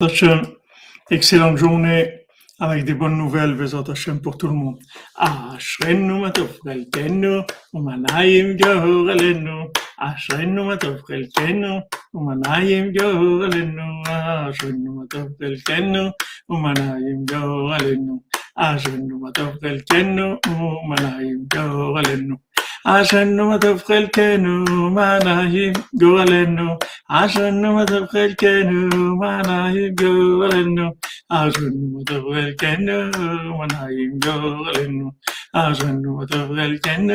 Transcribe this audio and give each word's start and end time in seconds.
Hachem, 0.00 0.42
excellente 1.10 1.56
journée 1.56 2.20
avec 2.60 2.84
des 2.84 2.94
bonnes 2.94 3.18
nouvelles, 3.18 3.56
Bezat 3.56 3.82
Hachem, 3.88 4.20
pour 4.20 4.38
tout 4.38 4.46
le 4.46 4.52
monde. 4.52 4.78
Ashrenu 5.16 6.20
matov 6.20 6.56
chelkenu, 6.64 7.42
umanayim 7.74 8.56
yorelenu. 8.56 9.72
Ashrenu 9.98 10.62
matov 10.62 11.00
chelkenu, 11.04 11.80
umanayim 12.14 12.92
yorelenu. 12.94 14.02
Ashrenu 14.06 14.90
matov 14.92 15.30
chelkenu, 15.40 16.12
umanayim 16.48 17.26
yorelenu. 17.28 18.22
Ashrenu 18.54 19.18
matov 19.18 19.58
umanayim 20.46 21.48
עשרנו 22.90 23.50
מה 23.50 23.58
טוב 23.58 23.82
חלקנו, 23.82 24.64
מה 24.90 25.18
נעים 25.24 25.72
גורלנו. 25.94 26.76
עשרנו 27.08 27.74
מה 27.74 27.86
טוב 27.86 28.06
חלקנו, 28.06 29.16
מה 29.16 29.42
נעים 29.42 29.94
גורלנו. 29.94 30.90
עשרנו 31.30 31.88
מה 31.92 32.00
טוב 32.06 32.34
חלקנו, 32.34 32.92
מה 33.58 33.66
נעים 33.66 34.18
גורלנו. 34.24 35.10
עשרנו 35.54 36.16
מה 36.16 36.26
טוב 36.26 36.56
חלקנו, 36.56 37.14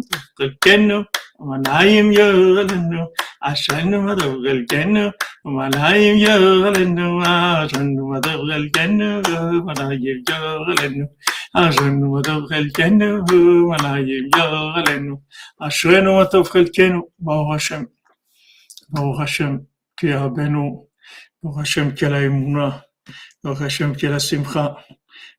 matov 0.00 0.32
chelkenu, 0.38 1.04
umanayim 1.38 2.12
yorelenu. 2.12 3.06
Ashrenu 3.42 4.00
matov 4.00 4.42
chelkenu, 4.44 5.12
umanayim 5.44 6.16
yorelenu. 6.16 7.20
Ashrenu 11.54 12.06
matov 12.12 12.48
chelkenu, 12.48 13.08
umanayim 13.28 14.30
yorelenu. 14.32 15.20
Ashrenu 15.60 16.10
matov 16.16 16.48
chelkenu, 16.48 17.02
Baruch 17.18 17.52
Hashem. 17.52 17.86
Baruch 18.88 19.18
Hashem, 19.20 19.66
qui 19.98 20.06
est 20.08 20.16
Rabbeinu. 20.16 20.88
Baruch 21.42 21.58
Hashem, 21.58 21.92
qui 21.94 22.04
est 22.06 22.10
la 22.10 22.22
Emouna. 22.22 22.82
Baruch 23.44 23.60
Hashem, 23.60 23.94
qui 23.94 24.06
est 24.06 24.10
la 24.10 24.18
Simcha. 24.18 24.76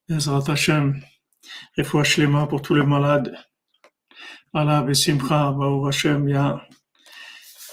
Bezrat 0.08 0.48
Hashem. 0.48 1.02
Refoua 1.78 2.04
Shlema 2.04 2.48
pour 2.48 2.62
tous 2.62 2.76
les 2.76 2.86
malades. 2.86 3.36
Allah 4.54 4.82
Besimcha, 4.82 5.52
Baruch 5.52 5.88
Hashem, 5.88 6.28
il 6.28 6.34
y 6.34 6.38
a 6.38 6.62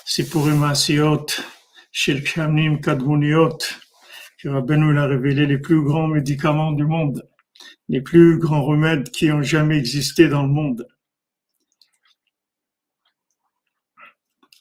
Sipurim 0.05 0.63
Asiyot, 0.63 1.27
Shel 1.91 2.23
Khamnim 2.23 2.81
Kadmoniot, 2.81 3.59
que 4.41 4.49
Rabbeinu 4.49 4.93
il 4.93 4.99
a 4.99 5.07
révélé 5.07 5.47
les 5.47 5.59
plus 5.59 5.83
grands 5.83 6.07
médicaments 6.07 6.73
du 6.73 6.87
monde, 6.87 7.29
les 7.89 8.01
plus 8.01 8.39
grands 8.39 8.65
remèdes 8.65 9.11
qui 9.11 9.33
ont 9.33 9.43
jamais 9.43 9.77
existé 9.77 10.29
dans 10.29 10.43
le 10.43 10.49
monde. 10.49 10.87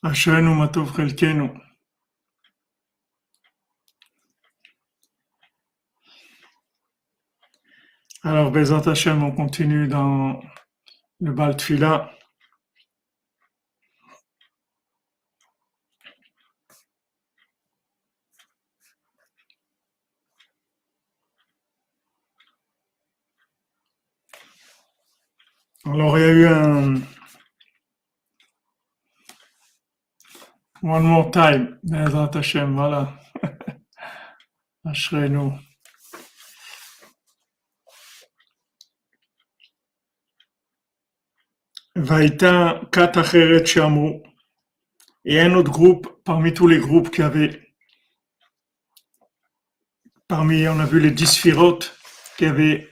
Ashrenu 0.01 0.55
Matov 0.55 0.95
Chelkenu. 0.95 1.49
Alors, 8.27 8.51
Bezat 8.51 8.83
on 9.07 9.31
continue 9.31 9.87
dans 9.87 10.41
le 11.21 11.31
Bal 11.31 11.55
Tfila. 11.55 12.11
Alors, 25.85 26.17
il 26.17 26.21
y 26.21 26.23
a 26.25 26.33
eu 26.33 26.47
un 26.47 26.95
One 30.83 31.03
more 31.03 31.31
time, 31.31 31.79
Bezat 31.81 32.35
Hashem, 32.35 32.75
voilà. 32.75 33.17
Ashrenu. 34.85 35.53
Vaïta 35.53 35.66
Kat 42.91 43.17
Acheret 43.17 43.65
Shamu. 43.65 44.21
Et 45.25 45.39
un 45.39 45.55
autre 45.55 45.71
groupe, 45.71 46.21
parmi 46.23 46.53
tous 46.53 46.67
les 46.67 46.77
groupes 46.77 47.09
qu'il 47.09 47.23
y 47.23 47.27
avait, 47.27 47.73
parmi, 50.27 50.67
on 50.67 50.79
a 50.79 50.85
vu 50.85 50.99
les 50.99 51.11
dix 51.11 51.25
sphirotes 51.25 51.97
qu'il 52.37 52.47
y 52.47 52.49
avait 52.49 52.89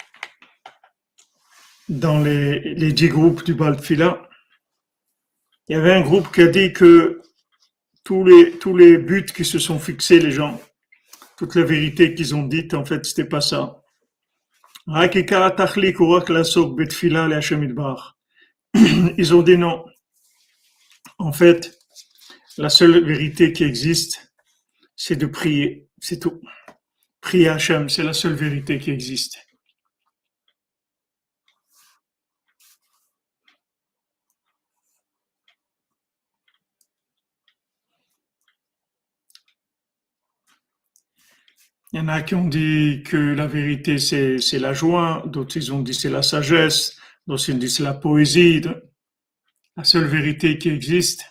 dans 1.87 2.19
les, 2.19 2.91
dix 2.91 3.09
groupes 3.09 3.43
du 3.43 3.53
Baltfila. 3.53 4.27
Il 5.67 5.75
y 5.75 5.79
avait 5.79 5.93
un 5.93 6.01
groupe 6.01 6.33
qui 6.33 6.41
a 6.41 6.47
dit 6.47 6.73
que 6.73 7.21
tous 8.03 8.23
les, 8.23 8.57
tous 8.57 8.75
les 8.75 8.97
buts 8.97 9.25
qui 9.25 9.45
se 9.45 9.59
sont 9.59 9.79
fixés, 9.79 10.19
les 10.19 10.31
gens, 10.31 10.59
toute 11.37 11.55
la 11.55 11.63
vérité 11.63 12.15
qu'ils 12.15 12.33
ont 12.35 12.43
dite, 12.43 12.73
en 12.73 12.83
fait, 12.83 13.05
c'était 13.05 13.25
pas 13.25 13.41
ça. 13.41 13.83
Ils 19.17 19.33
ont 19.33 19.41
dit 19.41 19.57
non. 19.57 19.85
En 21.17 21.31
fait, 21.31 21.79
la 22.57 22.69
seule 22.69 23.05
vérité 23.05 23.53
qui 23.53 23.63
existe, 23.63 24.33
c'est 24.97 25.15
de 25.15 25.27
prier. 25.27 25.87
C'est 25.99 26.19
tout. 26.19 26.41
Prier 27.21 27.47
Hachem, 27.47 27.87
c'est 27.89 28.03
la 28.03 28.13
seule 28.13 28.33
vérité 28.33 28.77
qui 28.77 28.91
existe. 28.91 29.37
Il 41.93 41.99
y 41.99 42.01
en 42.01 42.09
a 42.09 42.21
qui 42.23 42.35
ont 42.35 42.47
dit 42.49 43.03
que 43.05 43.15
la 43.15 43.47
vérité 43.47 43.99
c'est 43.99 44.59
la 44.59 44.73
joie, 44.73 45.23
d'autres 45.27 45.55
ils 45.55 45.71
ont 45.71 45.79
dit 45.79 45.93
c'est 45.93 46.09
la 46.09 46.21
sagesse, 46.21 46.97
d'autres 47.27 47.49
ils 47.49 47.55
ont 47.55 47.57
dit 47.57 47.69
c'est 47.69 47.83
la 47.83 47.93
poésie. 47.93 48.61
La 49.77 49.83
seule 49.83 50.05
vérité 50.05 50.57
qui 50.57 50.69
existe, 50.69 51.25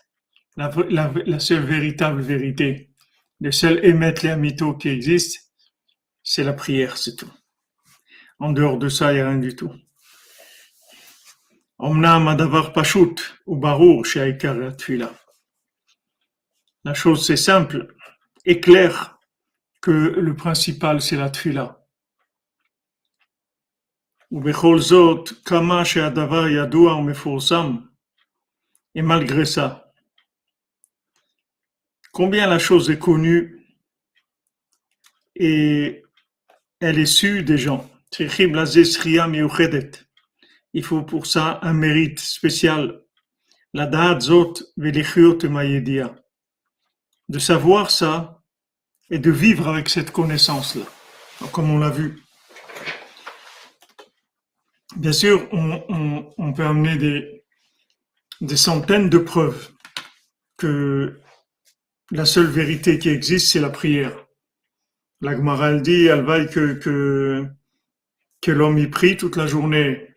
la, 0.56 1.40
seule 1.40 1.64
véritable 1.64 2.20
vérité, 2.20 2.90
le 3.40 3.50
seul 3.50 3.82
émettre 3.82 4.26
les 4.26 4.54
qui 4.78 4.88
existe, 4.90 5.50
c'est 6.22 6.44
la 6.44 6.52
prière, 6.52 6.98
c'est 6.98 7.16
tout. 7.16 7.32
En 8.38 8.52
dehors 8.52 8.78
de 8.78 8.90
ça, 8.90 9.12
il 9.12 9.16
n'y 9.16 9.20
a 9.22 9.30
rien 9.30 9.38
du 9.38 9.56
tout. 9.56 9.72
La 16.84 16.94
chose 16.94 17.26
c'est 17.26 17.36
simple 17.36 17.94
et 18.44 18.60
claire 18.60 19.18
que 19.80 19.90
le 19.90 20.36
principal 20.36 21.00
c'est 21.00 21.16
la 21.16 21.30
tfila. 21.30 21.83
ובכל 24.33 24.79
זאת, 24.79 25.29
כמה 25.45 25.85
שהדבר 25.85 26.47
ידוע 26.47 26.95
ומפורסם, 26.95 27.75
et 28.95 29.01
malgré 29.01 29.45
ça, 29.45 29.93
combien 32.11 32.47
la 32.47 32.59
chose 32.59 32.89
est 32.89 32.99
connue 32.99 33.65
et 35.35 36.03
elle 36.79 36.99
est 36.99 37.05
sue 37.05 37.43
des 37.43 37.57
gens. 37.57 37.85
צריכים 38.11 38.55
לזה 38.55 38.83
זכייה 38.83 39.27
מיוחדת. 39.27 40.03
Il 40.73 40.83
faut 40.83 41.03
pour 41.03 41.25
ça 41.25 41.59
un 41.61 41.73
mérite 41.73 42.19
spécial. 42.19 42.99
לדעת 43.73 44.21
זאת 44.21 44.59
ולחיות 44.77 45.43
עם 45.43 45.57
הידיעה. 45.57 46.09
De 47.31 47.39
savoir 47.39 47.91
ça 47.91 48.41
et 49.11 49.19
de 49.19 49.31
vivre 49.31 49.67
avec 49.67 49.89
cette 49.89 50.11
connaissance-là, 50.11 50.85
comme 51.51 51.69
on 51.69 51.77
l'a 51.77 51.89
vu. 51.89 52.22
Bien 54.96 55.12
sûr, 55.12 55.48
on, 55.52 56.52
peut 56.52 56.64
amener 56.64 56.96
des, 58.40 58.56
centaines 58.56 59.10
de 59.10 59.18
preuves 59.18 59.72
que 60.56 61.20
la 62.12 62.24
seule 62.24 62.46
vérité 62.46 62.98
qui 62.98 63.08
existe, 63.08 63.52
c'est 63.52 63.60
la 63.60 63.70
prière. 63.70 64.26
La 65.20 65.36
Gemara, 65.36 65.70
elle 65.70 65.82
dit, 65.82 66.06
elle 66.06 66.24
vaille 66.24 66.48
que, 66.48 66.74
que, 66.74 67.46
que 68.40 68.50
l'homme 68.52 68.78
y 68.78 68.86
prie 68.86 69.16
toute 69.16 69.36
la 69.36 69.46
journée. 69.46 70.14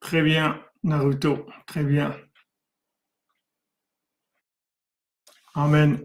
Très 0.00 0.22
bien, 0.22 0.64
Naruto. 0.82 1.46
Très 1.66 1.84
bien. 1.84 2.16
Amen. 5.54 6.02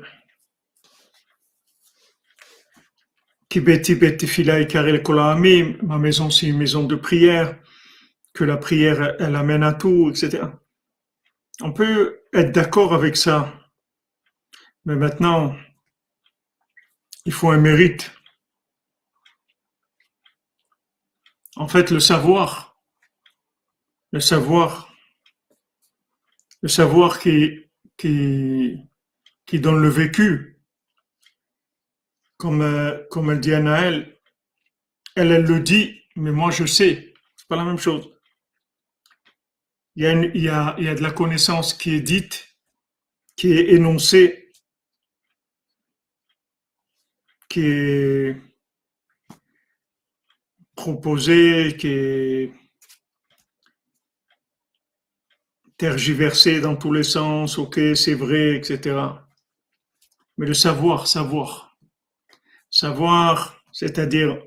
Ma 5.82 5.98
maison, 5.98 6.30
c'est 6.30 6.48
une 6.48 6.58
maison 6.58 6.84
de 6.84 6.96
prière, 6.96 7.60
que 8.34 8.44
la 8.44 8.58
prière, 8.58 9.16
elle 9.20 9.36
amène 9.36 9.64
à 9.64 9.74
tout, 9.74 10.10
etc. 10.10 10.44
On 11.62 11.72
peut 11.72 12.22
être 12.34 12.52
d'accord 12.52 12.94
avec 12.94 13.16
ça, 13.16 13.54
mais 14.86 14.96
maintenant, 14.96 15.56
il 17.26 17.32
faut 17.32 17.52
un 17.52 17.58
mérite. 17.58 18.12
En 21.56 21.68
fait, 21.68 21.92
le 21.92 22.00
savoir, 22.00 22.82
le 24.12 24.20
savoir, 24.20 24.92
le 26.62 26.70
savoir 26.70 27.20
qui, 27.20 27.70
qui, 27.98 28.78
qui 29.46 29.60
donne 29.60 29.82
le 29.82 29.90
vécu, 29.90 30.53
comme, 32.44 32.62
euh, 32.62 33.02
comme 33.10 33.32
elle 33.32 33.40
dit 33.40 33.54
à 33.54 33.62
Naël, 33.62 34.20
elle, 35.16 35.32
elle 35.32 35.46
le 35.46 35.62
dit, 35.62 36.02
mais 36.18 36.32
moi 36.34 36.52
je 36.52 36.66
sais, 36.66 37.14
c'est 37.38 37.48
pas 37.48 37.56
la 37.56 37.64
même 37.64 37.78
chose. 37.78 38.10
Il 39.96 40.04
y, 40.04 40.08
a 40.08 40.12
il, 40.12 40.42
y 40.42 40.50
a, 40.50 40.76
il 40.78 40.84
y 40.84 40.90
a 40.90 40.96
de 40.96 41.02
la 41.02 41.12
connaissance 41.12 41.74
qui 41.74 41.92
est 41.96 42.02
dite, 42.02 42.58
qui 43.38 43.54
est 43.54 43.70
énoncée, 43.76 44.52
qui 47.48 47.62
est 47.62 48.36
proposée, 50.76 51.78
qui 51.80 51.88
est 51.88 52.54
tergiversée 55.78 56.60
dans 56.60 56.76
tous 56.76 56.92
les 56.92 57.04
sens, 57.04 57.58
ok, 57.58 57.80
c'est 57.96 58.16
vrai, 58.16 58.58
etc. 58.58 58.98
Mais 60.38 60.46
le 60.46 60.54
savoir, 60.54 61.08
savoir, 61.08 61.63
savoir, 62.74 63.64
c'est-à-dire 63.72 64.42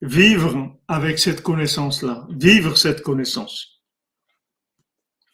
vivre 0.00 0.74
avec 0.88 1.18
cette 1.18 1.42
connaissance-là, 1.42 2.26
vivre 2.30 2.74
cette 2.76 3.02
connaissance. 3.02 3.82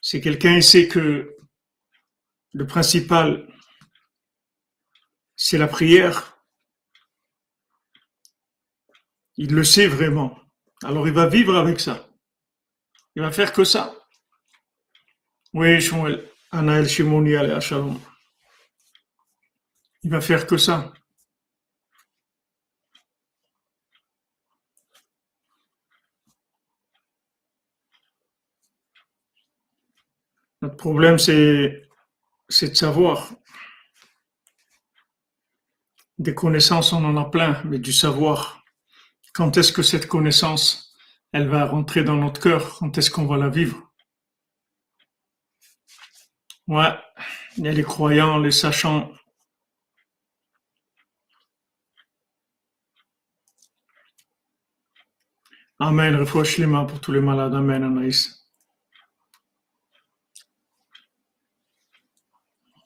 Si 0.01 0.21
quelqu'un 0.21 0.61
sait 0.61 0.89
que 0.89 1.37
le 2.53 2.67
principal, 2.67 3.49
c'est 5.37 5.57
la 5.57 5.69
prière, 5.69 6.37
il 9.37 9.55
le 9.55 9.63
sait 9.63 9.87
vraiment. 9.87 10.37
Alors 10.83 11.07
il 11.07 11.15
va 11.15 11.29
vivre 11.29 11.57
avec 11.57 11.79
ça. 11.79 12.09
Il 13.15 13.23
va 13.23 13.31
faire 13.31 13.53
que 13.53 13.63
ça. 13.63 13.95
Oui, 15.53 15.81
Shmuel, 15.81 16.29
Anaël 16.51 16.89
Shimoni, 16.89 17.37
à 17.37 17.61
Shalom. 17.61 18.01
Il 20.03 20.11
va 20.11 20.21
faire 20.21 20.45
que 20.45 20.57
ça. 20.57 20.93
Notre 30.63 30.77
problème, 30.77 31.19
c'est, 31.19 31.89
de 32.49 32.75
savoir. 32.75 33.33
Des 36.19 36.35
connaissances, 36.35 36.93
on 36.93 37.05
en 37.05 37.17
a 37.17 37.25
plein, 37.25 37.61
mais 37.65 37.81
du 37.81 37.93
savoir. 37.93 38.63
Quand 39.35 39.57
est-ce 39.57 39.73
que 39.73 39.83
cette 39.83 40.07
connaissance, 40.07 40.95
elle 41.33 41.49
va 41.49 41.67
rentrer 41.67 42.05
dans 42.05 42.15
notre 42.15 42.41
cœur? 42.41 42.77
Quand 42.79 42.97
est-ce 42.97 43.11
qu'on 43.11 43.27
va 43.27 43.37
la 43.39 43.49
vivre? 43.49 43.93
Ouais, 46.69 46.97
il 47.57 47.65
y 47.65 47.69
a 47.69 47.73
les 47.73 47.83
croyants, 47.83 48.39
les 48.39 48.53
sachants, 48.53 49.11
Amen. 55.81 56.15
Refouach 56.15 56.61
pour 56.87 57.01
tous 57.01 57.11
les 57.11 57.21
malades. 57.21 57.55
Amen, 57.57 57.83
Anaïs. 57.83 58.42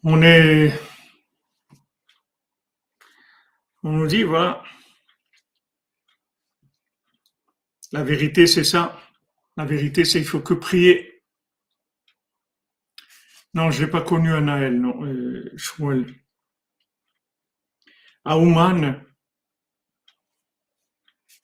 On 0.09 0.23
est. 0.23 0.73
On 3.83 3.91
nous 3.91 4.07
dit, 4.07 4.23
voilà. 4.23 4.63
La 7.91 8.05
vérité, 8.05 8.47
c'est 8.47 8.63
ça. 8.63 9.01
La 9.57 9.65
vérité, 9.65 10.05
c'est 10.05 10.21
qu'il 10.21 10.29
faut 10.29 10.39
que 10.39 10.55
prier. 10.55 11.25
Non, 13.55 13.73
je 13.73 13.85
n'ai 13.85 13.91
pas 13.91 14.01
connu 14.01 14.33
Anaël, 14.33 14.81
non, 14.81 15.05
euh, 15.05 15.51
Shmuel. 15.57 16.15
À 18.25 18.39
Ouman, 18.39 19.03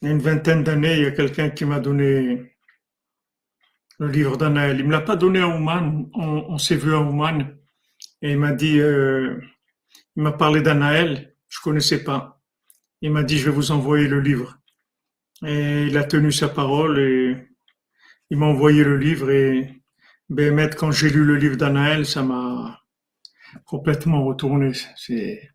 il 0.03 0.07
y 0.07 0.09
a 0.09 0.15
une 0.15 0.23
vingtaine 0.23 0.63
d'années, 0.63 0.99
il 0.99 1.03
y 1.03 1.07
a 1.07 1.11
quelqu'un 1.11 1.51
qui 1.51 1.65
m'a 1.65 1.81
donné 1.81 2.55
le 3.99 4.07
livre 4.07 4.37
d'Anaël. 4.37 4.77
Il 4.77 4.83
ne 4.83 4.89
me 4.89 4.93
l'a 4.93 5.01
pas 5.01 5.17
donné 5.17 5.41
à 5.41 5.49
Ouman, 5.49 6.09
on, 6.15 6.59
s'est 6.59 6.77
vu 6.77 6.95
à 6.95 7.01
Ouman, 7.01 7.62
et 8.23 8.33
il 8.33 8.39
m'a 8.39 8.53
dit, 8.53 8.79
euh, 8.81 9.41
il 10.17 10.23
m'a 10.23 10.33
parlé 10.33 10.63
d'Anaël, 10.63 11.35
je 11.49 11.61
connaissais 11.61 12.05
pas. 12.05 12.41
Il 13.01 13.11
m'a 13.11 13.25
dit, 13.25 13.39
je 13.39 13.47
vais 13.47 13.57
vous 13.57 13.73
envoyer 13.73 14.07
le 14.09 14.21
livre. 14.21 14.59
Et 15.45 15.87
il 15.87 15.99
a 15.99 16.05
tenu 16.05 16.31
sa 16.31 16.49
parole 16.49 17.01
et 17.01 17.37
il 18.31 18.39
m'a 18.39 18.47
envoyé 18.47 18.85
le 18.85 18.97
livre 18.97 19.31
et 19.31 19.83
ben, 20.29 20.71
quand 20.71 20.93
j'ai 20.93 21.11
lu 21.11 21.25
le 21.25 21.37
livre 21.37 21.57
d'Anaël, 21.57 22.07
ça 22.07 22.23
m'a 22.23 22.81
complètement 23.67 24.25
retourné. 24.25 24.73
C'est 24.97 25.51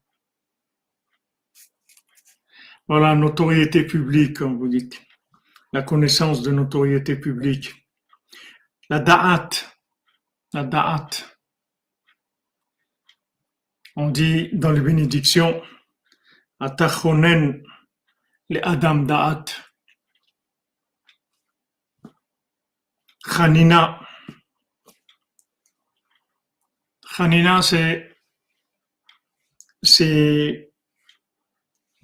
voilà, 2.88 3.16
notoriété 3.16 3.84
publique, 3.84 4.38
comme 4.38 4.58
vous 4.58 4.68
dites. 4.68 5.02
La 5.74 5.82
connaissance 5.84 6.42
de 6.42 6.52
notoriété 6.52 7.16
publique. 7.16 7.88
La 8.90 9.00
da'at. 9.00 9.50
La 10.54 10.64
da'at. 10.64 11.37
On 14.00 14.10
dit 14.10 14.50
dans 14.54 14.72
les 14.72 14.80
bénédictions, 14.80 15.60
Atachonen 16.60 17.64
le 18.50 18.66
Adam 18.66 19.04
da'at. 19.04 19.46
Khanina. 23.26 24.00
Khanina, 27.16 27.62
c'est, 27.64 28.16
c'est 29.82 30.72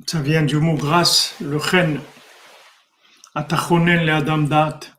ça 0.08 0.20
vient 0.22 0.42
du 0.44 0.58
mot 0.58 0.76
grâce, 0.76 1.36
le 1.42 1.60
chen. 1.60 2.02
Atachonen 3.36 4.04
le 4.04 4.14
adam 4.14 4.40
dat. 4.40 4.93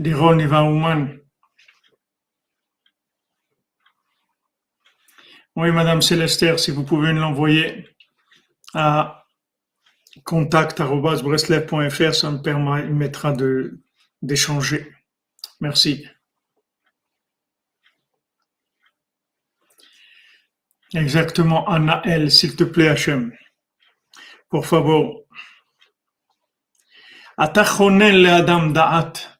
Diron 0.00 0.38
Human. 0.38 1.20
Oui, 5.56 5.70
Madame 5.72 6.00
Célestère, 6.00 6.58
si 6.58 6.70
vous 6.70 6.84
pouvez 6.84 7.12
nous 7.12 7.20
l'envoyer 7.20 7.86
à 8.72 9.26
contact.breslev.fr, 10.24 12.14
ça 12.14 12.30
me 12.30 12.40
permettra 12.40 13.34
d'échanger. 14.22 14.90
Merci. 15.60 16.06
Exactement, 20.94 21.68
Anna-El, 21.68 22.30
s'il 22.30 22.56
te 22.56 22.64
plaît, 22.64 22.88
Hachem. 22.88 23.36
Por 24.48 24.64
favor. 24.64 25.26
le 27.36 28.28
Adam 28.28 28.70
Da'at. 28.70 29.39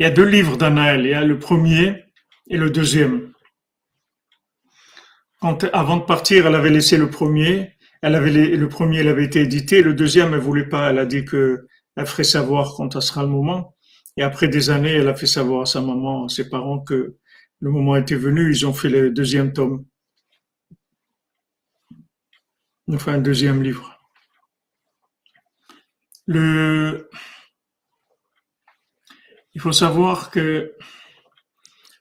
Il 0.00 0.04
y 0.04 0.06
a 0.06 0.10
deux 0.10 0.24
livres 0.24 0.56
d'Anaël. 0.56 1.02
Il 1.04 1.10
y 1.10 1.14
a 1.14 1.22
le 1.26 1.38
premier 1.38 2.06
et 2.48 2.56
le 2.56 2.70
deuxième. 2.70 3.34
Avant 5.42 5.98
de 5.98 6.04
partir, 6.04 6.46
elle 6.46 6.54
avait 6.54 6.70
laissé 6.70 6.96
le 6.96 7.10
premier. 7.10 7.76
Le 8.02 8.64
premier, 8.64 9.06
avait 9.06 9.26
été 9.26 9.42
édité. 9.42 9.82
Le 9.82 9.92
deuxième, 9.92 10.32
elle 10.32 10.40
voulait 10.40 10.70
pas. 10.70 10.88
Elle 10.88 10.98
a 10.98 11.04
dit 11.04 11.26
que 11.26 11.66
elle 11.96 12.06
ferait 12.06 12.24
savoir 12.24 12.72
quand 12.78 12.94
ça 12.94 13.02
sera 13.02 13.22
le 13.24 13.28
moment. 13.28 13.76
Et 14.16 14.22
après 14.22 14.48
des 14.48 14.70
années, 14.70 14.94
elle 14.94 15.08
a 15.08 15.14
fait 15.14 15.26
savoir 15.26 15.62
à 15.62 15.66
sa 15.66 15.82
maman, 15.82 16.24
à 16.24 16.28
ses 16.30 16.48
parents 16.48 16.80
que 16.80 17.16
le 17.60 17.70
moment 17.70 17.94
était 17.94 18.16
venu, 18.16 18.50
ils 18.50 18.66
ont 18.66 18.72
fait 18.72 18.88
le 18.88 19.10
deuxième 19.10 19.52
tome. 19.52 19.84
Fait 22.98 23.10
un 23.10 23.18
deuxième 23.18 23.62
livre. 23.62 23.98
Le... 26.26 27.10
Il 29.54 29.60
faut 29.60 29.72
savoir 29.72 30.30
que, 30.30 30.76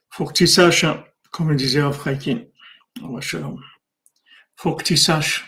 faut 0.09 0.25
que 0.25 0.33
tu 0.33 0.47
saches, 0.47 0.83
hein, 0.83 1.03
comme 1.31 1.55
disait 1.55 1.81
Afrakin. 1.81 2.43
Faut 4.55 4.75
que 4.75 4.83
tu 4.83 4.97
saches. 4.97 5.45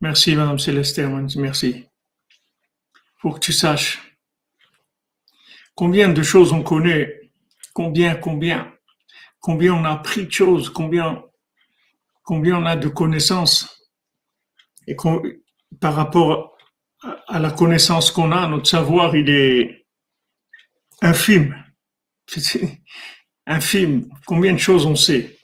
Merci, 0.00 0.36
Madame 0.36 0.58
Céleste, 0.58 1.00
merci. 1.36 1.86
Faut 3.16 3.32
que 3.32 3.40
tu 3.40 3.52
saches 3.52 4.06
combien 5.76 6.08
de 6.08 6.22
choses 6.22 6.52
on 6.52 6.62
connaît, 6.64 7.30
combien, 7.72 8.16
combien, 8.16 8.72
combien 9.38 9.74
on 9.74 9.84
a 9.84 9.90
appris 9.90 10.26
de 10.26 10.32
choses, 10.32 10.70
combien, 10.70 11.22
combien 12.24 12.56
on 12.56 12.66
a 12.66 12.74
de 12.74 12.88
connaissances. 12.88 13.88
Et 14.88 14.96
par 15.80 15.94
rapport 15.94 16.55
à 17.28 17.38
la 17.38 17.50
connaissance 17.50 18.10
qu'on 18.10 18.32
a, 18.32 18.46
notre 18.48 18.68
savoir, 18.68 19.14
il 19.16 19.28
est 19.30 19.86
infime. 21.02 21.56
infime. 23.46 24.08
Combien 24.26 24.52
de 24.52 24.58
choses 24.58 24.86
on 24.86 24.96
sait. 24.96 25.38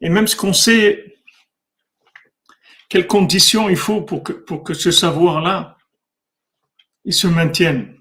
Et 0.00 0.08
même 0.08 0.26
ce 0.26 0.36
qu'on 0.36 0.52
sait, 0.52 1.16
quelles 2.88 3.06
conditions 3.06 3.68
il 3.68 3.76
faut 3.76 4.02
pour 4.02 4.22
que, 4.22 4.32
pour 4.32 4.62
que 4.62 4.74
ce 4.74 4.90
savoir-là, 4.90 5.76
il 7.04 7.14
se 7.14 7.26
maintienne. 7.26 7.96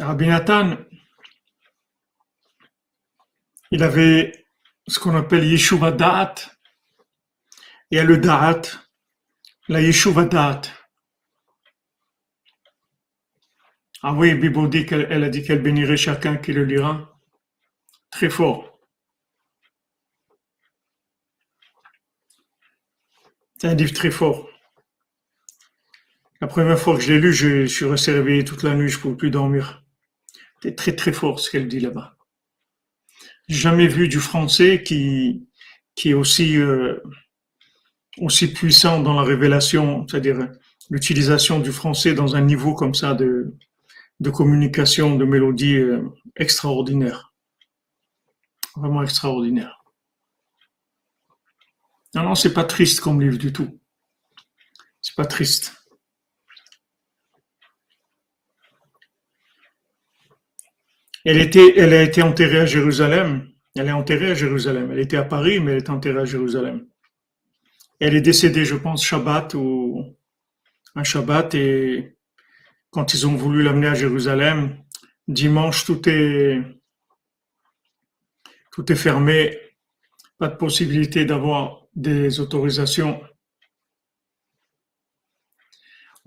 Rabbi 0.00 0.28
Nathan, 0.28 0.76
il 3.70 3.82
avait 3.82 4.46
ce 4.86 4.98
qu'on 4.98 5.16
appelle 5.16 5.44
Yeshuva 5.44 5.92
Da'at. 5.92 6.34
Il 7.90 7.98
y 7.98 8.02
le 8.02 8.18
Da'at, 8.18 8.62
la 9.68 9.80
Yeshuva 9.80 10.24
Da'at. 10.24 10.62
Ah 14.02 14.14
oui, 14.14 14.34
Bibo 14.34 14.68
dit 14.68 14.86
qu'elle 14.86 15.24
a 15.24 15.28
dit 15.28 15.42
qu'elle 15.42 15.62
bénirait 15.62 15.96
chacun 15.96 16.36
qui 16.36 16.52
le 16.52 16.64
lira. 16.64 17.18
Très 18.10 18.30
fort. 18.30 18.78
C'est 23.58 23.66
un 23.66 23.74
livre 23.74 23.92
très 23.92 24.12
fort. 24.12 24.48
La 26.40 26.46
première 26.46 26.78
fois 26.78 26.94
que 26.94 27.02
je 27.02 27.12
l'ai 27.12 27.18
lu, 27.18 27.32
je, 27.32 27.66
suis 27.66 27.84
resté 27.84 28.44
toute 28.44 28.62
la 28.62 28.76
nuit, 28.76 28.88
je 28.88 28.96
ne 28.96 29.02
pouvais 29.02 29.16
plus 29.16 29.30
dormir. 29.30 29.82
C'est 30.62 30.76
très 30.76 30.94
très 30.94 31.12
fort 31.12 31.40
ce 31.40 31.50
qu'elle 31.50 31.66
dit 31.66 31.80
là-bas. 31.80 32.17
Jamais 33.48 33.88
vu 33.88 34.08
du 34.08 34.18
français 34.18 34.82
qui 34.82 35.46
qui 35.94 36.10
est 36.10 36.14
aussi 36.14 36.58
euh, 36.58 37.00
aussi 38.18 38.52
puissant 38.52 39.00
dans 39.02 39.14
la 39.14 39.22
révélation, 39.22 40.06
c'est-à-dire 40.06 40.48
l'utilisation 40.90 41.58
du 41.58 41.72
français 41.72 42.14
dans 42.14 42.36
un 42.36 42.42
niveau 42.42 42.74
comme 42.74 42.94
ça 42.94 43.14
de 43.14 43.54
de 44.20 44.30
communication, 44.30 45.16
de 45.16 45.24
mélodie 45.24 45.76
euh, 45.76 46.02
extraordinaire, 46.36 47.32
vraiment 48.76 49.02
extraordinaire. 49.02 49.82
Non 52.14 52.22
non, 52.24 52.34
c'est 52.34 52.52
pas 52.52 52.64
triste 52.64 53.00
comme 53.00 53.20
livre 53.20 53.38
du 53.38 53.52
tout. 53.52 53.80
C'est 55.00 55.14
pas 55.14 55.26
triste. 55.26 55.77
Elle, 61.24 61.38
a 61.38 62.02
été 62.02 62.22
enterrée 62.22 62.60
à 62.60 62.66
Jérusalem. 62.66 63.48
Elle 63.76 63.88
est 63.88 63.92
enterrée 63.92 64.30
à 64.30 64.34
Jérusalem. 64.34 64.90
Elle 64.92 65.00
était 65.00 65.16
à 65.16 65.24
Paris, 65.24 65.60
mais 65.60 65.72
elle 65.72 65.78
est 65.78 65.90
enterrée 65.90 66.20
à 66.20 66.24
Jérusalem. 66.24 66.86
Elle 68.00 68.14
est 68.14 68.20
décédée, 68.20 68.64
je 68.64 68.76
pense, 68.76 69.04
Shabbat 69.04 69.54
ou 69.54 70.16
un 70.94 71.04
Shabbat. 71.04 71.54
Et 71.54 72.16
quand 72.90 73.14
ils 73.14 73.26
ont 73.26 73.34
voulu 73.34 73.62
l'amener 73.62 73.88
à 73.88 73.94
Jérusalem, 73.94 74.76
dimanche, 75.26 75.84
tout 75.84 76.08
est, 76.08 76.62
tout 78.72 78.90
est 78.90 78.96
fermé. 78.96 79.58
Pas 80.38 80.48
de 80.48 80.56
possibilité 80.56 81.24
d'avoir 81.24 81.88
des 81.96 82.38
autorisations 82.38 83.20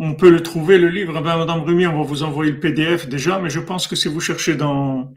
on 0.04 0.16
peut 0.16 0.32
le 0.32 0.42
trouver, 0.42 0.80
le 0.80 0.90
livre. 0.90 1.14
Ben, 1.22 1.38
Madame 1.38 1.62
Rumi, 1.62 1.86
on 1.86 2.00
va 2.00 2.04
vous 2.04 2.24
envoyer 2.24 2.52
le 2.52 2.60
PDF 2.60 3.08
déjà, 3.08 3.38
mais 3.38 3.52
je 3.52 3.60
pense 3.60 3.86
que 3.86 3.96
si 3.96 4.08
vous 4.08 4.20
cherchez 4.20 4.56
dans, 4.56 5.14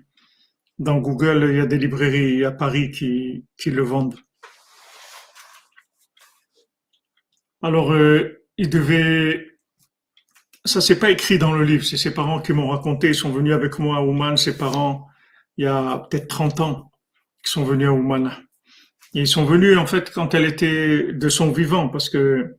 dans 0.79 0.99
Google, 0.99 1.49
il 1.51 1.57
y 1.57 1.61
a 1.61 1.67
des 1.67 1.79
librairies 1.79 2.45
à 2.45 2.53
Paris 2.53 2.91
qui, 2.91 3.47
qui 3.57 3.71
le 3.71 3.83
vendent. 3.83 4.19
Alors, 7.63 7.93
euh, 7.93 8.45
il 8.59 8.69
devait. 8.69 9.53
Ça, 10.67 10.83
c'est 10.83 10.99
pas 10.99 11.11
écrit 11.11 11.39
dans 11.39 11.53
le 11.53 11.65
livre, 11.65 11.85
c'est 11.85 11.97
ses 11.97 12.13
parents 12.13 12.43
qui 12.43 12.53
m'ont 12.53 12.69
raconté. 12.69 13.09
Ils 13.09 13.15
sont 13.15 13.33
venus 13.33 13.55
avec 13.55 13.79
moi 13.79 13.97
à 13.97 14.03
Ouman, 14.03 14.37
ses 14.37 14.59
parents, 14.59 15.09
il 15.57 15.65
y 15.65 15.67
a 15.67 16.07
peut-être 16.11 16.29
30 16.29 16.61
ans, 16.61 16.93
qui 17.43 17.51
sont 17.51 17.65
venus 17.65 17.89
à 17.89 17.93
Ouman. 17.93 18.33
Ils 19.15 19.27
sont 19.27 19.47
venus, 19.47 19.79
en 19.79 19.87
fait, 19.87 20.11
quand 20.11 20.35
elle 20.35 20.45
était 20.45 21.11
de 21.11 21.29
son 21.31 21.53
vivant, 21.53 21.89
parce 21.89 22.11
que 22.11 22.59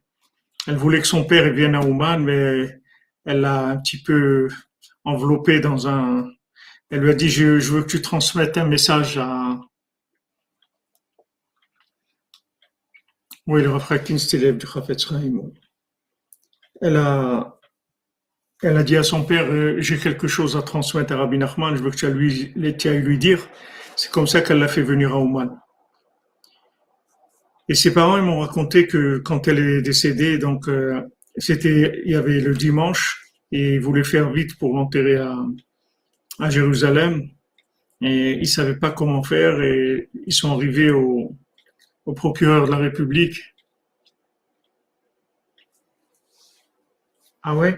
elle 0.67 0.77
voulait 0.77 1.01
que 1.01 1.07
son 1.07 1.23
père 1.23 1.51
vienne 1.53 1.75
à 1.75 1.81
Ouman, 1.81 2.19
mais 2.23 2.81
elle 3.25 3.41
l'a 3.41 3.65
un 3.67 3.77
petit 3.77 4.01
peu 4.01 4.47
enveloppé 5.03 5.59
dans 5.59 5.87
un. 5.87 6.29
Elle 6.89 7.01
lui 7.01 7.11
a 7.11 7.13
dit 7.13 7.29
je, 7.29 7.71
veux 7.71 7.83
que 7.83 7.87
tu 7.87 8.01
transmettes 8.01 8.57
un 8.57 8.65
message 8.65 9.17
à. 9.17 9.59
Oui, 13.47 13.61
le 13.61 14.17
c'était 14.17 14.53
du 14.53 14.65
Elle 16.81 16.95
a, 16.95 17.59
elle 18.63 18.77
a 18.77 18.83
dit 18.83 18.97
à 18.97 19.03
son 19.03 19.23
père 19.23 19.45
euh, 19.45 19.79
J'ai 19.79 19.99
quelque 19.99 20.27
chose 20.27 20.57
à 20.57 20.63
transmettre 20.63 21.13
à 21.13 21.17
Rabbi 21.17 21.37
Nachman, 21.37 21.75
je 21.75 21.83
veux 21.83 21.91
que 21.91 21.95
tu 21.95 22.05
ailles 22.07 22.13
lui, 22.13 22.53
lui 22.55 23.17
dire. 23.19 23.47
C'est 23.95 24.11
comme 24.11 24.27
ça 24.27 24.41
qu'elle 24.41 24.59
l'a 24.59 24.67
fait 24.67 24.81
venir 24.81 25.13
à 25.13 25.19
Ouman. 25.19 25.59
Et 27.67 27.75
ses 27.75 27.93
parents 27.93 28.17
ils 28.17 28.23
m'ont 28.23 28.39
raconté 28.39 28.87
que 28.87 29.17
quand 29.17 29.47
elle 29.47 29.59
est 29.59 29.81
décédée, 29.81 30.37
donc 30.37 30.67
euh, 30.67 31.01
c'était, 31.37 32.01
il 32.05 32.11
y 32.11 32.15
avait 32.15 32.39
le 32.39 32.53
dimanche 32.53 33.31
et 33.51 33.75
ils 33.75 33.79
voulaient 33.79 34.03
faire 34.03 34.31
vite 34.31 34.57
pour 34.57 34.75
l'enterrer 34.75 35.17
à, 35.17 36.49
Jérusalem 36.49 37.29
et 38.01 38.31
ils 38.33 38.47
savaient 38.47 38.75
pas 38.75 38.91
comment 38.91 39.23
faire 39.23 39.61
et 39.61 40.09
ils 40.27 40.33
sont 40.33 40.51
arrivés 40.51 40.91
au, 40.91 41.35
au 42.05 42.13
procureur 42.13 42.65
de 42.65 42.71
la 42.71 42.77
République. 42.77 43.41
Ah 47.41 47.55
ouais? 47.55 47.77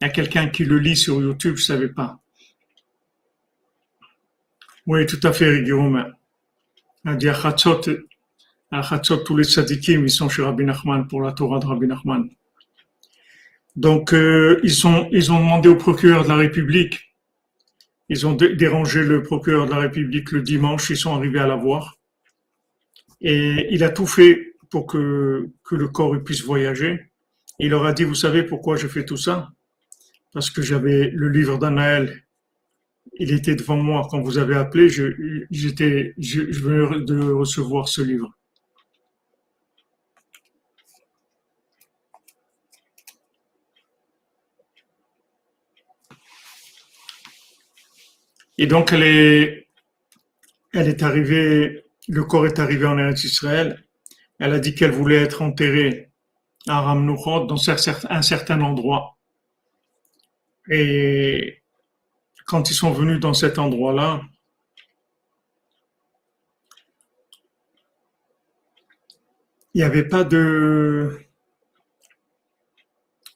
Il 0.00 0.04
y 0.04 0.10
a 0.10 0.10
quelqu'un 0.10 0.48
qui 0.48 0.64
le 0.64 0.78
lit 0.78 0.96
sur 0.96 1.20
YouTube, 1.20 1.56
je 1.56 1.64
savais 1.64 1.88
pas. 1.88 2.18
Oui, 4.86 5.06
tout 5.06 5.20
à 5.22 5.32
fait, 5.32 5.62
Guillaume. 5.62 6.12
À 8.70 8.98
tous 8.98 9.36
les 9.36 9.44
tzadikim, 9.44 10.04
ils 10.04 10.10
sont 10.10 10.28
chez 10.28 10.42
Rabbi 10.42 10.64
Nachman 10.64 11.06
pour 11.06 11.22
la 11.22 11.32
Torah 11.32 11.60
de 11.60 11.66
Rabbi 11.66 11.86
Nachman. 11.86 12.28
Donc, 13.76 14.12
euh, 14.12 14.60
ils, 14.62 14.72
sont, 14.72 15.08
ils 15.12 15.30
ont 15.32 15.38
demandé 15.38 15.68
au 15.68 15.76
procureur 15.76 16.24
de 16.24 16.28
la 16.28 16.36
République, 16.36 17.14
ils 18.08 18.26
ont 18.26 18.32
dérangé 18.34 19.02
le 19.04 19.22
procureur 19.22 19.66
de 19.66 19.70
la 19.70 19.78
République 19.78 20.32
le 20.32 20.42
dimanche, 20.42 20.90
ils 20.90 20.96
sont 20.96 21.14
arrivés 21.14 21.38
à 21.38 21.46
la 21.46 21.56
voir. 21.56 21.98
Et 23.20 23.68
il 23.70 23.82
a 23.84 23.90
tout 23.90 24.06
fait 24.06 24.54
pour 24.70 24.86
que, 24.86 25.50
le 25.70 25.88
corps 25.88 26.16
puisse 26.22 26.42
voyager. 26.42 27.10
il 27.58 27.70
leur 27.70 27.86
a 27.86 27.92
dit, 27.92 28.04
vous 28.04 28.14
savez 28.14 28.42
pourquoi 28.42 28.76
je 28.76 28.88
fais 28.88 29.04
tout 29.04 29.16
ça? 29.16 29.50
Parce 30.32 30.50
que 30.50 30.62
j'avais 30.62 31.10
le 31.10 31.28
livre 31.28 31.58
d'Anaël 31.58 32.24
il 33.18 33.32
était 33.32 33.54
devant 33.54 33.76
moi 33.76 34.06
quand 34.10 34.20
vous 34.20 34.38
avez 34.38 34.56
appelé, 34.56 34.88
je, 34.88 35.12
je 35.50 36.60
venais 36.60 37.04
de 37.04 37.30
recevoir 37.30 37.88
ce 37.88 38.02
livre. 38.02 38.36
Et 48.58 48.66
donc, 48.66 48.92
elle 48.92 49.02
est, 49.02 49.68
elle 50.72 50.88
est 50.88 51.02
arrivée, 51.02 51.84
le 52.08 52.24
corps 52.24 52.46
est 52.46 52.58
arrivé 52.58 52.86
en 52.86 52.98
Israël. 53.10 53.84
Elle 54.38 54.52
a 54.52 54.58
dit 54.58 54.74
qu'elle 54.74 54.92
voulait 54.92 55.22
être 55.22 55.42
enterrée 55.42 56.10
à 56.66 56.80
Ramnuchot, 56.80 57.46
dans 57.46 57.56
un 58.10 58.22
certain 58.22 58.60
endroit. 58.60 59.16
Et 60.68 61.62
quand 62.46 62.70
ils 62.70 62.74
sont 62.74 62.92
venus 62.92 63.20
dans 63.20 63.34
cet 63.34 63.58
endroit-là, 63.58 64.22
il 69.74 69.78
n'y 69.78 69.82
avait 69.82 70.08
pas 70.08 70.24
de, 70.24 71.18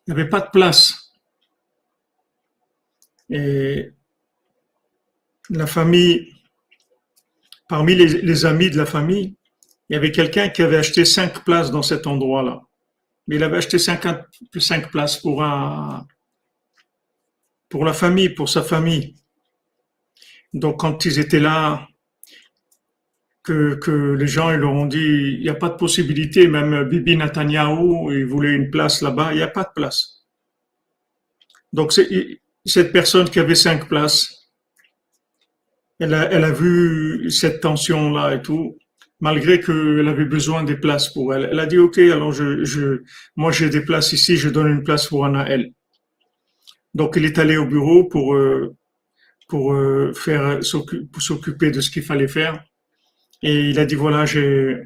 il 0.06 0.14
n'y 0.14 0.20
avait 0.20 0.28
pas 0.28 0.40
de 0.40 0.50
place. 0.50 1.12
Et 3.30 3.92
la 5.50 5.66
famille, 5.66 6.34
parmi 7.68 7.94
les, 7.94 8.44
amis 8.44 8.70
de 8.70 8.76
la 8.76 8.86
famille, 8.86 9.36
il 9.88 9.94
y 9.94 9.96
avait 9.96 10.12
quelqu'un 10.12 10.48
qui 10.48 10.62
avait 10.62 10.76
acheté 10.76 11.04
cinq 11.04 11.44
places 11.44 11.70
dans 11.70 11.82
cet 11.82 12.06
endroit-là. 12.06 12.62
mais 13.26 13.36
il 13.36 13.42
avait 13.42 13.58
acheté 13.58 13.78
50, 13.78 14.20
5 14.58 14.90
places 14.90 15.16
pour 15.18 15.42
la 15.42 16.06
famille, 17.92 18.30
pour 18.30 18.48
sa 18.48 18.62
famille. 18.62 19.14
Donc 20.52 20.80
quand 20.80 21.04
ils 21.04 21.18
étaient 21.18 21.40
là, 21.40 21.88
que, 23.48 23.76
que 23.76 24.12
les 24.12 24.26
gens 24.26 24.50
ils 24.50 24.58
leur 24.58 24.72
ont 24.72 24.86
dit 24.86 25.36
il 25.38 25.40
n'y 25.40 25.48
a 25.48 25.54
pas 25.54 25.70
de 25.70 25.76
possibilité, 25.76 26.48
même 26.48 26.84
Bibi 26.84 27.16
Netanyahu, 27.16 28.14
il 28.14 28.26
voulait 28.26 28.52
une 28.52 28.70
place 28.70 29.00
là-bas, 29.00 29.32
il 29.32 29.36
n'y 29.36 29.42
a 29.42 29.48
pas 29.48 29.64
de 29.64 29.72
place. 29.74 30.26
Donc 31.72 31.92
cette 31.92 32.92
personne 32.92 33.28
qui 33.30 33.40
avait 33.40 33.54
cinq 33.54 33.88
places, 33.88 34.47
elle 35.98 36.14
a, 36.14 36.50
vu 36.52 37.30
cette 37.30 37.60
tension-là 37.60 38.34
et 38.34 38.42
tout, 38.42 38.78
malgré 39.20 39.60
qu'elle 39.60 40.06
avait 40.08 40.24
besoin 40.24 40.62
des 40.62 40.76
places 40.76 41.08
pour 41.08 41.34
elle. 41.34 41.48
Elle 41.50 41.60
a 41.60 41.66
dit, 41.66 41.78
OK, 41.78 41.98
alors 41.98 42.32
je, 42.32 43.02
moi 43.36 43.50
j'ai 43.50 43.68
des 43.68 43.80
places 43.80 44.12
ici, 44.12 44.36
je 44.36 44.48
donne 44.48 44.68
une 44.68 44.84
place 44.84 45.08
pour 45.08 45.26
elle. 45.26 45.72
Donc 46.94 47.14
il 47.16 47.24
est 47.24 47.38
allé 47.38 47.56
au 47.56 47.66
bureau 47.66 48.04
pour, 48.04 48.34
euh, 48.34 48.76
pour 49.48 49.72
euh, 49.72 50.12
faire 50.14 50.60
s'occuper 50.62 51.70
de 51.70 51.80
ce 51.80 51.90
qu'il 51.90 52.02
fallait 52.02 52.28
faire. 52.28 52.64
Et 53.42 53.70
il 53.70 53.78
a 53.78 53.86
dit, 53.86 53.94
voilà, 53.94 54.26
j'ai, 54.26 54.76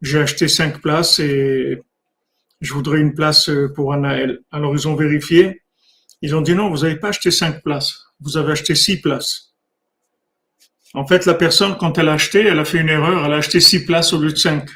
j'ai 0.00 0.18
acheté 0.18 0.48
cinq 0.48 0.80
places 0.80 1.18
et 1.18 1.82
je 2.60 2.72
voudrais 2.72 3.00
une 3.00 3.14
place 3.14 3.48
euh, 3.48 3.72
pour 3.74 3.92
Anaël. 3.92 4.40
Alors 4.50 4.74
ils 4.74 4.86
ont 4.88 4.96
vérifié. 4.96 5.62
Ils 6.20 6.34
ont 6.34 6.40
dit 6.40 6.54
non, 6.54 6.70
vous 6.70 6.82
n'avez 6.82 6.96
pas 6.96 7.08
acheté 7.08 7.30
cinq 7.30 7.62
places. 7.62 8.04
Vous 8.20 8.36
avez 8.36 8.52
acheté 8.52 8.74
six 8.74 9.00
places. 9.00 9.47
En 10.94 11.06
fait, 11.06 11.26
la 11.26 11.34
personne, 11.34 11.76
quand 11.78 11.98
elle 11.98 12.08
a 12.08 12.14
acheté, 12.14 12.44
elle 12.46 12.58
a 12.58 12.64
fait 12.64 12.78
une 12.78 12.88
erreur. 12.88 13.24
Elle 13.24 13.32
a 13.32 13.36
acheté 13.36 13.60
six 13.60 13.84
places 13.84 14.12
au 14.12 14.20
lieu 14.20 14.32
de 14.32 14.36
cinq. 14.36 14.68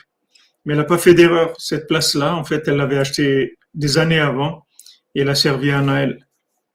Mais 0.65 0.75
elle 0.75 0.79
n'a 0.79 0.85
pas 0.85 0.99
fait 0.99 1.15
d'erreur. 1.15 1.55
Cette 1.59 1.87
place-là, 1.87 2.35
en 2.35 2.45
fait, 2.45 2.69
elle 2.69 2.77
l'avait 2.77 2.99
achetée 2.99 3.59
des 3.75 3.99
années 3.99 4.21
avant 4.21 4.67
et 5.15 5.23
elle 5.23 5.29
a 5.29 5.35
servi 5.35 5.71
à 5.71 5.79
Anaël. 5.79 6.27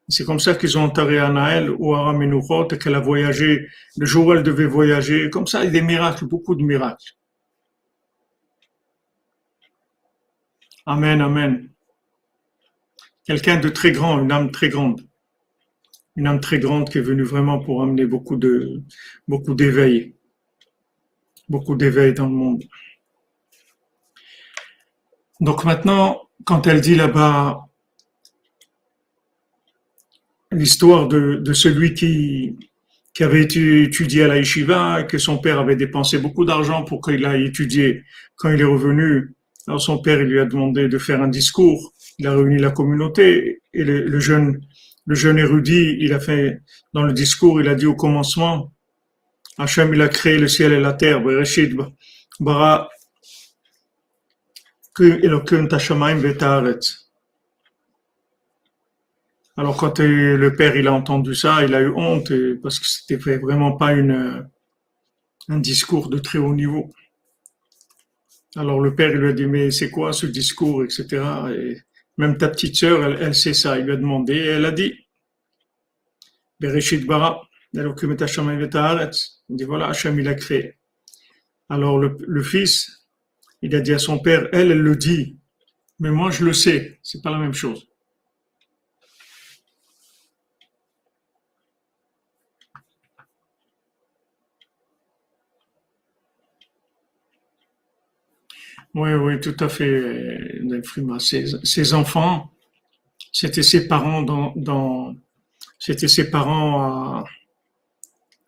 C'est 0.08 0.24
comme 0.24 0.40
ça 0.40 0.54
qu'ils 0.54 0.78
ont 0.78 0.84
enterré 0.84 1.18
Anaël 1.18 1.70
ou 1.70 1.94
Aramenuchot 1.94 2.68
et 2.72 2.78
qu'elle 2.78 2.94
a 2.94 3.00
voyagé 3.00 3.68
le 3.96 4.06
jour 4.06 4.26
où 4.26 4.32
elle 4.32 4.42
devait 4.42 4.66
voyager. 4.66 5.28
Comme 5.30 5.46
ça, 5.46 5.60
il 5.60 5.66
y 5.66 5.68
a 5.68 5.70
des 5.72 5.82
miracles, 5.82 6.24
beaucoup 6.26 6.54
de 6.54 6.62
miracles. 6.62 7.12
Amen, 10.86 11.20
amen. 11.20 11.68
Quelqu'un 13.24 13.58
de 13.58 13.68
très 13.68 13.92
grand, 13.92 14.18
une 14.18 14.32
âme 14.32 14.50
très 14.50 14.70
grande. 14.70 15.02
Une 16.18 16.26
âme 16.26 16.40
très 16.40 16.58
grande 16.58 16.90
qui 16.90 16.98
est 16.98 17.02
venue 17.02 17.22
vraiment 17.22 17.60
pour 17.60 17.80
amener 17.80 18.04
beaucoup 18.04 18.34
de, 18.34 18.82
beaucoup 19.28 19.54
d'éveil. 19.54 20.14
Dans 21.48 22.26
le 22.26 22.34
monde. 22.34 22.64
Donc 25.40 25.64
maintenant, 25.64 26.28
quand 26.44 26.66
elle 26.66 26.80
dit 26.80 26.96
là-bas, 26.96 27.68
l'histoire 30.50 31.06
de, 31.06 31.52
celui 31.52 31.94
qui, 31.94 32.56
qui 33.14 33.22
avait 33.22 33.42
étudié 33.42 34.24
à 34.24 34.28
la 34.28 34.38
yeshiva, 34.38 35.04
que 35.04 35.18
son 35.18 35.38
père 35.38 35.60
avait 35.60 35.76
dépensé 35.76 36.18
beaucoup 36.18 36.44
d'argent 36.44 36.84
pour 36.84 37.00
qu'il 37.00 37.24
aille 37.24 37.46
étudier. 37.46 38.02
Quand 38.34 38.50
il 38.50 38.60
est 38.60 38.64
revenu, 38.64 39.36
son 39.78 39.98
père 39.98 40.18
lui 40.18 40.40
a 40.40 40.46
demandé 40.46 40.88
de 40.88 40.98
faire 40.98 41.22
un 41.22 41.28
discours. 41.28 41.92
Il 42.18 42.26
a 42.26 42.34
réuni 42.34 42.58
la 42.58 42.72
communauté 42.72 43.62
et 43.72 43.84
le, 43.84 44.20
jeune, 44.20 44.60
le 45.08 45.14
jeune 45.14 45.38
érudit, 45.38 45.96
il 46.00 46.12
a 46.12 46.20
fait 46.20 46.60
dans 46.92 47.02
le 47.02 47.14
discours, 47.14 47.62
il 47.62 47.68
a 47.68 47.74
dit 47.74 47.86
au 47.86 47.94
commencement, 47.94 48.74
Hachem 49.56 49.94
il 49.94 50.02
a 50.02 50.08
créé 50.08 50.36
le 50.38 50.48
ciel 50.48 50.72
et 50.72 50.80
la 50.80 50.92
terre, 50.92 51.22
bara 52.40 52.90
alors 59.56 59.76
quand 59.76 59.98
le 60.00 60.48
père 60.56 60.86
a 60.86 60.92
entendu 60.92 61.34
ça, 61.34 61.64
il 61.64 61.74
a 61.74 61.80
eu 61.80 61.90
honte 61.90 62.32
parce 62.62 62.78
que 62.78 62.86
c'était 62.86 63.16
vraiment 63.16 63.72
pas 63.76 63.92
une, 63.92 64.48
un 65.48 65.58
discours 65.58 66.08
de 66.10 66.18
très 66.18 66.38
haut 66.38 66.54
niveau. 66.54 66.92
Alors 68.56 68.80
le 68.80 68.94
père 68.94 69.10
il 69.10 69.18
lui 69.18 69.28
a 69.28 69.32
dit 69.32 69.46
mais 69.46 69.70
c'est 69.70 69.90
quoi 69.90 70.12
ce 70.12 70.26
discours 70.26 70.84
etc. 70.84 71.06
Et 71.56 71.78
même 72.18 72.36
ta 72.36 72.48
petite 72.48 72.76
sœur 72.76 73.02
elle, 73.20 73.34
sait 73.34 73.54
ça. 73.54 73.78
Il 73.78 73.86
lui 73.86 73.92
a 73.92 73.96
demandé 73.96 74.34
et 74.34 74.46
elle 74.46 74.66
a 74.66 74.72
dit 74.72 74.92
Bereshit 76.60 77.06
bara. 77.06 77.48
Il 77.72 77.80
dit 79.50 79.64
voilà 79.64 79.88
Hachem 79.88 80.20
il 80.20 80.28
a 80.28 80.34
créé. 80.34 80.78
Alors 81.68 81.98
le, 81.98 82.16
le 82.20 82.42
fils 82.42 83.06
il 83.62 83.74
a 83.74 83.80
dit 83.80 83.92
à 83.92 83.98
son 83.98 84.18
père 84.18 84.48
elle 84.52 84.70
elle 84.72 84.82
le 84.82 84.96
dit 84.96 85.38
mais 86.00 86.10
moi 86.10 86.30
je 86.30 86.44
le 86.44 86.52
sais 86.52 86.98
c'est 87.02 87.22
pas 87.22 87.30
la 87.30 87.38
même 87.38 87.54
chose. 87.54 87.87
Oui, 98.98 99.14
oui, 99.14 99.38
tout 99.38 99.56
à 99.60 99.68
fait, 99.68 100.60
Ses, 101.20 101.94
enfants, 101.94 102.50
c'était 103.32 103.62
ses 103.62 103.86
parents 103.86 104.22
dans, 104.22 105.14
c'était 105.78 106.08
ses 106.08 106.30
parents 106.32 107.24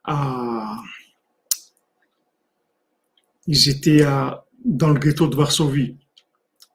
à, 0.02 0.76
ils 3.46 3.68
étaient 3.68 4.02
à, 4.02 4.44
dans 4.64 4.88
le 4.88 4.98
ghetto 4.98 5.28
de 5.28 5.36
Varsovie. 5.36 5.96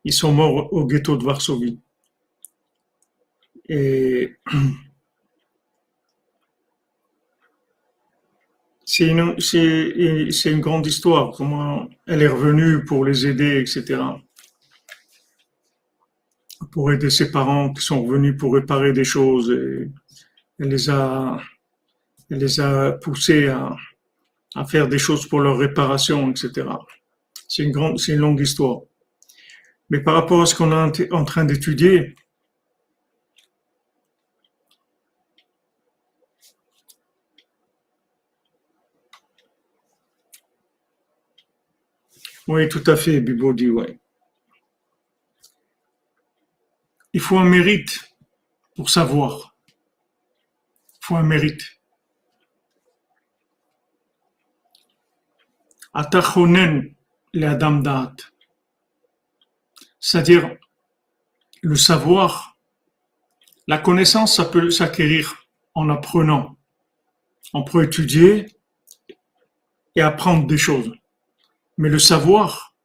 Ils 0.05 0.13
sont 0.13 0.31
morts 0.31 0.71
au 0.71 0.85
ghetto 0.85 1.17
de 1.17 1.25
Varsovie. 1.25 1.77
Et 3.67 4.37
c'est 8.85 9.07
une, 9.07 9.35
une 9.37 10.59
grande 10.59 10.85
histoire, 10.85 11.31
comment 11.35 11.89
elle 12.05 12.21
est 12.21 12.27
revenue 12.27 12.85
pour 12.85 13.03
les 13.03 13.25
aider, 13.25 13.59
etc. 13.59 13.99
Pour 16.71 16.91
aider 16.91 17.09
ses 17.09 17.31
parents 17.31 17.73
qui 17.73 17.83
sont 17.83 18.03
revenus 18.03 18.37
pour 18.37 18.53
réparer 18.53 18.93
des 18.93 19.03
choses. 19.03 19.49
Et 19.49 19.91
elle 20.59 20.69
les 20.69 20.89
a, 20.89 21.41
elle 22.29 22.37
les 22.37 22.59
a 22.59 22.91
poussés 22.91 23.47
à, 23.47 23.75
à 24.55 24.65
faire 24.65 24.87
des 24.87 24.99
choses 24.99 25.27
pour 25.27 25.39
leur 25.39 25.57
réparation, 25.57 26.29
etc. 26.29 26.67
C'est 27.47 27.63
une 27.63 27.97
c'est 27.97 28.13
une 28.13 28.19
longue 28.19 28.39
histoire. 28.39 28.81
Mais 29.89 29.99
par 29.99 30.13
rapport 30.13 30.41
à 30.41 30.45
ce 30.45 30.53
qu'on 30.55 30.71
est 30.93 31.11
en 31.11 31.25
train 31.25 31.45
d'étudier, 31.45 32.15
Oui, 42.47 42.69
tout 42.69 42.83
à 42.85 42.95
fait, 42.95 43.21
Bibo 43.21 43.53
dit. 43.53 43.71
Il 47.13 47.19
faut 47.19 47.37
un 47.39 47.45
mérite 47.45 48.13
pour 48.75 48.89
savoir. 48.89 49.55
Il 49.67 51.05
faut 51.05 51.15
un 51.15 51.23
mérite. 51.23 51.61
Atachonen 55.93 56.93
le 57.33 57.47
Adam 57.47 57.79
Da'at. 57.79 58.15
C'est-à-dire, 59.99 60.57
le 61.61 61.75
savoir, 61.75 62.57
la 63.67 63.79
connaissance, 63.79 64.35
ça 64.35 64.45
peut 64.45 64.69
s'acquérir 64.69 65.47
en 65.73 65.89
apprenant. 65.89 66.57
On 67.53 67.63
peut 67.63 67.83
étudier 67.83 68.45
et 69.95 70.01
apprendre 70.01 70.45
des 70.45 70.57
choses. 70.57 70.91
Mais 71.77 71.89
le 71.89 71.99
savoir, 71.99 72.75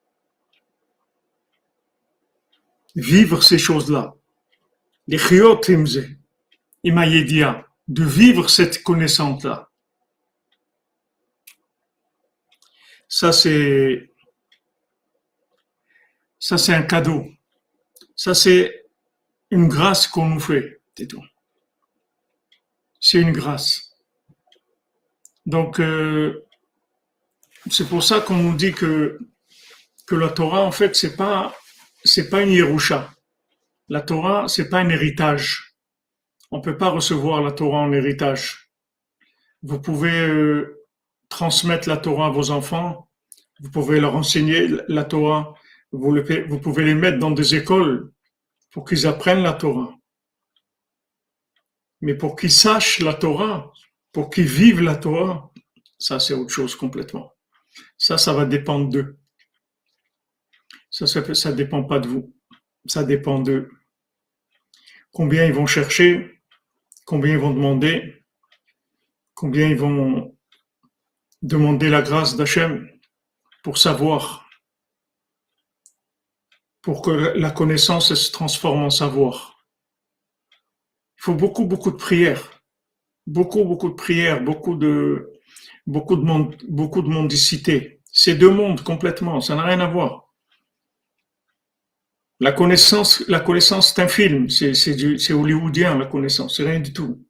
vivre 2.96 3.42
ces 3.42 3.58
choses-là, 3.58 4.14
les 5.06 5.18
de 7.88 8.04
vivre 8.04 8.48
cette 8.48 8.82
connaissance-là, 8.82 9.70
ça 13.08 13.32
c'est 13.32 14.12
ça 16.38 16.56
c'est 16.58 16.74
un 16.74 16.82
cadeau. 16.82 17.26
Ça 18.16 18.34
c'est 18.34 18.86
une 19.50 19.68
grâce 19.68 20.06
qu'on 20.06 20.28
nous 20.28 20.40
fait, 20.40 20.80
c'est 20.96 21.06
tout. 21.06 21.24
C'est 23.00 23.20
une 23.20 23.32
grâce. 23.32 23.90
Donc, 25.46 25.80
euh, 25.80 26.46
c'est 27.68 27.88
pour 27.88 28.02
ça 28.02 28.20
qu'on 28.20 28.36
nous 28.36 28.54
dit 28.54 28.72
que, 28.72 29.18
la 30.10 30.28
Torah, 30.28 30.62
en 30.62 30.72
fait, 30.72 30.96
c'est 30.96 31.14
pas, 31.14 31.54
pas 32.30 32.42
une 32.42 32.50
Yerusha. 32.50 33.12
La 33.88 34.00
Torah, 34.00 34.48
c'est 34.48 34.68
pas 34.68 34.80
un 34.80 34.88
héritage. 34.88 35.76
On 36.50 36.60
peut 36.60 36.76
pas 36.76 36.88
recevoir 36.88 37.42
la 37.42 37.52
Torah 37.52 37.82
en 37.82 37.92
héritage. 37.92 38.70
Vous 39.62 39.80
pouvez 39.80 40.20
euh, 40.20 40.84
transmettre 41.28 41.88
la 41.88 41.96
Torah 41.96 42.26
à 42.26 42.30
vos 42.30 42.50
enfants. 42.50 43.08
Vous 43.60 43.70
pouvez 43.70 44.00
leur 44.00 44.16
enseigner 44.16 44.68
la 44.88 45.04
Torah. 45.04 45.54
Vous 45.92 46.58
pouvez 46.60 46.84
les 46.84 46.94
mettre 46.94 47.18
dans 47.18 47.30
des 47.30 47.54
écoles 47.54 48.10
pour 48.72 48.84
qu'ils 48.84 49.06
apprennent 49.06 49.42
la 49.42 49.52
Torah. 49.52 49.94
Mais 52.00 52.14
pour 52.14 52.34
qu'ils 52.34 52.50
sachent 52.50 53.00
la 53.00 53.14
Torah, 53.14 53.72
pour 54.12 54.30
qu'ils 54.30 54.46
vivent 54.46 54.80
la 54.82 54.96
Torah, 54.96 55.52
ça 55.98 56.18
c'est 56.18 56.34
autre 56.34 56.50
chose 56.50 56.74
complètement. 56.74 57.32
Ça, 57.98 58.18
ça 58.18 58.32
va 58.32 58.44
dépendre 58.44 58.88
d'eux. 58.88 59.18
Ça, 60.90 61.06
ça, 61.06 61.52
dépend 61.52 61.84
pas 61.84 62.00
de 62.00 62.08
vous. 62.08 62.34
Ça 62.86 63.04
dépend 63.04 63.38
d'eux. 63.38 63.70
Combien 65.12 65.44
ils 65.46 65.52
vont 65.52 65.66
chercher, 65.66 66.40
combien 67.04 67.32
ils 67.32 67.38
vont 67.38 67.54
demander, 67.54 68.24
combien 69.34 69.68
ils 69.68 69.76
vont 69.76 70.36
demander 71.42 71.88
la 71.88 72.02
grâce 72.02 72.36
d'Hachem 72.36 72.88
pour 73.62 73.78
savoir, 73.78 74.48
pour 76.82 77.02
que 77.02 77.10
la 77.10 77.50
connaissance 77.50 78.14
se 78.14 78.32
transforme 78.32 78.82
en 78.82 78.90
savoir. 78.90 79.66
Il 81.18 81.22
faut 81.22 81.34
beaucoup, 81.34 81.66
beaucoup 81.66 81.90
de 81.90 81.96
prières, 81.96 82.62
beaucoup, 83.26 83.64
beaucoup 83.64 83.90
de 83.90 83.94
prières, 83.94 84.42
beaucoup 84.42 84.76
de, 84.76 85.39
beaucoup 85.86 86.16
de 86.16 86.22
monde, 86.22 86.56
beaucoup 86.68 87.02
de 87.02 87.08
mondicité. 87.08 88.00
C'est 88.12 88.34
deux 88.34 88.50
mondes 88.50 88.82
complètement, 88.82 89.40
ça 89.40 89.54
n'a 89.54 89.64
rien 89.64 89.80
à 89.80 89.86
voir. 89.86 90.30
La 92.40 92.52
connaissance, 92.52 93.22
la 93.28 93.40
connaissance, 93.40 93.92
c'est 93.94 94.02
un 94.02 94.08
film, 94.08 94.48
c'est 94.48 95.32
hollywoodien, 95.32 95.98
la 95.98 96.06
connaissance, 96.06 96.56
c'est 96.56 96.64
rien 96.64 96.80
du 96.80 96.92
tout. 96.92 97.22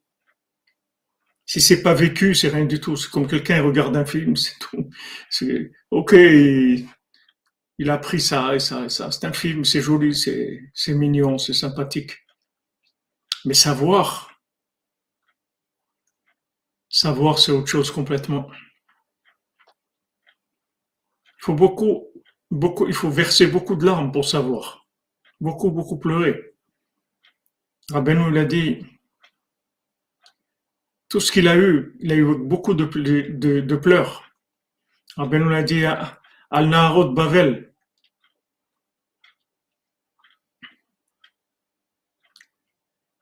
Si 1.45 1.59
c'est 1.59 1.81
pas 1.81 1.93
vécu, 1.93 2.33
c'est 2.33 2.47
rien 2.47 2.63
du 2.63 2.79
tout. 2.79 2.95
C'est 2.95 3.09
comme 3.09 3.27
quelqu'un 3.27 3.61
regarde 3.61 3.97
un 3.97 4.05
film, 4.05 4.37
c'est 4.37 4.57
tout. 4.57 4.89
ok, 5.91 6.13
il, 6.13 7.89
a 7.89 7.97
pris 7.97 8.21
ça 8.21 8.55
et 8.55 8.59
ça 8.59 8.85
et 8.85 8.89
ça. 8.89 9.11
C'est 9.11 9.25
un 9.25 9.33
film, 9.33 9.65
c'est 9.65 9.81
joli, 9.81 10.15
c'est 10.15 10.93
mignon, 10.93 11.37
c'est 11.37 11.53
sympathique. 11.53 12.13
Mais 13.43 13.53
savoir, 13.53 14.30
savoir, 16.91 17.39
c'est 17.39 17.51
autre 17.51 17.67
chose 17.67 17.89
complètement. 17.91 18.49
Il 21.39 21.45
faut 21.45 21.55
beaucoup, 21.55 22.07
beaucoup, 22.51 22.87
il 22.87 22.93
faut 22.93 23.09
verser 23.09 23.47
beaucoup 23.47 23.75
de 23.75 23.85
larmes 23.85 24.11
pour 24.11 24.25
savoir. 24.25 24.85
Beaucoup, 25.39 25.71
beaucoup 25.71 25.97
pleurer. 25.97 26.53
Rabbeinu 27.89 28.31
l'a 28.31 28.45
dit, 28.45 28.85
tout 31.11 31.19
ce 31.19 31.31
qu'il 31.31 31.49
a 31.49 31.57
eu, 31.57 31.93
il 31.99 32.13
a 32.13 32.15
eu 32.15 32.35
beaucoup 32.37 32.73
de, 32.73 32.85
de, 32.85 33.75
pleurs. 33.75 34.31
Rabbi 35.17 35.39
nous 35.39 35.49
l'a 35.49 35.61
dit 35.61 35.83
al 35.83 36.69
Naharot 36.69 37.09
Bavel. 37.09 37.73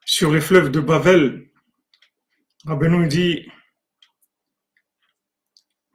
Sur 0.06 0.32
les 0.32 0.40
fleuves 0.40 0.70
de 0.70 0.80
Bavel, 0.80 1.50
Rabbi 2.66 2.90
nous 2.90 3.08
dit 3.08 3.50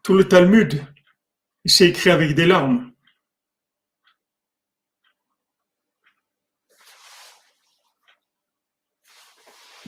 tout 0.05 0.13
le 0.13 0.29
Talmud, 0.29 0.85
il 1.65 1.71
s'est 1.71 1.89
écrit 1.89 2.11
avec 2.11 2.35
des 2.35 2.45
larmes. 2.45 2.93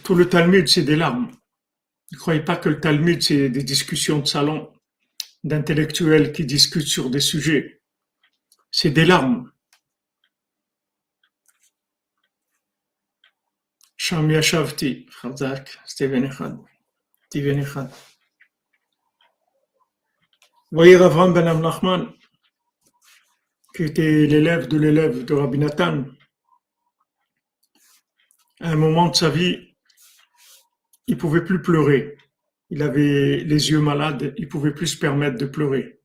Tout 0.02 0.14
le 0.14 0.26
Talmud, 0.26 0.66
c'est 0.68 0.85
des 0.85 0.96
larmes. 0.96 1.31
Ne 2.12 2.16
croyez 2.16 2.40
pas 2.40 2.57
que 2.57 2.70
le 2.70 2.81
Talmud, 2.81 3.22
c'est 3.22 3.50
des 3.50 3.62
discussions 3.62 4.20
de 4.20 4.26
salon 4.26 4.72
d'intellectuels 5.44 6.33
qui 6.33 6.46
discutent 6.46 6.88
sur 6.88 7.11
des 7.11 7.20
sujets. 7.20 7.83
C'est 8.70 8.92
des 8.92 9.05
larmes. 9.05 9.52
Khazak, 15.20 15.79
Steven 15.85 16.24
Echad, 16.24 16.59
Steven 17.26 17.59
Voyez 20.72 20.96
Avram 20.96 21.33
Ben 21.33 21.46
Amnachman, 21.46 22.12
qui 23.72 23.85
était 23.85 24.26
l'élève 24.26 24.66
de 24.66 24.76
l'élève 24.76 25.24
de 25.24 25.33
Rabbi 25.33 25.59
Nathan, 25.59 26.05
à 28.61 28.70
un 28.70 28.76
moment 28.76 29.09
de 29.09 29.14
sa 29.14 29.31
vie, 29.31 29.76
il 31.07 31.16
pouvait 31.16 31.44
plus 31.44 31.62
pleurer. 31.62 32.18
Il 32.70 32.83
avait 32.83 33.44
les 33.44 33.70
yeux 33.70 33.81
malades, 33.81 34.35
il 34.37 34.48
pouvait 34.48 34.74
plus 34.74 34.88
se 34.88 34.98
permettre 34.98 35.38
de 35.38 35.46
pleurer. 35.46 36.00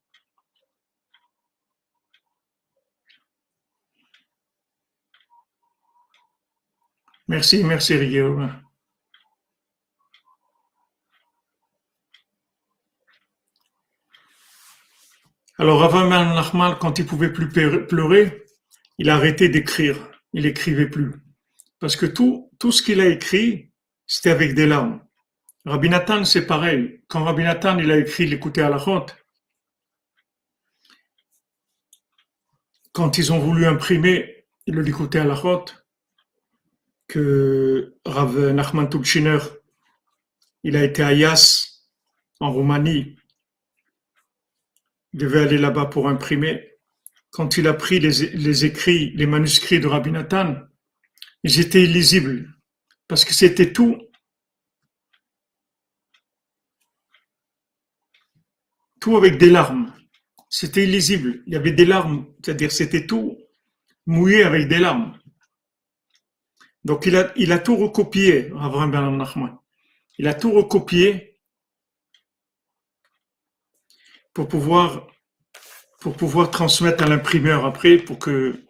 Merci, 7.27 7.63
merci 7.63 7.97
Guillaume. 7.97 8.61
Alors, 15.61 15.83
avant 15.83 16.07
Nachman, 16.07 16.75
quand 16.79 16.97
il 16.97 17.05
pouvait 17.05 17.31
plus 17.31 17.47
pleurer, 17.47 18.47
il 18.97 19.11
a 19.11 19.15
arrêté 19.15 19.47
d'écrire. 19.47 20.09
Il 20.33 20.47
écrivait 20.47 20.89
plus. 20.89 21.13
Parce 21.77 21.95
que 21.95 22.07
tout, 22.07 22.49
ce 22.71 22.81
qu'il 22.81 22.99
a 22.99 23.05
écrit, 23.05 23.71
c'était 24.07 24.31
avec 24.31 24.55
des 24.55 24.65
larmes. 24.65 25.05
Rabbi 25.65 25.87
Nathan, 25.87 26.25
c'est 26.25 26.47
pareil. 26.47 27.03
Quand 27.07 27.25
Rabbi 27.25 27.43
Nathan, 27.43 27.77
il 27.77 27.91
a 27.91 27.97
écrit 27.99 28.25
l'écouter 28.25 28.63
à 28.63 28.69
la 28.69 28.77
route, 28.77 29.15
quand 32.91 33.19
ils 33.19 33.31
ont 33.31 33.37
voulu 33.37 33.67
imprimer 33.67 34.47
le 34.65 34.81
l'écouter 34.81 35.19
à 35.19 35.25
la 35.25 35.35
route, 35.35 35.85
que 37.07 37.99
Rav 38.03 38.35
Nachman 38.49 38.89
Tubchiner, 38.89 39.37
il 40.63 40.75
a 40.75 40.83
été 40.83 41.03
à 41.03 41.13
Yas, 41.13 41.83
en 42.39 42.51
Roumanie, 42.51 43.15
il 45.13 45.19
devait 45.19 45.41
aller 45.41 45.57
là-bas 45.57 45.85
pour 45.85 46.07
imprimer. 46.07 46.71
Quand 47.31 47.57
il 47.57 47.67
a 47.67 47.73
pris 47.73 47.99
les, 47.99 48.65
écrits, 48.65 49.11
les 49.15 49.25
manuscrits 49.25 49.79
de 49.79 49.87
Rabbi 49.87 50.11
Nathan, 50.11 50.55
ils 51.43 51.59
étaient 51.59 51.83
illisibles 51.83 52.53
parce 53.07 53.25
que 53.25 53.33
c'était 53.33 53.73
tout 53.73 53.97
tout 58.99 59.17
avec 59.17 59.37
des 59.37 59.49
larmes. 59.49 59.93
C'était 60.49 60.83
illisible. 60.83 61.43
Il 61.47 61.53
y 61.53 61.55
avait 61.55 61.71
des 61.71 61.85
larmes, 61.85 62.27
c'est-à-dire 62.43 62.71
c'était 62.71 63.07
tout 63.07 63.37
mouillé 64.05 64.43
avec 64.43 64.67
des 64.67 64.79
larmes. 64.79 65.17
Donc 66.83 67.05
il 67.05 67.15
a, 67.15 67.59
tout 67.59 67.75
recopié, 67.77 68.51
Avraham 68.59 68.91
Ben 68.91 69.17
Nachman. 69.17 69.57
Il 70.17 70.27
a 70.27 70.33
tout 70.33 70.51
recopié 70.51 71.30
pour 74.33 74.47
pouvoir, 74.47 75.07
pour 75.99 76.15
pouvoir 76.15 76.51
transmettre 76.51 77.03
à 77.03 77.07
l'imprimeur 77.07 77.65
après, 77.65 77.97
pour 77.97 78.19
qu'il 78.19 78.65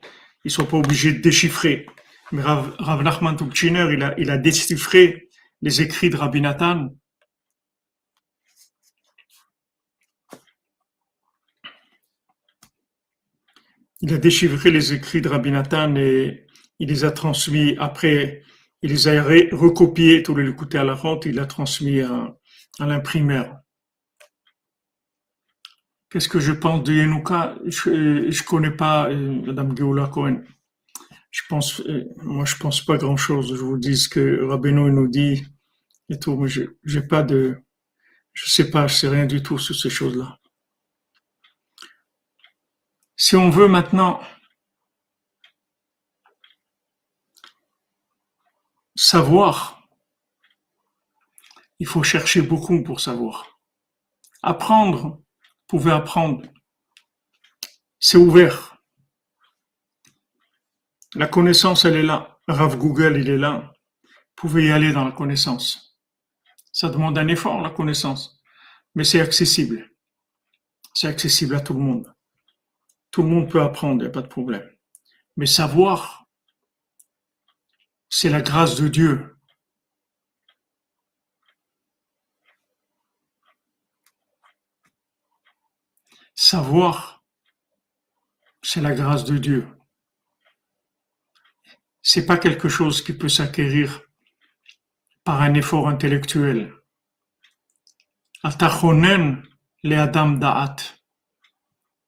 ne 0.45 0.49
soit 0.49 0.67
pas 0.67 0.77
obligé 0.77 1.13
de 1.13 1.19
déchiffrer. 1.19 1.85
Mais 2.31 2.41
Rav, 2.41 2.75
Rav 2.79 3.03
Nachman 3.03 3.37
il 3.63 4.03
a, 4.03 4.15
il 4.17 4.31
a 4.31 4.37
déchiffré 4.37 5.29
les 5.61 5.81
écrits 5.81 6.09
de 6.09 6.17
Rabbi 6.17 6.41
Nathan. 6.41 6.89
Il 14.03 14.13
a 14.13 14.17
déchiffré 14.17 14.71
les 14.71 14.93
écrits 14.93 15.21
de 15.21 15.29
Rabbi 15.29 15.51
Nathan 15.51 15.95
et 15.95 16.47
il 16.79 16.89
les 16.89 17.05
a 17.05 17.11
transmis 17.11 17.75
après, 17.77 18.41
il 18.81 18.89
les 18.89 19.07
a 19.07 19.21
recopiés, 19.21 20.23
tous 20.23 20.35
les 20.35 20.49
écoutés 20.49 20.79
à 20.79 20.83
la 20.83 20.95
rente, 20.95 21.27
il 21.27 21.37
a 21.39 21.45
transmis 21.45 22.01
à, 22.01 22.35
l'imprimeur. 22.79 23.60
Qu'est-ce 26.11 26.27
que 26.27 26.41
je 26.41 26.51
pense 26.51 26.83
de 26.83 26.93
Yenouka 26.93 27.55
Je 27.65 27.89
ne 27.89 28.43
connais 28.43 28.71
pas 28.71 29.09
euh, 29.09 29.41
Madame 29.45 29.77
Geoula 29.77 30.07
Cohen. 30.07 30.43
Je 31.31 31.41
pense, 31.47 31.79
euh, 31.79 32.03
moi, 32.17 32.43
je 32.43 32.57
pense 32.57 32.81
pas 32.83 32.97
grand-chose. 32.97 33.55
Je 33.55 33.61
vous 33.63 33.77
dis 33.77 33.95
ce 33.95 34.09
que 34.09 34.43
Rabbeinu 34.43 34.91
nous 34.91 35.07
dit 35.07 35.45
et 36.09 36.19
tout, 36.19 36.35
mais 36.35 36.49
je 36.49 36.63
j'ai 36.83 37.01
pas 37.01 37.23
de, 37.23 37.57
je 38.33 38.51
sais 38.51 38.69
pas, 38.69 38.87
je 38.87 38.95
sais 38.95 39.07
rien 39.07 39.25
du 39.25 39.41
tout 39.41 39.57
sur 39.57 39.73
ces 39.73 39.89
choses-là. 39.89 40.37
Si 43.15 43.37
on 43.37 43.49
veut 43.49 43.69
maintenant 43.69 44.19
savoir, 48.95 49.87
il 51.79 51.87
faut 51.87 52.03
chercher 52.03 52.41
beaucoup 52.41 52.83
pour 52.83 52.99
savoir. 52.99 53.61
Apprendre, 54.43 55.20
pouvez 55.71 55.91
apprendre. 55.91 56.43
C'est 57.97 58.17
ouvert. 58.17 58.75
La 61.15 61.27
connaissance, 61.27 61.85
elle 61.85 61.95
est 61.95 62.03
là. 62.03 62.39
Rav 62.45 62.77
Google, 62.77 63.15
il 63.17 63.29
est 63.29 63.37
là. 63.37 63.71
Vous 64.03 64.09
pouvez 64.35 64.65
y 64.65 64.71
aller 64.71 64.91
dans 64.91 65.05
la 65.05 65.13
connaissance. 65.13 65.97
Ça 66.73 66.89
demande 66.89 67.17
un 67.17 67.29
effort, 67.29 67.61
la 67.61 67.69
connaissance. 67.69 68.43
Mais 68.95 69.05
c'est 69.05 69.21
accessible. 69.21 69.89
C'est 70.93 71.07
accessible 71.07 71.55
à 71.55 71.61
tout 71.61 71.73
le 71.73 71.79
monde. 71.79 72.13
Tout 73.09 73.23
le 73.23 73.29
monde 73.29 73.49
peut 73.49 73.61
apprendre, 73.61 74.01
il 74.01 74.05
n'y 74.05 74.07
a 74.07 74.11
pas 74.11 74.21
de 74.21 74.27
problème. 74.27 74.69
Mais 75.37 75.45
savoir, 75.45 76.25
c'est 78.09 78.29
la 78.29 78.41
grâce 78.41 78.75
de 78.75 78.89
Dieu. 78.89 79.30
Savoir, 86.43 87.23
c'est 88.63 88.81
la 88.81 88.95
grâce 88.95 89.25
de 89.25 89.37
Dieu. 89.37 89.67
C'est 92.01 92.25
pas 92.25 92.39
quelque 92.39 92.67
chose 92.67 93.03
qui 93.03 93.13
peut 93.13 93.29
s'acquérir 93.29 94.01
par 95.23 95.43
un 95.43 95.53
effort 95.53 95.87
intellectuel. 95.87 96.73
Atachonen 98.41 99.43
le 99.83 99.99
Adam 99.99 100.31
Da'at. 100.31 100.77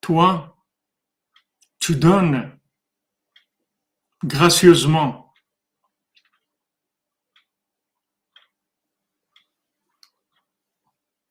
Toi, 0.02 0.58
tu 1.80 1.96
donnes 1.96 2.60
gracieusement 4.24 5.32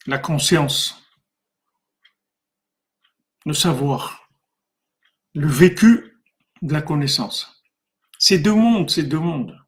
la 0.07 0.19
conscience, 0.19 1.02
le 3.45 3.55
savoir, 3.55 4.29
le 5.35 5.47
vécu 5.47 6.23
de 6.63 6.73
la 6.73 6.83
connaissance. 6.83 7.63
C'est 8.19 8.39
deux 8.39 8.55
mondes, 8.55 8.91
c'est 8.91 9.03
deux 9.03 9.19
mondes. 9.19 9.59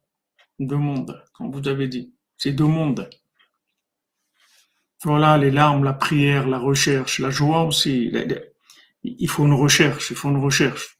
Deux 0.59 0.77
mondes, 0.77 1.21
comme 1.33 1.51
vous 1.51 1.67
avez 1.67 1.87
dit. 1.87 2.13
C'est 2.37 2.53
deux 2.53 2.65
mondes. 2.65 3.09
Voilà, 5.03 5.37
les 5.37 5.51
larmes, 5.51 5.83
la 5.83 5.93
prière, 5.93 6.47
la 6.47 6.57
recherche, 6.57 7.19
la 7.19 7.29
joie 7.29 7.63
aussi. 7.63 8.11
Il 9.03 9.29
faut 9.29 9.45
une 9.45 9.53
recherche, 9.53 10.11
il 10.11 10.15
faut 10.15 10.29
une 10.29 10.41
recherche. 10.41 10.99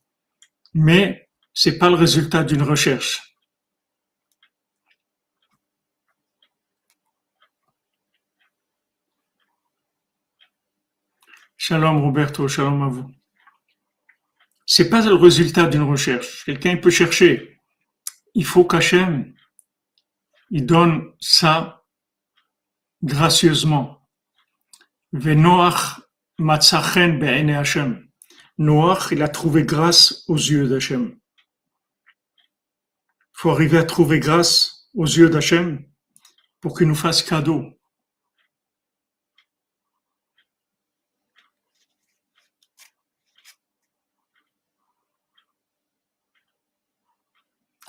Mais 0.73 1.29
c'est 1.53 1.77
pas 1.77 1.89
le 1.89 1.95
résultat 1.95 2.43
d'une 2.43 2.61
recherche. 2.61 3.34
Shalom 11.67 11.97
Roberto, 12.03 12.47
shalom 12.47 12.83
à 12.83 12.89
vous. 12.89 13.11
C'est 14.67 14.87
pas 14.87 15.03
le 15.03 15.15
résultat 15.15 15.65
d'une 15.65 15.81
recherche. 15.81 16.45
Quelqu'un 16.45 16.77
peut 16.77 16.91
chercher. 16.91 17.59
Il 18.35 18.45
faut 18.45 18.65
qu'Hachem, 18.65 19.33
il 20.51 20.67
donne 20.67 21.11
ça 21.19 21.83
gracieusement. 23.01 24.07
Noach, 28.59 29.07
il 29.11 29.23
a 29.23 29.27
trouvé 29.27 29.63
grâce 29.63 30.23
aux 30.27 30.37
yeux 30.37 30.67
d'Hachem. 30.67 31.17
Il 33.17 33.33
faut 33.33 33.49
arriver 33.49 33.79
à 33.79 33.83
trouver 33.85 34.19
grâce 34.19 34.87
aux 34.93 35.07
yeux 35.07 35.31
d'Hachem 35.31 35.83
pour 36.61 36.77
qu'il 36.77 36.87
nous 36.87 36.93
fasse 36.93 37.23
cadeau. 37.23 37.75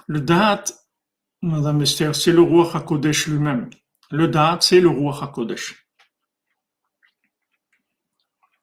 Le 0.07 0.21
date, 0.21 0.73
Madame 1.42 1.83
Esther, 1.83 2.14
c'est 2.14 2.33
le 2.33 2.40
roi 2.40 2.75
Hakodesh 2.77 3.27
lui-même. 3.27 3.71
Le 4.11 4.29
date, 4.29 4.62
c'est 4.62 4.81
le 4.81 4.88
roi 4.88 5.23
Hakodesh. 5.23 5.87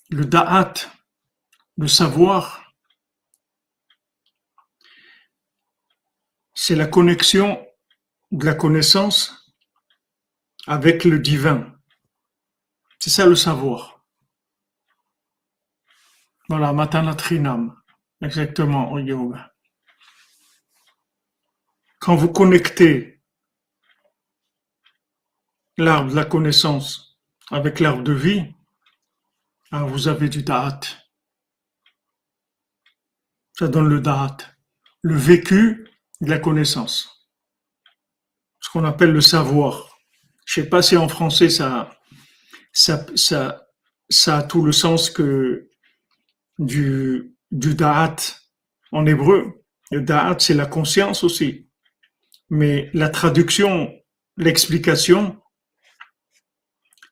Le 0.10 0.25
da'at, 0.25 0.73
le 1.77 1.88
savoir, 1.88 2.73
c'est 6.53 6.75
la 6.75 6.88
connexion 6.88 7.65
de 8.32 8.45
la 8.45 8.56
connaissance 8.56 9.53
avec 10.67 11.03
le 11.03 11.19
divin. 11.19 11.73
C'est 12.99 13.10
ça 13.10 13.25
le 13.25 13.36
savoir. 13.36 14.06
Voilà, 16.47 16.73
matanatrinam, 16.73 17.75
exactement, 18.21 18.91
au 18.91 18.99
yoga. 18.99 19.53
Quand 22.04 22.18
vous 22.18 22.28
connectez 22.28 23.22
l'arbre 25.78 26.12
de 26.12 26.16
la 26.18 26.26
connaissance 26.26 27.18
avec 27.50 27.80
l'arbre 27.80 28.04
de 28.04 28.12
vie, 28.12 28.44
hein, 29.72 29.86
vous 29.86 30.10
avez 30.10 30.28
du 30.28 30.44
da'at. 30.44 30.82
Ça 33.58 33.70
donne 33.70 33.88
le 33.88 34.02
da'at, 34.02 34.36
le 35.02 35.16
vécu 35.16 35.88
de 36.20 36.30
la 36.30 36.39
connaissance. 36.39 37.32
Ce 38.60 38.70
qu'on 38.70 38.84
appelle 38.84 39.13
le 39.13 39.22
savoir. 39.22 39.98
Je 40.46 40.56
sais 40.56 40.68
pas 40.68 40.82
si 40.82 40.98
en 40.98 41.08
français 41.08 41.50
ça, 41.50 41.89
ça, 42.74 43.06
ça, 43.16 43.66
ça 44.10 44.39
a 44.39 44.44
tout 44.44 44.66
le 44.66 44.74
sens 44.74 45.10
que 45.10 45.70
du, 46.60 47.34
du 47.50 47.76
da'at 47.76 48.18
en 48.92 49.06
hébreu. 49.06 49.63
Le 49.89 50.02
da'at, 50.02 50.36
c'est 50.39 50.54
la 50.54 50.66
conscience 50.66 51.24
aussi 51.24 51.70
mais 52.54 52.92
la 52.94 53.10
traduction, 53.10 53.92
l'explication, 54.38 55.42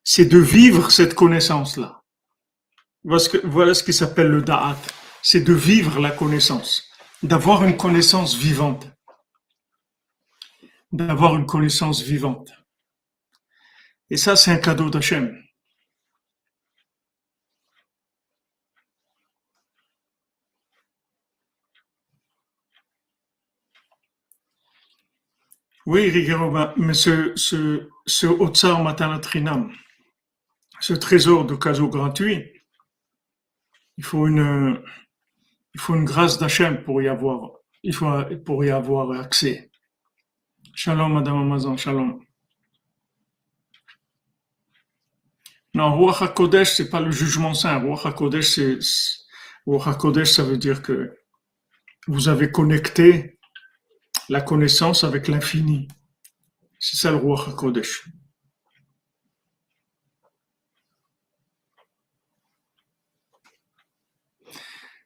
c'est 0.04 0.26
de 0.26 0.38
vivre 0.38 0.92
cette 0.92 1.16
connaissance-là. 1.16 2.04
Voilà 3.04 3.74
ce 3.74 3.84
qui 3.84 3.92
s'appelle 3.92 4.28
le 4.28 4.44
da'at. 4.44 4.78
C'est 5.24 5.42
de 5.42 5.54
vivre 5.54 6.00
la 6.00 6.12
connaissance, 6.12 6.84
d'avoir 7.24 7.64
une 7.64 7.76
connaissance 7.76 8.36
vivante. 8.36 8.88
D'avoir 10.92 11.36
une 11.36 11.48
connaissance 11.48 12.04
vivante. 12.04 12.52
Et 14.12 14.18
ça, 14.18 14.36
c'est 14.36 14.52
un 14.52 14.58
cadeau 14.58 14.92
d'Hachem. 14.92 15.36
Oui, 25.92 26.10
Rigero, 26.10 26.50
mais 26.78 26.94
ce, 26.94 27.34
ce, 27.36 27.90
ce 28.06 28.26
Otsar 28.26 28.82
Matanatrinam, 28.82 29.74
ce 30.80 30.94
trésor 30.94 31.46
de 31.46 31.56
cadeau 31.56 31.90
gratuit, 31.90 32.50
il 33.98 34.04
faut 34.06 34.26
une, 34.26 34.82
il 35.74 35.82
faut 35.82 35.94
une 35.96 36.06
grâce 36.06 36.40
d'Hachem 36.40 36.82
pour 36.86 37.02
y 37.02 37.10
avoir, 37.10 37.52
il 37.84 37.94
faut, 37.94 38.10
pour 38.46 38.64
y 38.64 38.70
avoir 38.70 39.12
accès. 39.20 39.70
Shalom, 40.76 41.12
Madame 41.12 41.42
Amazon, 41.42 41.76
shalom. 41.76 42.24
Non, 45.74 46.00
Ruach 46.00 46.22
HaKodesh, 46.22 46.70
c'est 46.74 46.90
pas 46.90 47.02
le 47.02 47.12
jugement 47.12 47.54
saint. 47.54 47.80
Ruach 47.80 48.06
c'est, 48.44 48.80
Ruach 49.68 50.26
ça 50.26 50.44
veut 50.44 50.58
dire 50.58 50.84
que 50.84 51.18
vous 52.08 52.30
avez 52.30 52.50
connecté 52.50 53.31
la 54.32 54.40
connaissance 54.40 55.04
avec 55.04 55.28
l'infini. 55.28 55.90
C'est 56.80 56.96
ça 56.96 57.12
le 57.12 57.18
roi 57.18 57.38
HaKodesh. 57.50 58.08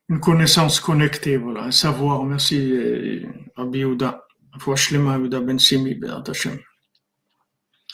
Une 0.09 0.19
connaissance 0.19 0.79
connectée, 0.79 1.38
voilà, 1.38 1.63
un 1.63 1.71
savoir. 1.71 2.23
Merci, 2.23 3.25
Rabbi 3.55 3.79
Yehuda. 3.79 4.21
Ben 4.63 5.57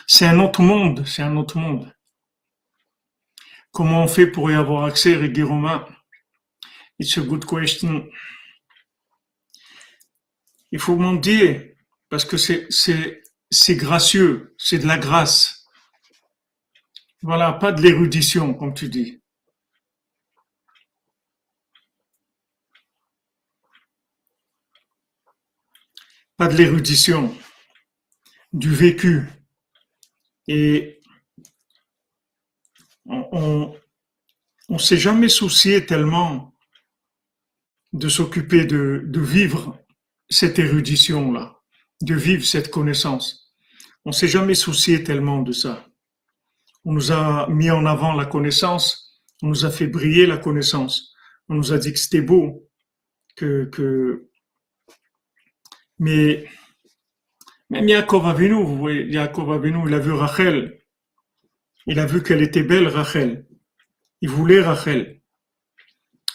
c'est 0.07 0.27
un 0.27 0.39
autre 0.39 0.61
monde, 0.61 1.05
c'est 1.07 1.23
un 1.23 1.37
autre 1.37 1.57
monde. 1.57 1.91
Comment 3.71 4.03
on 4.03 4.07
fait 4.07 4.27
pour 4.27 4.51
y 4.51 4.53
avoir 4.53 4.83
accès, 4.83 5.15
Régui 5.15 5.43
Romain? 5.43 5.87
It's 6.99 7.17
a 7.17 7.21
good 7.21 7.45
question. 7.45 8.05
Il 10.71 10.79
faut 10.79 10.95
mendier 10.95 11.75
parce 12.09 12.25
que 12.25 12.37
c'est, 12.37 13.75
gracieux, 13.75 14.55
c'est 14.57 14.79
de 14.79 14.87
la 14.87 14.97
grâce. 14.97 15.65
Voilà, 17.21 17.53
pas 17.53 17.71
de 17.71 17.81
l'érudition, 17.81 18.53
comme 18.53 18.73
tu 18.73 18.89
dis. 18.89 19.21
Pas 26.37 26.47
de 26.47 26.57
l'érudition, 26.57 27.37
du 28.51 28.73
vécu. 28.73 29.29
Et 30.47 30.99
on, 33.05 33.75
on, 34.69 34.77
s'est 34.79 34.97
jamais 34.97 35.29
soucié 35.29 35.85
tellement 35.85 36.55
de 37.93 38.09
s'occuper 38.09 38.65
de 38.65 39.21
vivre 39.21 39.80
cette 40.31 40.57
érudition-là, 40.57 41.59
de 42.01 42.15
vivre 42.15 42.45
cette 42.45 42.71
connaissance. 42.71 43.53
On 44.05 44.11
s'est 44.11 44.27
jamais 44.27 44.55
soucié 44.55 45.03
tellement 45.03 45.41
de 45.41 45.51
ça. 45.51 45.85
On 46.85 46.93
nous 46.93 47.11
a 47.11 47.47
mis 47.49 47.69
en 47.69 47.85
avant 47.85 48.13
la 48.13 48.25
connaissance, 48.25 49.21
on 49.43 49.47
nous 49.47 49.65
a 49.65 49.69
fait 49.69 49.87
briller 49.87 50.25
la 50.25 50.37
connaissance, 50.37 51.13
on 51.49 51.53
nous 51.53 51.73
a 51.73 51.77
dit 51.77 51.93
que 51.93 51.99
c'était 51.99 52.21
beau, 52.21 52.67
que, 53.35 53.65
que, 53.65 54.29
mais 55.99 56.47
Même 57.69 57.87
Yaakov 57.87 58.25
Avinu, 58.25 58.63
vous 58.63 58.77
voyez, 58.77 59.05
Yaakov 59.05 59.51
Avinu, 59.51 59.87
il 59.87 59.93
a 59.93 59.99
vu 59.99 60.11
Rachel. 60.11 60.81
Il 61.85 61.99
a 61.99 62.05
vu 62.05 62.23
qu'elle 62.23 62.41
était 62.41 62.63
belle, 62.63 62.87
Rachel. 62.87 63.45
Il 64.21 64.29
voulait 64.29 64.61
Rachel. 64.61 65.21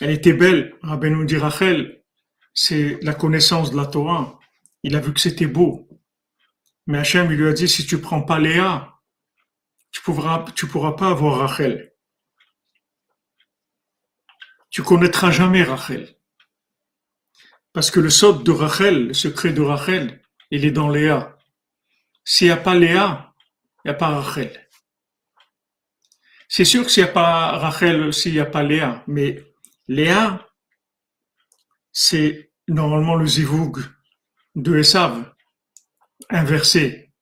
Elle 0.00 0.10
était 0.10 0.32
belle. 0.32 0.74
Rabbeinu 0.82 1.24
dit 1.24 1.36
Rachel, 1.36 1.95
c'est 2.56 2.98
la 3.02 3.14
connaissance 3.14 3.70
de 3.70 3.76
la 3.76 3.86
Torah. 3.86 4.40
Il 4.82 4.96
a 4.96 5.00
vu 5.00 5.12
que 5.12 5.20
c'était 5.20 5.46
beau. 5.46 5.88
Mais 6.86 6.98
Hachem, 6.98 7.30
il 7.30 7.36
lui 7.36 7.48
a 7.48 7.52
dit, 7.52 7.68
si 7.68 7.86
tu 7.86 8.00
prends 8.00 8.22
pas 8.22 8.38
Léa, 8.38 8.94
tu 9.92 10.00
pourras, 10.00 10.44
pourras 10.70 10.92
pas 10.92 11.10
avoir 11.10 11.38
Rachel. 11.38 11.92
Tu 14.70 14.82
connaîtras 14.82 15.30
jamais 15.30 15.62
Rachel. 15.62 16.16
Parce 17.72 17.90
que 17.90 18.00
le 18.00 18.10
sort 18.10 18.42
de 18.42 18.50
Rachel, 18.50 19.08
le 19.08 19.14
secret 19.14 19.52
de 19.52 19.60
Rachel, 19.60 20.22
il 20.50 20.64
est 20.64 20.70
dans 20.70 20.88
Léa. 20.88 21.36
S'il 22.24 22.46
n'y 22.46 22.52
a 22.52 22.56
pas 22.56 22.74
Léa, 22.74 23.34
il 23.84 23.88
n'y 23.88 23.90
a 23.90 23.94
pas 23.94 24.18
Rachel. 24.18 24.68
C'est 26.48 26.64
sûr 26.64 26.84
que 26.84 26.90
s'il 26.90 27.02
n'y 27.02 27.10
a 27.10 27.12
pas 27.12 27.58
Rachel, 27.58 28.14
s'il 28.14 28.32
n'y 28.32 28.40
a 28.40 28.46
pas 28.46 28.62
Léa, 28.62 29.04
mais 29.06 29.44
Léa, 29.88 30.46
c'est 31.92 32.45
normalement 32.68 33.14
le 33.14 33.26
zivoug 33.26 33.78
de 34.54 34.78
Esav, 34.78 35.32
inversé. 36.30 37.12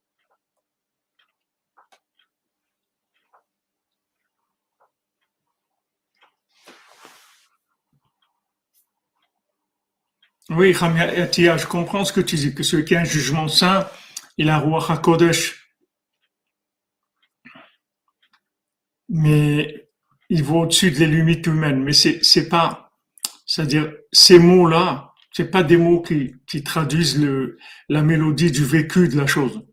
Oui, 10.50 10.74
je 10.74 11.66
comprends 11.66 12.04
ce 12.04 12.12
que 12.12 12.20
tu 12.20 12.36
dis, 12.36 12.54
que 12.54 12.62
celui 12.62 12.84
qui 12.84 12.94
a 12.94 13.00
un 13.00 13.04
jugement 13.04 13.48
saint, 13.48 13.88
il 14.36 14.50
a 14.50 14.58
roi 14.58 14.84
HaKodesh. 14.90 15.70
Mais 19.08 19.90
il 20.28 20.42
va 20.44 20.54
au-dessus 20.56 20.90
des 20.90 21.06
limites 21.06 21.46
humaines. 21.46 21.82
Mais 21.82 21.94
c'est 21.94 22.48
pas, 22.48 22.92
c'est-à-dire, 23.46 23.90
ces 24.12 24.38
mots-là, 24.38 25.13
c'est 25.34 25.50
pas 25.50 25.64
des 25.64 25.76
mots 25.76 26.00
qui, 26.00 26.62
traduisent 26.62 27.20
la 27.88 28.02
mélodie 28.02 28.52
du 28.52 28.64
vécu 28.64 29.08
de 29.08 29.16
la 29.16 29.26
chose. 29.26 29.66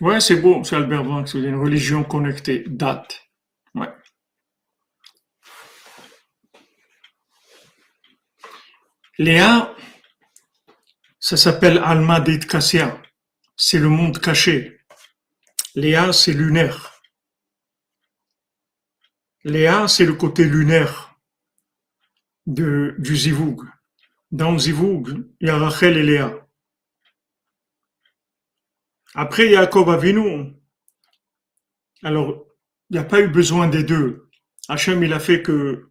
Ouais, 0.00 0.18
c'est 0.18 0.36
beau, 0.36 0.64
c'est 0.64 0.76
Albert 0.76 1.04
Banks, 1.04 1.28
c'est 1.28 1.38
une 1.38 1.60
religion 1.60 2.04
connectée, 2.04 2.64
date. 2.66 3.26
Léa, 9.18 9.76
ça 11.18 11.36
s'appelle 11.36 11.76
Alma 11.84 12.20
Deit 12.20 12.46
Kassia. 12.46 12.98
C'est 13.54 13.78
le 13.78 13.90
monde 13.90 14.18
caché. 14.18 14.80
Léa, 15.74 16.14
c'est 16.14 16.32
lunaire. 16.32 17.02
Léa, 19.44 19.86
c'est 19.88 20.06
le 20.06 20.14
côté 20.14 20.46
lunaire 20.46 21.09
de, 22.50 22.94
du 22.98 23.16
Zivoug. 23.16 23.62
Dans 24.30 24.52
le 24.52 24.58
Zivoug, 24.58 25.08
il 25.40 25.48
y 25.48 25.50
a 25.50 25.58
Rachel 25.58 25.96
et 25.96 26.02
Léa. 26.02 26.46
Après, 29.14 29.50
Jacob 29.50 29.88
Avinu. 29.88 30.54
Alors, 32.02 32.46
il 32.88 32.94
n'y 32.94 32.98
a 32.98 33.04
pas 33.04 33.20
eu 33.20 33.28
besoin 33.28 33.68
des 33.68 33.82
deux. 33.82 34.28
Hachem, 34.68 35.02
il 35.02 35.12
a 35.12 35.20
fait 35.20 35.42
que 35.42 35.90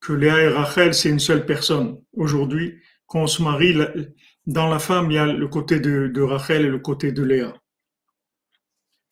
que 0.00 0.12
Léa 0.12 0.40
et 0.40 0.48
Rachel, 0.48 0.94
c'est 0.94 1.08
une 1.10 1.18
seule 1.18 1.46
personne. 1.46 2.00
Aujourd'hui, 2.12 2.80
quand 3.06 3.22
on 3.22 3.26
se 3.26 3.42
marie, 3.42 3.76
dans 4.46 4.68
la 4.68 4.78
femme, 4.78 5.10
il 5.10 5.14
y 5.14 5.18
a 5.18 5.26
le 5.26 5.48
côté 5.48 5.80
de, 5.80 6.20
Rachel 6.20 6.64
et 6.64 6.68
le 6.68 6.78
côté 6.78 7.10
de 7.10 7.24
Léa. 7.24 7.54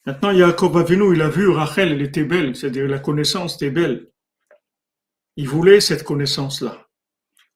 Maintenant, 0.06 0.36
Jacob 0.36 0.76
Avinu, 0.76 1.14
il 1.14 1.22
a 1.22 1.28
vu 1.28 1.48
Rachel, 1.48 1.92
elle 1.92 2.02
était 2.02 2.24
belle, 2.24 2.54
c'est-à-dire 2.54 2.86
la 2.86 2.98
connaissance 2.98 3.56
était 3.56 3.70
belle. 3.70 4.08
Il 5.36 5.48
voulait 5.48 5.80
cette 5.80 6.04
connaissance-là. 6.04 6.88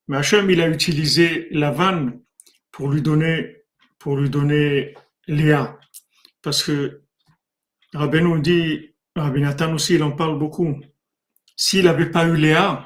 Mais 0.09 0.17
Hachem, 0.17 0.51
il 0.51 0.61
a 0.61 0.69
utilisé 0.69 1.49
la 1.51 1.71
vanne 1.71 2.21
pour 2.71 2.89
lui 2.89 3.03
donner, 3.03 3.63
pour 3.99 4.17
lui 4.17 4.31
donner 4.31 4.95
Léa. 5.27 5.79
Parce 6.43 6.63
que 6.63 7.03
Rabbeinu 7.93 8.41
dit, 8.41 8.95
Rabbi 9.17 9.41
Nathan 9.41 9.75
aussi, 9.75 9.95
il 9.95 10.03
en 10.03 10.13
parle 10.13 10.39
beaucoup. 10.39 10.81
S'il 11.57 11.85
n'avait 11.85 12.11
pas 12.11 12.27
eu 12.27 12.37
Léa, 12.37 12.85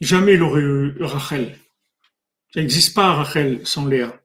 Jamais 0.00 0.34
il 0.34 0.42
aurait 0.42 0.62
eu 0.62 1.02
Rachel. 1.02 1.58
Ça 2.54 2.60
n'existe 2.60 2.94
pas 2.94 3.12
Rachel 3.12 3.66
sans 3.66 3.86
Léa. 3.86 4.18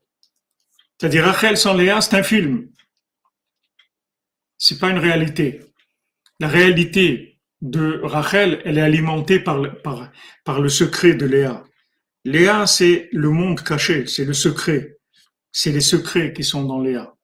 C'est-à-dire 0.98 1.26
Rachel 1.26 1.58
sans 1.58 1.74
Léa, 1.74 2.00
c'est 2.00 2.16
un 2.16 2.24
film. 2.24 2.70
C'est 4.58 4.80
pas 4.80 4.90
une 4.90 5.00
réalité. 5.00 5.60
La 6.40 6.48
réalité 6.48 7.35
de 7.66 8.00
Rachel, 8.04 8.62
elle 8.64 8.78
est 8.78 8.82
alimentée 8.82 9.40
par, 9.40 9.82
par, 9.82 10.12
par 10.44 10.62
le 10.62 10.70
secret 10.70 11.16
de 11.16 11.26
Léa. 11.26 11.64
Léa, 12.24 12.68
c'est 12.68 13.10
le 13.12 13.30
monde 13.30 13.62
caché, 13.62 14.06
c'est 14.06 14.26
le 14.26 14.34
secret. 14.34 15.00
C'est 15.52 15.72
les 15.72 15.82
secrets 15.82 16.32
qui 16.32 16.44
sont 16.44 16.64
dans 16.64 16.80
Léa. 16.80 17.16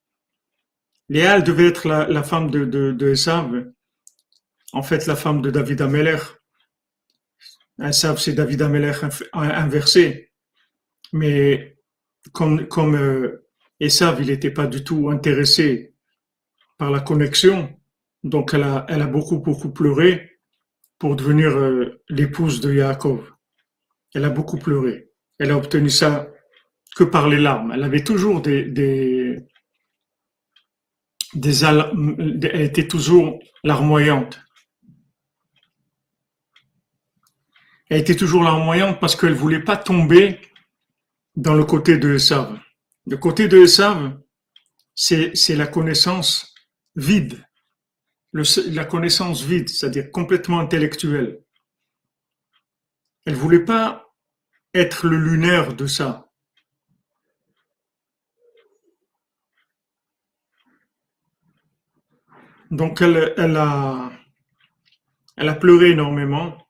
Léa, 1.08 1.36
elle 1.36 1.44
devait 1.44 1.68
être 1.68 1.86
la, 1.86 2.22
femme 2.24 2.50
de, 2.50 2.64
de, 2.64 3.08
Esav, 3.08 3.66
en 4.72 4.82
fait 4.82 5.06
la 5.06 5.14
femme 5.14 5.42
de 5.42 5.50
David 5.50 5.80
Ameller. 5.80 6.18
Esav, 7.80 8.18
c'est 8.18 8.32
David 8.32 8.62
Amelech 8.62 8.96
inversé. 9.32 10.32
Mais 11.12 11.76
comme, 12.32 12.66
comme 12.66 12.96
euh, 12.96 13.48
Esav, 13.78 14.20
il 14.20 14.26
n'était 14.26 14.50
pas 14.50 14.66
du 14.66 14.82
tout 14.82 15.08
intéressé 15.08 15.94
par 16.78 16.90
la 16.90 17.00
connexion, 17.00 17.78
donc 18.24 18.54
elle 18.54 18.64
a, 18.64 18.86
elle 18.88 19.02
a 19.02 19.06
beaucoup, 19.06 19.38
beaucoup 19.38 19.70
pleuré 19.70 20.31
devenir 21.10 21.50
euh, 21.50 22.00
l'épouse 22.08 22.60
de 22.60 22.72
Yaakov. 22.72 23.30
Elle 24.14 24.24
a 24.24 24.30
beaucoup 24.30 24.58
pleuré. 24.58 25.10
Elle 25.38 25.50
a 25.50 25.56
obtenu 25.56 25.90
ça 25.90 26.28
que 26.96 27.04
par 27.04 27.28
les 27.28 27.38
larmes. 27.38 27.72
Elle 27.72 27.82
avait 27.82 28.04
toujours 28.04 28.40
des, 28.40 28.64
des, 28.64 29.38
elle 31.34 32.60
était 32.60 32.86
toujours 32.86 33.38
larmoyante. 33.64 34.40
elle 37.92 38.00
était 38.00 38.16
toujours 38.16 38.42
larmoyante 38.42 38.98
parce 39.00 39.16
qu'elle 39.16 39.34
voulait 39.34 39.62
pas 39.62 39.76
tomber 39.76 40.40
dans 41.36 41.52
le 41.52 41.62
côté 41.62 41.98
de 41.98 42.14
Esav. 42.14 42.58
Le 43.06 43.18
côté 43.18 43.48
de 43.48 43.58
Esav, 43.58 44.18
c'est 44.94 45.54
la 45.54 45.66
connaissance 45.66 46.54
vide. 46.96 47.44
La 48.32 48.84
connaissance 48.84 49.42
vide, 49.42 49.68
c'est-à-dire 49.68 50.10
complètement 50.10 50.60
intellectuelle. 50.60 51.40
Elle 53.26 53.34
voulait 53.34 53.64
pas 53.64 54.12
être 54.74 55.06
le 55.06 55.18
lunaire 55.18 55.74
de 55.74 55.86
ça. 55.86 56.28
Donc 62.70 63.02
elle, 63.02 63.34
elle, 63.36 63.56
a, 63.56 64.10
elle 65.36 65.48
a 65.48 65.54
pleuré 65.54 65.90
énormément 65.90 66.62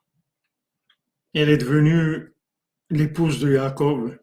elle 1.35 1.49
est 1.49 1.59
devenue 1.59 2.35
l'épouse 2.91 3.41
de 3.41 3.53
Jacob. 3.53 4.19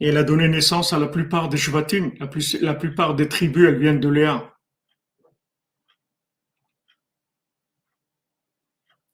Et 0.00 0.08
elle 0.08 0.16
a 0.16 0.24
donné 0.24 0.48
naissance 0.48 0.92
à 0.92 0.98
la 0.98 1.08
plupart 1.08 1.48
des 1.48 1.56
Shvatim, 1.56 2.12
la, 2.18 2.28
la 2.60 2.74
plupart 2.74 3.14
des 3.14 3.28
tribus, 3.28 3.68
elles 3.68 3.78
viennent 3.78 4.00
de 4.00 4.08
Léa. 4.08 4.53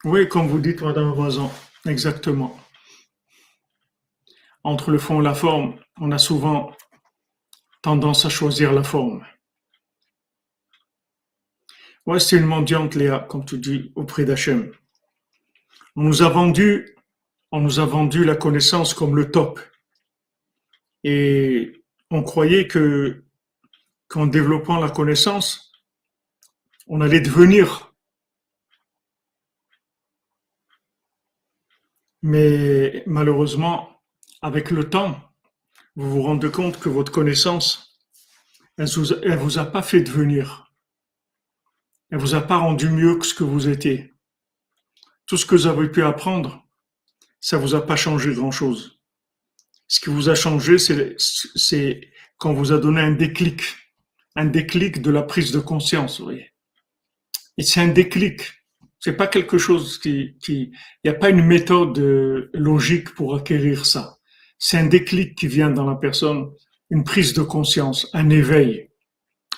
Oui, 0.04 0.26
comme 0.28 0.48
vous 0.48 0.60
dites, 0.60 0.80
Madame 0.80 1.12
Voisin, 1.12 1.50
exactement. 1.84 2.58
Entre 4.64 4.90
le 4.90 4.98
fond 4.98 5.20
et 5.20 5.24
la 5.24 5.34
forme, 5.34 5.78
on 6.00 6.10
a 6.10 6.16
souvent 6.16 6.74
tendance 7.82 8.24
à 8.24 8.30
choisir 8.30 8.72
la 8.72 8.82
forme. 8.82 9.26
Ouais, 12.06 12.18
c'est 12.18 12.38
une 12.38 12.46
mendiante, 12.46 12.94
Léa, 12.94 13.26
comme 13.28 13.44
tu 13.44 13.58
dis, 13.58 13.92
auprès 13.94 14.24
d'Hachem. 14.24 14.72
On 15.96 16.02
nous 16.02 16.22
a 16.22 16.30
vendu, 16.30 16.96
on 17.52 17.60
nous 17.60 17.78
a 17.78 17.84
vendu 17.84 18.24
la 18.24 18.36
connaissance 18.36 18.94
comme 18.94 19.14
le 19.14 19.30
top. 19.30 19.60
Et 21.04 21.84
on 22.10 22.22
croyait 22.22 22.66
que 22.66 23.24
qu'en 24.08 24.26
développant 24.26 24.80
la 24.80 24.90
connaissance, 24.90 25.72
on 26.86 27.02
allait 27.02 27.20
devenir. 27.20 27.89
Mais 32.22 33.02
malheureusement, 33.06 34.02
avec 34.42 34.70
le 34.70 34.88
temps, 34.88 35.20
vous 35.96 36.10
vous 36.10 36.22
rendez 36.22 36.50
compte 36.50 36.78
que 36.78 36.88
votre 36.88 37.12
connaissance, 37.12 37.98
elle 38.76 38.86
ne 38.86 39.36
vous 39.36 39.58
a 39.58 39.66
pas 39.66 39.82
fait 39.82 40.00
devenir. 40.00 40.72
Elle 42.10 42.18
vous 42.18 42.34
a 42.34 42.40
pas 42.40 42.58
rendu 42.58 42.88
mieux 42.88 43.16
que 43.16 43.26
ce 43.26 43.34
que 43.34 43.44
vous 43.44 43.68
étiez 43.68 44.10
tout 45.30 45.36
ce 45.36 45.46
que 45.46 45.54
vous 45.54 45.68
avez 45.68 45.88
pu 45.88 46.02
apprendre, 46.02 46.66
ça 47.40 47.56
vous 47.56 47.76
a 47.76 47.86
pas 47.86 47.94
changé 47.94 48.34
grand-chose. 48.34 49.00
Ce 49.86 50.00
qui 50.00 50.10
vous 50.10 50.28
a 50.28 50.34
changé, 50.34 50.76
c'est 50.76 52.00
quand 52.36 52.52
vous 52.52 52.72
a 52.72 52.78
donné 52.78 53.00
un 53.00 53.12
déclic, 53.12 53.62
un 54.34 54.46
déclic 54.46 55.00
de 55.00 55.12
la 55.12 55.22
prise 55.22 55.52
de 55.52 55.60
conscience, 55.60 56.20
vous. 56.20 56.52
Et 57.58 57.62
c'est 57.62 57.78
un 57.78 57.86
déclic. 57.86 58.42
C'est 59.00 59.16
pas 59.16 59.26
quelque 59.26 59.56
chose 59.56 59.98
qui, 59.98 60.36
qui, 60.42 60.72
il 61.02 61.10
n'y 61.10 61.10
a 61.10 61.18
pas 61.18 61.30
une 61.30 61.44
méthode 61.44 61.98
euh, 61.98 62.50
logique 62.52 63.14
pour 63.14 63.34
acquérir 63.34 63.86
ça. 63.86 64.18
C'est 64.58 64.76
un 64.76 64.86
déclic 64.86 65.36
qui 65.36 65.48
vient 65.48 65.70
dans 65.70 65.88
la 65.88 65.96
personne, 65.96 66.50
une 66.90 67.02
prise 67.02 67.32
de 67.32 67.40
conscience, 67.40 68.08
un 68.12 68.28
éveil, 68.28 68.90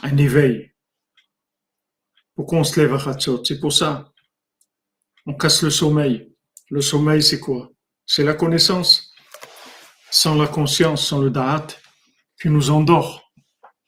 un 0.03 0.17
éveil. 0.17 0.71
Pourquoi 2.37 2.61
on 2.61 2.65
se 2.65 2.81
lève 2.81 2.95
à 2.95 2.99
Khatsot 2.99 3.45
C'est 3.45 3.59
pour 3.59 3.73
ça. 3.73 4.13
On 5.27 5.35
casse 5.35 5.63
le 5.63 5.71
sommeil. 5.71 6.33
Le 6.71 6.81
sommeil, 6.81 7.23
c'est 7.23 7.41
quoi? 7.41 7.71
C'est 8.07 8.25
la 8.25 8.35
connaissance. 8.35 9.13
Sans 10.11 10.37
la 10.37 10.47
conscience, 10.47 11.07
sans 11.07 11.21
le 11.21 11.31
da'at, 11.31 11.67
qui 12.41 12.49
nous 12.49 12.71
endort. 12.71 13.33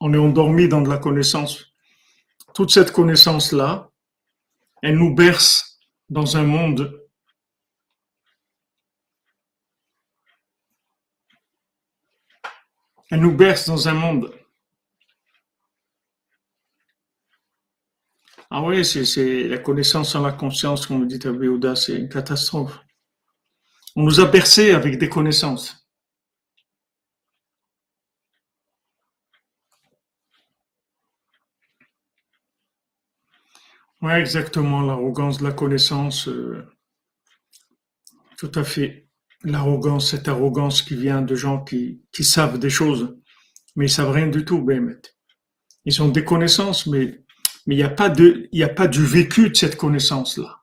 On 0.01 0.13
est 0.13 0.19
endormi 0.19 0.69
dans 0.69 0.81
de 0.81 0.89
la 0.89 0.99
connaissance. 0.99 1.65
Toute 2.55 2.71
cette 2.71 2.91
connaissance-là, 2.91 3.91
elle 4.85 4.99
nous 4.99 5.15
berce 5.15 5.81
dans 6.11 6.37
un 6.37 6.45
monde 6.45 7.01
Elle 13.11 13.21
nous 13.21 13.37
berce 13.37 13.67
dans 13.67 13.87
un 13.89 13.93
monde. 13.93 14.35
Ah 18.51 18.63
oui, 18.63 18.85
c'est 18.85 19.47
la 19.47 19.59
connaissance 19.59 20.13
sans 20.13 20.23
la 20.23 20.33
conscience, 20.33 20.87
comme 20.87 21.07
dit 21.07 21.25
Abéouda, 21.27 21.77
c'est 21.77 21.97
une 21.97 22.09
catastrophe. 22.09 22.79
On 23.95 24.03
nous 24.03 24.21
a 24.21 24.27
bercés 24.27 24.73
avec 24.73 24.99
des 24.99 25.09
connaissances. 25.09 25.84
Oui, 34.05 34.13
exactement, 34.13 34.83
l'arrogance 34.83 35.39
de 35.39 35.45
la 35.45 35.53
connaissance. 35.53 36.29
euh, 36.29 36.63
tout 38.37 38.53
à 38.55 38.63
fait. 38.63 39.09
L'arrogance, 39.45 40.11
cette 40.11 40.29
arrogance 40.29 40.83
qui 40.83 40.95
vient 40.95 41.23
de 41.23 41.35
gens 41.35 41.65
qui, 41.65 42.03
qui 42.13 42.23
savent 42.23 42.59
des 42.59 42.69
choses, 42.71 43.17
mais 43.77 43.87
ils 43.87 43.91
savent 43.91 44.11
rien 44.13 44.27
du 44.27 44.45
tout, 44.45 44.63
Bémet. 44.63 45.01
Ils 45.87 46.03
ont 46.03 46.09
des 46.11 46.25
connaissances, 46.25 46.87
mais 46.87 47.23
mais 47.67 47.77
il 47.77 47.79
n'y 47.79 47.85
a 47.85 47.89
pas 47.91 48.11
de, 48.11 48.49
il 48.53 48.63
a 48.63 48.69
pas 48.69 48.89
du 48.89 49.05
vécu 49.07 49.49
de 49.49 49.57
cette 49.57 49.77
connaissance-là. 49.77 50.61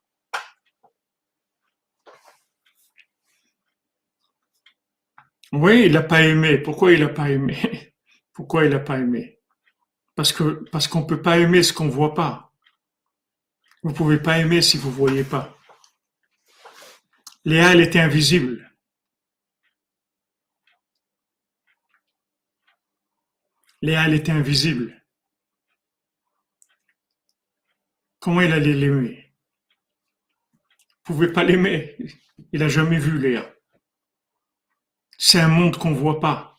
Oui, 5.53 5.85
il 5.87 5.93
n'a 5.93 6.03
pas 6.03 6.21
aimé. 6.23 6.59
Pourquoi 6.59 6.91
il 6.93 6.99
n'a 7.01 7.09
pas 7.09 7.31
aimé? 7.31 7.57
Pourquoi 8.33 8.65
il 8.65 8.71
n'a 8.71 8.79
pas 8.79 8.99
aimé? 8.99 9.39
Parce 10.15 10.31
que, 10.31 10.63
parce 10.71 10.87
qu'on 10.87 11.05
peut 11.05 11.21
pas 11.21 11.39
aimer 11.39 11.63
ce 11.63 11.73
qu'on 11.73 11.89
voit 11.89 12.13
pas. 12.13 12.50
Vous 13.83 13.93
pouvez 13.93 14.19
pas 14.19 14.37
aimer 14.37 14.61
si 14.61 14.77
vous 14.77 14.91
voyez 14.91 15.23
pas. 15.23 15.57
Léa, 17.45 17.71
elle 17.71 17.81
était 17.81 17.99
invisible. 17.99 18.71
Léa, 23.81 24.05
elle 24.05 24.13
était 24.13 24.31
invisible. 24.31 25.03
Comment 28.19 28.41
il 28.41 28.53
allait 28.53 28.75
l'aimer? 28.75 29.33
Vous 31.05 31.15
pouvez 31.15 31.33
pas 31.33 31.43
l'aimer. 31.43 31.97
Il 32.53 32.61
a 32.61 32.67
jamais 32.67 32.99
vu 32.99 33.17
Léa. 33.17 33.51
C'est 35.17 35.39
un 35.39 35.47
monde 35.47 35.77
qu'on 35.77 35.93
voit 35.93 36.19
pas. 36.19 36.55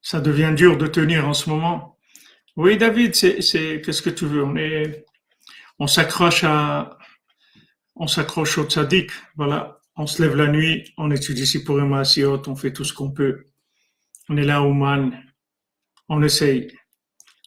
Ça 0.00 0.20
devient 0.20 0.52
dur 0.56 0.78
de 0.78 0.86
tenir 0.86 1.26
en 1.26 1.34
ce 1.34 1.50
moment. 1.50 1.91
Oui, 2.56 2.76
David, 2.76 3.14
c'est, 3.14 3.38
qu'est-ce 3.82 4.02
que 4.02 4.10
tu 4.10 4.26
veux? 4.26 4.44
On 4.44 4.56
est, 4.56 5.06
on 5.78 5.86
s'accroche 5.86 6.44
à, 6.44 6.98
on 7.96 8.06
s'accroche 8.06 8.58
au 8.58 8.64
tzaddik. 8.64 9.10
Voilà. 9.36 9.78
On 9.96 10.06
se 10.06 10.22
lève 10.22 10.36
la 10.36 10.46
nuit, 10.46 10.92
on 10.96 11.10
étudie 11.10 11.46
Sipurim 11.46 11.92
Asiot, 11.92 12.42
on 12.48 12.56
fait 12.56 12.72
tout 12.72 12.84
ce 12.84 12.94
qu'on 12.94 13.10
peut. 13.10 13.44
On 14.28 14.36
est 14.36 14.44
là 14.44 14.62
au 14.62 14.72
man. 14.72 15.22
On 16.08 16.22
essaye. 16.22 16.68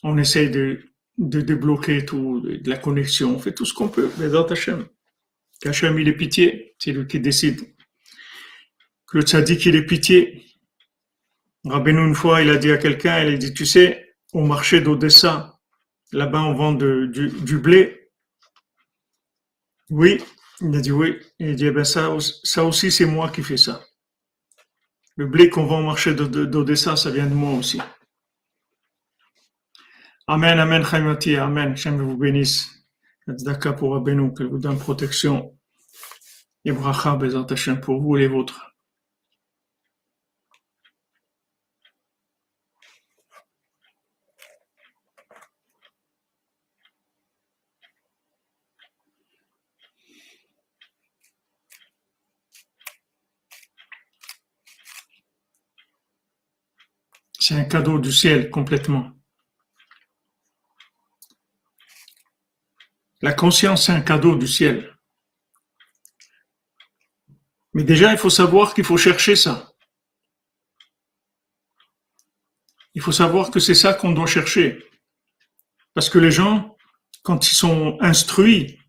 On 0.04 0.18
essaye 0.18 0.52
de, 0.52 0.86
de 1.18 1.42
débloquer 1.42 2.06
tout, 2.06 2.42
de 2.42 2.70
la 2.70 2.78
connexion. 2.78 3.36
On 3.36 3.40
fait 3.40 3.54
tout 3.54 3.66
ce 3.66 3.74
qu'on 3.74 3.90
peut. 3.90 4.12
Mais 4.20 4.30
dans 4.30 4.46
Hachem. 4.46 4.88
Hachem, 5.64 6.00
il 6.00 6.08
est 6.08 6.14
pitié. 6.14 6.76
C'est 6.78 6.92
lui 6.92 7.08
qui 7.08 7.20
décide. 7.20 7.62
Que 9.08 9.18
le 9.18 9.24
tzaddik, 9.24 9.66
il 9.66 9.76
est 9.76 9.86
pitié. 9.86 10.46
Rabbeinu, 11.64 12.08
une 12.08 12.16
fois, 12.16 12.44
il 12.44 12.50
a 12.52 12.58
dit 12.58 12.72
à 12.72 12.78
quelqu'un, 12.78 13.24
il 13.24 13.34
a 13.34 13.38
dit, 13.38 13.54
tu 13.54 13.66
sais, 13.66 14.05
au 14.36 14.42
marché 14.44 14.82
d'Odessa, 14.82 15.58
là-bas, 16.12 16.42
on 16.44 16.54
vend 16.54 16.74
du, 16.74 17.58
blé. 17.58 18.10
Oui. 19.90 20.22
Il 20.60 20.76
a 20.76 20.82
dit 20.82 20.92
oui. 20.92 21.18
Il 21.40 21.50
a 21.52 21.54
dit, 21.54 21.66
eh 21.68 21.72
ben, 21.72 21.86
ça, 21.86 22.10
aussi- 22.12 22.92
c'est 22.92 23.06
moi 23.06 23.30
qui 23.30 23.42
fais 23.44 23.56
ça. 23.58 23.82
Le 25.16 25.26
blé 25.26 25.50
qu'on 25.50 25.66
vend 25.66 25.80
au 25.80 25.84
marché 25.84 26.14
de- 26.14 26.26
de- 26.26 26.44
d'Odessa, 26.46 26.98
ça 26.98 27.12
vient 27.12 27.28
de 27.28 27.34
moi 27.34 27.54
aussi. 27.54 27.80
Amen, 30.28 30.60
amen, 30.60 30.84
Chaimati, 30.84 31.38
amen. 31.38 31.72
Hachem 31.72 31.98
vous 32.02 32.18
bénisse. 32.18 32.70
Tzedaka 33.28 33.74
pour 33.74 33.94
Rabbeinu, 33.94 34.34
que 34.34 34.44
vous 34.44 34.58
donne 34.60 34.78
protection. 34.78 35.58
Et 36.66 36.74
bracha, 36.74 37.16
Bezat 37.16 37.46
Hachem, 37.50 37.80
pour 37.80 38.02
vous 38.02 38.18
et 38.18 38.22
les 38.22 38.28
vôtres. 38.28 38.75
C'est 57.48 57.54
un 57.54 57.66
cadeau 57.66 58.00
du 58.00 58.12
ciel, 58.12 58.50
complètement. 58.50 59.12
La 63.22 63.34
conscience, 63.34 63.86
c'est 63.86 63.92
un 63.92 64.02
cadeau 64.02 64.36
du 64.36 64.48
ciel. 64.48 64.98
Mais 67.76 67.84
déjà, 67.84 68.12
il 68.12 68.18
faut 68.18 68.32
savoir 68.32 68.74
qu'il 68.74 68.84
faut 68.84 68.98
chercher 68.98 69.36
ça. 69.36 69.72
Il 72.96 73.04
faut 73.04 73.12
savoir 73.12 73.52
que 73.52 73.60
c'est 73.60 73.76
ça 73.76 73.94
qu'on 73.94 74.14
doit 74.14 74.26
chercher. 74.26 74.84
Parce 75.94 76.10
que 76.10 76.18
les 76.18 76.32
gens, 76.32 76.76
quand 77.22 77.48
ils 77.52 77.56
sont 77.56 78.00
instruits, 78.02 78.80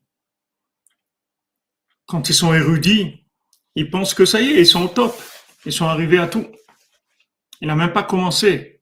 quand 2.06 2.30
ils 2.30 2.34
sont 2.34 2.54
érudits, 2.54 3.22
ils 3.74 3.90
pensent 3.90 4.14
que 4.14 4.24
ça 4.24 4.40
y 4.40 4.46
est, 4.52 4.60
ils 4.60 4.66
sont 4.66 4.84
au 4.84 4.88
top. 4.88 5.14
Ils 5.66 5.74
sont 5.74 5.88
arrivés 5.88 6.16
à 6.16 6.26
tout. 6.26 6.50
Il 7.60 7.68
n'a 7.68 7.74
même 7.76 7.92
pas 7.92 8.02
commencé. 8.02 8.80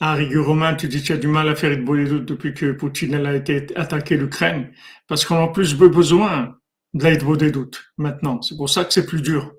Ah, 0.00 0.14
rigueur 0.14 0.46
Romain, 0.46 0.74
tu 0.76 0.86
dis 0.86 1.02
tu 1.02 1.12
as 1.12 1.16
du 1.16 1.26
mal 1.26 1.48
à 1.48 1.56
faire 1.56 1.76
de 1.76 1.82
Bollywood 1.82 2.24
depuis 2.24 2.54
que 2.54 2.70
Poutine 2.72 3.14
a 3.14 3.34
été 3.34 3.66
attaqué 3.76 4.16
l'Ukraine. 4.16 4.72
Parce 5.08 5.24
qu'on 5.24 5.42
a 5.42 5.48
plus 5.48 5.74
besoin 5.74 6.56
de 6.94 7.04
l'aide 7.04 7.24
des 7.36 7.50
doutes 7.50 7.92
maintenant. 7.96 8.40
C'est 8.42 8.56
pour 8.56 8.70
ça 8.70 8.84
que 8.84 8.92
c'est 8.92 9.06
plus 9.06 9.22
dur. 9.22 9.54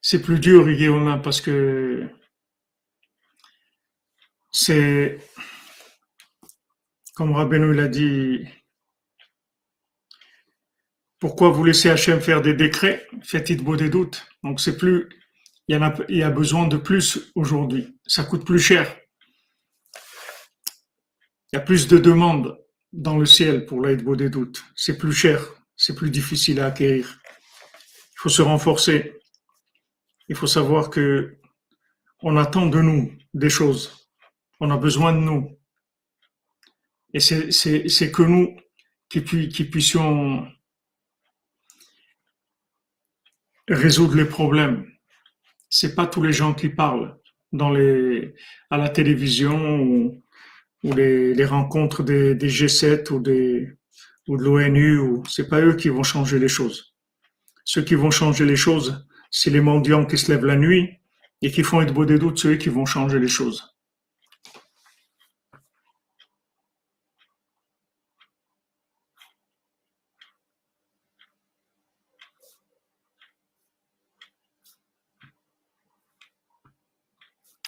C'est 0.00 0.22
plus 0.22 0.38
dur, 0.38 0.64
rigueur 0.64 0.94
Romain, 0.94 1.18
parce 1.18 1.40
que 1.40 2.08
c'est, 4.50 5.18
comme 7.16 7.32
Rabbeinu 7.32 7.72
l'a 7.72 7.88
dit, 7.88 8.46
pourquoi 11.18 11.48
vous 11.48 11.64
laissez 11.64 11.88
Hachem 11.88 12.20
faire 12.20 12.42
des 12.42 12.52
décrets? 12.52 13.06
Faites-il 13.22 13.64
des 13.78 13.88
doutes. 13.88 14.26
Donc 14.44 14.60
c'est 14.60 14.76
plus, 14.76 15.08
il 15.66 15.74
y 15.74 15.82
a, 15.82 15.96
il 16.10 16.30
besoin 16.30 16.68
de 16.68 16.76
plus 16.76 17.32
aujourd'hui. 17.34 17.98
Ça 18.06 18.22
coûte 18.22 18.44
plus 18.44 18.58
cher. 18.58 18.94
Il 21.50 21.56
y 21.56 21.58
a 21.58 21.62
plus 21.62 21.88
de 21.88 21.96
demandes 21.96 22.62
dans 22.92 23.16
le 23.16 23.24
ciel 23.24 23.64
pour 23.64 23.80
l'aide 23.80 24.04
des 24.16 24.28
doutes. 24.28 24.62
C'est 24.74 24.98
plus 24.98 25.14
cher. 25.14 25.40
C'est 25.74 25.94
plus 25.94 26.10
difficile 26.10 26.60
à 26.60 26.66
acquérir. 26.66 27.18
Il 27.24 28.18
faut 28.18 28.28
se 28.28 28.42
renforcer. 28.42 29.18
Il 30.28 30.36
faut 30.36 30.46
savoir 30.46 30.90
que 30.90 31.38
on 32.20 32.36
attend 32.36 32.66
de 32.66 32.80
nous 32.82 33.16
des 33.32 33.50
choses. 33.50 34.06
On 34.60 34.70
a 34.70 34.76
besoin 34.76 35.14
de 35.14 35.18
nous. 35.18 35.58
Et 37.16 37.20
c'est, 37.20 38.12
que 38.12 38.22
nous 38.22 38.54
qui, 39.08 39.22
qui 39.24 39.64
puissions 39.64 40.46
résoudre 43.66 44.16
les 44.16 44.26
problèmes. 44.26 44.84
C'est 45.70 45.94
pas 45.94 46.06
tous 46.06 46.22
les 46.22 46.34
gens 46.34 46.52
qui 46.52 46.68
parlent 46.68 47.18
à 47.58 48.76
la 48.76 48.90
télévision 48.90 49.80
ou, 49.80 50.22
les, 50.84 51.46
rencontres 51.46 52.02
des, 52.02 52.34
des, 52.34 52.50
G7 52.50 53.10
ou, 53.10 53.20
des, 53.20 53.72
ou 54.28 54.36
de 54.36 54.42
l'ONU. 54.42 54.98
Ou, 54.98 55.22
c'est 55.26 55.48
pas 55.48 55.62
eux 55.62 55.74
qui 55.74 55.88
vont 55.88 56.02
changer 56.02 56.38
les 56.38 56.48
choses. 56.48 56.94
Ceux 57.64 57.80
qui 57.80 57.94
vont 57.94 58.10
changer 58.10 58.44
les 58.44 58.56
choses, 58.56 59.08
c'est 59.30 59.48
les 59.48 59.62
mendiants 59.62 60.04
qui 60.04 60.18
se 60.18 60.30
lèvent 60.30 60.44
la 60.44 60.56
nuit 60.56 60.90
et 61.40 61.50
qui 61.50 61.62
font 61.62 61.80
être 61.80 61.94
beau 61.94 62.04
des 62.04 62.18
doutes, 62.18 62.38
ceux 62.38 62.56
qui 62.56 62.68
vont 62.68 62.84
changer 62.84 63.18
les 63.18 63.26
choses. 63.26 63.75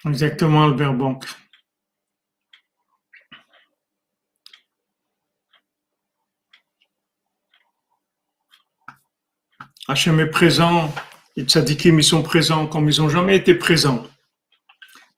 Exactement, 0.09 0.65
Albert 0.65 0.95
Banque. 0.95 1.27
Hachem 9.87 10.21
est 10.21 10.27
présent, 10.27 10.93
les 11.37 11.45
tzadikim, 11.45 11.99
ils 11.99 12.05
sont 12.05 12.23
présents 12.23 12.67
comme 12.67 12.89
ils 12.89 13.01
n'ont 13.01 13.09
jamais 13.09 13.37
été 13.37 13.55
présents. 13.55 14.07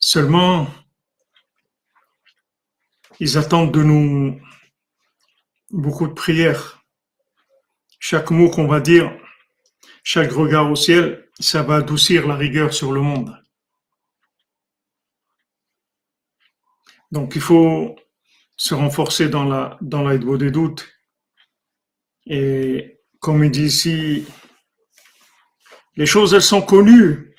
Seulement, 0.01 0.69
ils 3.19 3.39
attendent 3.39 3.73
de 3.73 3.83
nous 3.83 4.41
beaucoup 5.71 6.07
de 6.07 6.13
prières. 6.13 6.83
Chaque 7.99 8.31
mot 8.31 8.51
qu'on 8.51 8.67
va 8.67 8.81
dire, 8.81 9.13
chaque 10.03 10.33
regard 10.33 10.71
au 10.71 10.77
ciel, 10.77 11.29
ça 11.39 11.63
va 11.63 11.77
adoucir 11.77 12.27
la 12.27 12.37
rigueur 12.37 12.73
sur 12.73 12.93
le 12.93 13.01
monde. 13.01 13.40
Donc 17.11 17.35
il 17.35 17.41
faut 17.41 17.97
se 18.57 18.75
renforcer 18.75 19.29
dans 19.29 19.45
la 19.45 19.79
dans 19.81 20.07
l'aide 20.07 20.25
des 20.37 20.51
doutes. 20.51 20.89
Et 22.27 23.01
comme 23.19 23.43
il 23.45 23.51
dit 23.51 23.65
ici, 23.65 24.27
les 25.97 26.07
choses 26.07 26.35
elles 26.35 26.43
sont 26.43 26.63
connues, 26.63 27.35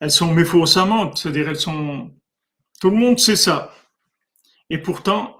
elles 0.00 0.10
sont 0.10 0.32
méforçamantes, 0.32 1.18
c'est-à-dire 1.18 1.48
elles 1.48 1.60
sont 1.60 2.14
tout 2.80 2.90
le 2.90 2.96
monde 2.96 3.18
sait 3.18 3.36
ça. 3.36 3.74
Et 4.68 4.78
pourtant, 4.78 5.38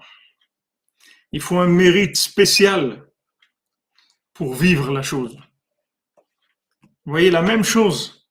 il 1.31 1.41
faut 1.41 1.59
un 1.59 1.67
mérite 1.67 2.15
spécial 2.15 3.07
pour 4.33 4.53
vivre 4.53 4.91
la 4.91 5.01
chose. 5.01 5.37
Vous 7.05 7.11
voyez 7.11 7.31
la 7.31 7.41
même 7.41 7.63
chose. 7.63 8.27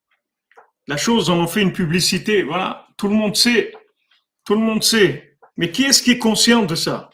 La 0.87 0.97
chose, 0.97 1.31
on 1.31 1.41
en 1.41 1.47
fait 1.47 1.63
une 1.63 1.73
publicité, 1.73 2.43
voilà, 2.43 2.89
tout 2.97 3.09
le 3.09 3.15
monde 3.15 3.37
sait. 3.37 3.73
Tout 4.47 4.55
le 4.55 4.61
monde 4.61 4.85
sait. 4.85 5.37
Mais 5.57 5.73
qui 5.73 5.83
est-ce 5.83 6.03
qui 6.03 6.13
est 6.13 6.19
conscient 6.19 6.65
de 6.65 6.77
ça? 6.77 7.11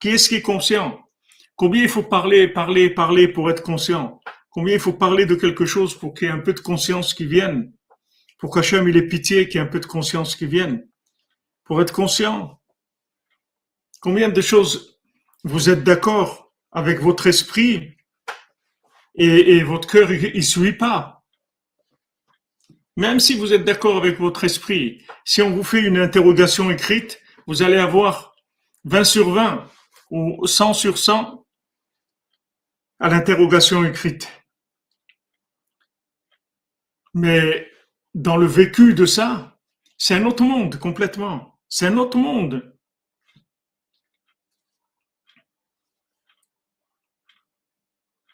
Qui 0.00 0.08
est-ce 0.08 0.30
qui 0.30 0.36
est 0.36 0.42
conscient? 0.42 0.98
Combien 1.56 1.82
il 1.82 1.88
faut 1.88 2.02
parler, 2.02 2.48
parler, 2.48 2.88
parler 2.88 3.28
pour 3.28 3.50
être 3.50 3.62
conscient? 3.62 4.20
Combien 4.50 4.74
il 4.74 4.80
faut 4.80 4.92
parler 4.94 5.26
de 5.26 5.34
quelque 5.34 5.66
chose 5.66 5.94
pour 5.94 6.14
qu'il 6.14 6.28
y 6.28 6.30
ait 6.30 6.34
un 6.34 6.38
peu 6.38 6.54
de 6.54 6.60
conscience 6.60 7.12
qui 7.12 7.26
vienne? 7.26 7.72
Pour 8.38 8.52
qu'Hachem 8.52 8.88
il 8.88 8.96
ait 8.96 9.06
pitié, 9.06 9.46
qu'il 9.46 9.60
y 9.60 9.62
ait 9.62 9.66
un 9.66 9.70
peu 9.70 9.80
de 9.80 9.86
conscience 9.86 10.36
qui 10.36 10.46
vienne? 10.46 10.88
Pour 11.64 11.82
être 11.82 11.92
conscient. 11.92 12.60
Combien 14.00 14.30
de 14.30 14.40
choses 14.40 14.98
vous 15.42 15.68
êtes 15.68 15.84
d'accord 15.84 16.52
avec 16.72 17.00
votre 17.00 17.26
esprit 17.26 17.96
et, 19.16 19.62
votre 19.62 19.88
cœur 19.88 20.10
il, 20.12 20.44
suit 20.44 20.72
pas? 20.72 21.23
Même 22.96 23.20
si 23.20 23.36
vous 23.36 23.52
êtes 23.52 23.64
d'accord 23.64 23.96
avec 23.96 24.18
votre 24.18 24.44
esprit, 24.44 25.04
si 25.24 25.42
on 25.42 25.50
vous 25.50 25.64
fait 25.64 25.82
une 25.82 25.98
interrogation 25.98 26.70
écrite, 26.70 27.20
vous 27.46 27.62
allez 27.62 27.76
avoir 27.76 28.34
20 28.84 29.04
sur 29.04 29.30
20 29.30 29.70
ou 30.10 30.46
100 30.46 30.74
sur 30.74 30.98
100 30.98 31.44
à 33.00 33.08
l'interrogation 33.08 33.84
écrite. 33.84 34.28
Mais 37.14 37.70
dans 38.14 38.36
le 38.36 38.46
vécu 38.46 38.94
de 38.94 39.06
ça, 39.06 39.58
c'est 39.98 40.14
un 40.14 40.24
autre 40.24 40.42
monde 40.42 40.78
complètement. 40.78 41.58
C'est 41.68 41.86
un 41.86 41.96
autre 41.96 42.18
monde. 42.18 42.76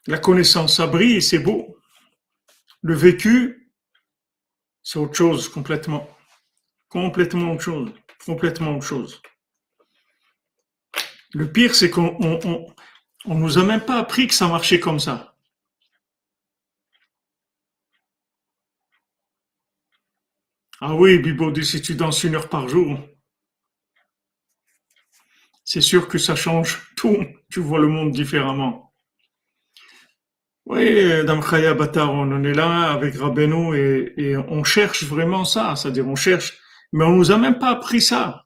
La 0.07 0.19
connaissance, 0.19 0.77
ça 0.77 0.87
brille, 0.87 1.23
c'est 1.23 1.39
beau. 1.39 1.77
Le 2.83 2.95
vécu, 2.95 3.60
c'est 4.83 4.99
autre 4.99 5.15
chose 5.15 5.49
complètement. 5.49 6.09
Complètement 6.89 7.53
autre 7.53 7.63
chose. 7.63 7.93
Complètement 8.25 8.77
autre 8.77 8.87
chose. 8.87 9.23
Le 11.33 11.51
pire, 11.51 11.75
c'est 11.75 11.91
qu'on 11.91 12.17
on, 13.25 13.35
nous 13.35 13.59
a 13.59 13.65
même 13.65 13.85
pas 13.85 13.99
appris 13.99 14.27
que 14.27 14.35
ça 14.35 14.49
marchait 14.49 14.81
comme 14.81 14.99
ça. 14.99 15.37
Ah 20.81 20.95
oui, 20.95 21.19
Bibo 21.19 21.51
dit 21.51 21.65
si 21.65 21.83
tu 21.83 21.95
danses 21.95 22.25
une 22.25 22.35
heure 22.35 22.49
par 22.49 22.67
jour, 22.69 22.99
c'est 25.65 25.83
sûr 25.83 26.09
que 26.09 26.19
ça 26.19 26.35
change 26.35 26.93
tout. 26.97 27.25
Tu 27.51 27.61
vois 27.61 27.79
le 27.79 27.87
monde 27.87 28.11
différemment. 28.13 28.90
Oui, 30.73 31.25
dans 31.25 31.43
Chaya 31.43 31.75
Batar, 31.75 32.15
on 32.15 32.31
en 32.31 32.45
est 32.45 32.55
là 32.55 32.93
avec 32.93 33.17
Rabbeinu 33.17 33.77
et, 33.77 34.37
on 34.37 34.63
cherche 34.63 35.03
vraiment 35.03 35.45
ça, 35.45 35.75
c'est-à-dire 35.75 36.07
on 36.07 36.15
cherche, 36.15 36.61
mais 36.93 37.05
on 37.05 37.11
nous 37.11 37.33
a 37.33 37.39
même 37.39 37.59
pas 37.59 37.71
appris 37.71 38.01
ça. 38.01 38.45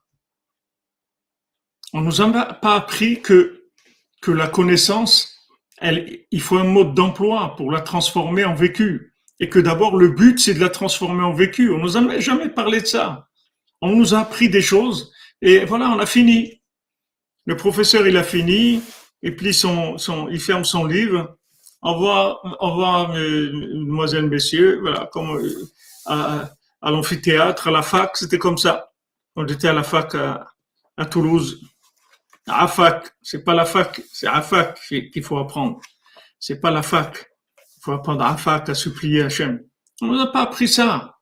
On 1.93 2.01
nous 2.01 2.21
a 2.21 2.45
pas 2.55 2.73
appris 2.73 3.21
que, 3.21 3.61
la 4.27 4.47
connaissance, 4.47 5.37
il 5.83 6.41
faut 6.41 6.57
un 6.57 6.63
mode 6.63 6.95
d'emploi 6.95 7.55
pour 7.57 7.71
la 7.71 7.81
transformer 7.81 8.43
en 8.43 8.55
vécu. 8.55 9.13
Et 9.39 9.47
que 9.47 9.59
d'abord, 9.59 9.95
le 9.95 10.09
but, 10.09 10.39
c'est 10.39 10.55
de 10.55 10.61
la 10.61 10.69
transformer 10.69 11.23
en 11.23 11.33
vécu. 11.33 11.69
On 11.69 11.77
nous 11.77 11.95
a 11.95 12.19
jamais 12.19 12.49
parlé 12.49 12.81
de 12.81 12.87
ça. 12.87 13.27
On 13.83 13.95
nous 13.95 14.15
a 14.15 14.21
appris 14.21 14.49
des 14.49 14.63
choses 14.63 15.13
et 15.43 15.63
voilà, 15.65 15.91
on 15.91 15.99
a 15.99 16.07
fini. 16.07 16.59
Le 17.45 17.55
professeur, 17.55 18.07
il 18.07 18.17
a 18.17 18.23
fini, 18.23 18.81
et 19.21 19.29
puis 19.29 19.53
son, 19.53 19.99
son, 19.99 20.27
il 20.29 20.39
ferme 20.39 20.65
son 20.65 20.85
livre, 20.85 21.37
au 21.85 21.93
revoir, 21.93 23.09
au 23.09 23.13
mesdemoiselles, 23.13 24.27
messieurs. 24.27 24.79
Voilà, 24.81 25.07
comme 25.11 25.37
euh, 25.37 25.67
à, 26.07 26.49
l'amphithéâtre, 26.81 27.67
à 27.67 27.71
la 27.71 27.83
fac, 27.83 28.17
c'était 28.17 28.39
comme 28.39 28.57
ça. 28.57 28.91
On 29.35 29.45
était 29.45 29.67
à 29.67 29.73
la 29.73 29.83
fac 29.83 30.15
à, 30.15 31.05
Toulouse. 31.05 31.61
À 32.47 32.67
fac, 32.67 33.11
c'est 33.21 33.43
pas 33.43 33.53
la 33.53 33.65
fac, 33.65 34.01
c'est 34.11 34.27
à 34.27 34.41
fac 34.41 34.79
qu'il 34.87 35.23
faut 35.23 35.37
apprendre. 35.37 35.79
C'est 36.39 36.59
pas 36.59 36.71
la 36.71 36.81
fac. 36.81 37.31
Il 37.77 37.81
faut 37.83 37.91
apprendre 37.91 38.23
à 38.23 38.35
fac 38.37 38.67
à 38.69 38.73
supplier 38.73 39.21
Hachem. 39.21 39.63
On 40.01 40.07
nous 40.07 40.19
a 40.19 40.31
pas 40.31 40.41
appris 40.41 40.67
ça. 40.67 41.17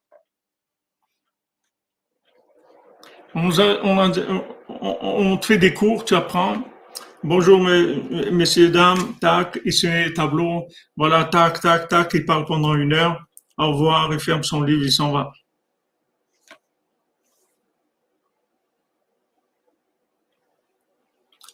On 3.35 3.49
te 5.37 5.45
fait 5.45 5.57
des 5.57 5.73
cours, 5.73 6.05
tu 6.05 6.15
apprends, 6.15 6.63
Bonjour, 7.25 7.61
messieurs, 8.33 8.69
dames, 8.69 9.15
tac, 9.21 9.57
ici 9.63 9.87
un 9.87 10.11
tableau, 10.11 10.67
voilà, 10.97 11.23
tac, 11.23 11.61
tac, 11.61 11.87
tac, 11.87 12.11
il 12.15 12.25
parle 12.25 12.43
pendant 12.45 12.75
une 12.75 12.91
heure, 12.91 13.25
au 13.57 13.71
revoir, 13.71 14.11
il 14.11 14.19
ferme 14.19 14.43
son 14.43 14.61
livre, 14.61 14.83
il 14.83 14.91
s'en 14.91 15.13
va. 15.13 15.31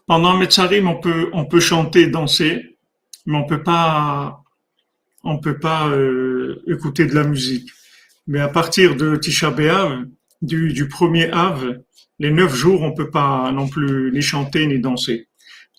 Pendant 0.08 0.36
Metzarim, 0.38 0.88
on 0.88 1.00
peut, 1.00 1.30
on 1.34 1.46
peut 1.46 1.60
chanter, 1.60 2.08
danser, 2.08 2.76
mais 3.28 3.38
on 3.38 3.46
peut 3.46 3.62
pas, 3.62 4.42
on 5.24 5.38
peut 5.38 5.60
pas 5.60 5.88
euh, 5.90 6.64
écouter 6.66 7.06
de 7.06 7.14
la 7.14 7.26
musique. 7.26 7.70
Mais 8.26 8.40
à 8.40 8.48
partir 8.48 8.96
de 8.96 9.16
Tisha 9.18 9.52
B'Av, 9.52 10.04
du, 10.42 10.74
du 10.74 10.88
premier 10.88 11.30
Av, 11.32 11.78
les 12.18 12.32
neuf 12.32 12.56
jours, 12.56 12.82
on 12.82 12.92
peut 12.92 13.12
pas 13.12 13.52
non 13.52 13.68
plus 13.68 14.12
ni 14.12 14.24
chanter 14.24 14.66
ni 14.66 14.80
danser. 14.80 15.29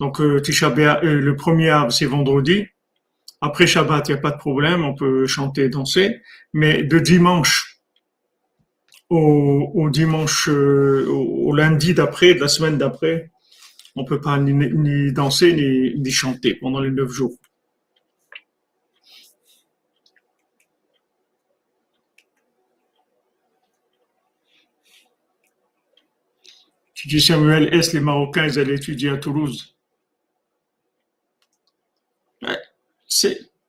Donc, 0.01 0.19
euh, 0.19 0.41
euh, 0.41 1.21
le 1.21 1.35
premier 1.35 1.69
arbre, 1.69 1.91
c'est 1.91 2.07
vendredi. 2.07 2.65
Après 3.39 3.67
Shabbat, 3.67 4.09
il 4.09 4.13
n'y 4.13 4.17
a 4.17 4.21
pas 4.21 4.31
de 4.31 4.37
problème, 4.37 4.83
on 4.83 4.95
peut 4.95 5.27
chanter, 5.27 5.69
danser. 5.69 6.21
Mais 6.53 6.81
de 6.81 6.97
dimanche 6.97 7.77
au, 9.11 9.87
euh, 10.47 11.55
lundi 11.55 11.93
d'après, 11.93 12.33
de 12.33 12.39
la 12.39 12.47
semaine 12.47 12.79
d'après, 12.79 13.29
on 13.95 14.03
peut 14.03 14.19
pas 14.19 14.39
ni, 14.39 15.11
danser 15.13 15.53
ni, 15.53 16.11
chanter 16.11 16.55
pendant 16.55 16.79
les 16.79 16.89
neuf 16.89 17.11
jours. 17.11 17.37
Tu 26.95 27.07
dis 27.07 27.21
Samuel, 27.21 27.71
est-ce 27.71 27.93
les 27.93 27.99
Marocains, 27.99 28.57
allaient 28.57 28.75
étudier 28.75 29.09
à 29.09 29.17
Toulouse? 29.17 29.71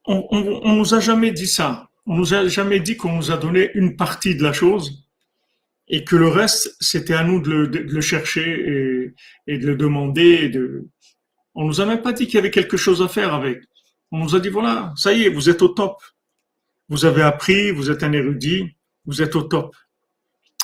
On, 0.07 0.27
on, 0.31 0.73
nous 0.75 0.95
a 0.95 1.01
jamais 1.01 1.33
dit 1.33 1.47
ça. 1.47 1.89
On 2.07 2.17
nous 2.17 2.35
a 2.35 2.47
jamais 2.49 2.81
dit 2.81 2.97
qu'on 2.97 3.13
nous 3.13 3.31
a 3.31 3.37
donné 3.37 3.71
une 3.75 3.97
partie 3.97 4.35
de 4.35 4.43
la 4.43 4.53
chose 4.53 5.07
et 5.89 6.05
que 6.05 6.17
le 6.17 6.29
reste, 6.29 6.77
c'était 6.81 7.15
à 7.15 7.25
nous 7.25 7.41
de 7.41 7.51
le, 7.51 8.01
chercher 8.01 8.43
et, 8.43 9.15
et, 9.47 9.59
de 9.59 9.67
le 9.67 9.77
demander. 9.77 10.41
Et 10.43 10.49
de... 10.49 10.89
On 11.55 11.67
nous 11.67 11.81
a 11.81 11.87
même 11.87 12.03
pas 12.03 12.13
dit 12.13 12.27
qu'il 12.27 12.37
y 12.37 12.39
avait 12.39 12.51
quelque 12.51 12.77
chose 12.77 13.03
à 13.03 13.09
faire 13.09 13.35
avec. 13.35 13.63
On 14.11 14.19
nous 14.19 14.35
a 14.35 14.41
dit, 14.41 14.49
voilà, 14.49 14.93
ça 14.97 15.13
y 15.13 15.25
est, 15.25 15.29
vous 15.29 15.49
êtes 15.51 15.63
au 15.63 15.69
top. 15.69 16.03
Vous 16.89 17.05
avez 17.05 17.23
appris, 17.23 17.71
vous 17.71 17.91
êtes 17.91 18.03
un 18.03 18.13
érudit, 18.13 18.77
vous 19.07 19.23
êtes 19.23 19.35
au 19.35 19.43
top. 19.43 19.75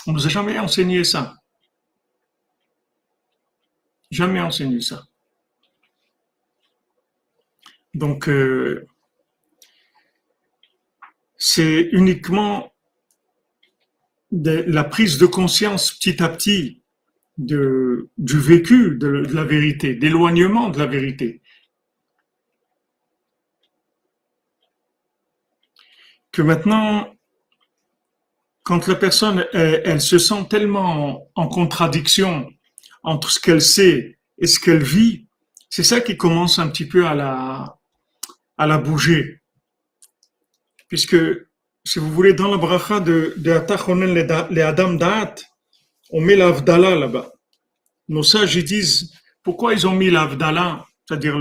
On 0.07 0.13
nous 0.13 0.27
a 0.27 0.29
jamais 0.29 0.59
enseigné 0.59 1.05
ça. 1.05 1.37
Jamais 4.11 4.41
enseigné 4.41 4.81
ça. 4.81 5.08
Donc, 7.95 8.29
euh, 8.29 8.87
c'est 11.37 11.89
uniquement 11.93 12.73
la 14.31 14.85
prise 14.85 15.19
de 15.19 15.27
conscience 15.27 15.93
petit 15.93 16.23
à 16.23 16.29
petit 16.29 16.83
du 17.39 18.09
vécu 18.19 18.97
de, 18.97 19.09
la 19.09 19.45
vérité, 19.45 19.95
d'éloignement 19.95 20.71
de 20.71 20.79
la 20.79 20.87
vérité. 20.87 21.41
Que 26.33 26.43
maintenant, 26.43 27.15
quand 28.65 28.87
la 28.89 28.97
personne, 28.97 29.47
elle, 29.53 30.01
se 30.01 30.19
sent 30.19 30.47
tellement 30.51 31.31
en, 31.37 31.49
contradiction 31.49 32.51
entre 33.05 33.31
ce 33.31 33.41
qu'elle 33.41 33.63
sait 33.63 34.19
et 34.39 34.47
ce 34.47 34.59
qu'elle 34.61 34.83
vit, 34.83 35.27
c'est 35.71 35.85
ça 35.85 36.01
qui 36.01 36.17
commence 36.17 36.59
un 36.59 36.69
petit 36.69 36.87
peu 36.87 37.07
à 37.07 37.15
la, 37.15 37.78
à 38.59 38.67
la 38.67 38.79
bouger. 38.79 39.41
Puisque 40.89 41.17
si 41.85 41.99
vous 41.99 42.13
voulez, 42.13 42.35
dans 42.35 42.51
la 42.51 42.59
bracha 42.59 43.01
de, 43.01 43.33
de 43.39 44.53
les 44.53 44.61
Adam 44.63 44.93
Da'at, 44.93 45.37
on 46.11 46.21
met 46.21 46.37
l'Avdala 46.37 46.95
là-bas. 46.97 47.33
Nos 48.09 48.23
sages, 48.23 48.57
ils 48.57 48.65
disent, 48.65 49.15
pourquoi 49.43 49.73
ils 49.73 49.87
ont 49.87 49.95
mis 49.95 50.11
l'Avdala, 50.11 50.85
c'est-à-dire 51.07 51.39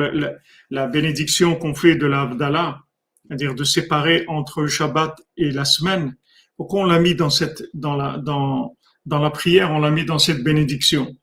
la, 0.69 0.87
bénédiction 0.87 1.55
qu'on 1.55 1.75
fait 1.75 1.95
de 1.95 2.05
l'Avdala, 2.05 2.79
c'est-à-dire 3.23 3.55
de 3.55 3.63
séparer 3.63 4.25
entre 4.27 4.61
le 4.61 4.67
Shabbat 4.67 5.19
et 5.35 5.51
la 5.51 5.65
semaine, 5.65 6.15
pourquoi 6.55 6.81
on 6.81 6.85
l'a 6.85 6.99
mis 6.99 7.15
dans 7.15 7.29
cette, 7.29 7.63
dans 7.73 7.95
la, 7.95 8.17
dans, 8.17 8.75
dans 9.05 9.19
la 9.19 9.29
prière, 9.29 9.71
on 9.71 9.79
l'a 9.79 9.91
mis 9.91 10.05
dans 10.05 10.19
cette 10.19 10.43
bénédiction? 10.43 11.13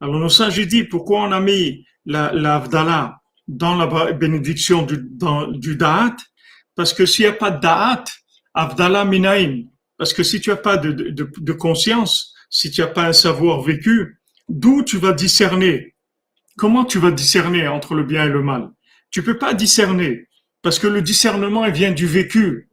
Alors 0.00 0.20
nos 0.20 0.28
sages, 0.28 0.58
ils 0.58 0.68
disent, 0.68 0.88
pourquoi 0.90 1.22
on 1.22 1.32
a 1.32 1.40
mis 1.40 1.84
l'Avdala 2.04 3.21
dans 3.48 3.76
la 3.76 4.12
bénédiction 4.12 4.82
du, 4.82 4.98
dans, 4.98 5.48
Da'at? 5.48 6.16
Parce 6.74 6.94
que 6.94 7.06
s'il 7.06 7.24
n'y 7.24 7.30
a 7.30 7.34
pas 7.34 7.50
de 7.50 7.60
Da'at, 7.60 8.04
Avdallah 8.54 9.04
Minaim. 9.04 9.64
Parce 9.96 10.12
que 10.12 10.22
si 10.22 10.40
tu 10.40 10.50
n'as 10.50 10.56
pas 10.56 10.76
de, 10.76 11.52
conscience, 11.52 12.34
si 12.50 12.70
tu 12.70 12.80
n'as 12.80 12.88
pas 12.88 13.06
un 13.06 13.12
savoir 13.12 13.60
vécu, 13.62 14.20
d'où 14.48 14.82
tu 14.82 14.98
vas 14.98 15.12
discerner? 15.12 15.94
Comment 16.56 16.84
tu 16.84 16.98
vas 16.98 17.10
discerner 17.10 17.68
entre 17.68 17.94
le 17.94 18.04
bien 18.04 18.24
et 18.26 18.28
le 18.28 18.42
mal? 18.42 18.70
Tu 19.10 19.22
peux 19.22 19.38
pas 19.38 19.54
discerner 19.54 20.28
parce 20.60 20.78
que 20.78 20.86
le 20.86 21.02
discernement 21.02 21.70
vient 21.70 21.92
du 21.92 22.06
vécu. 22.06 22.68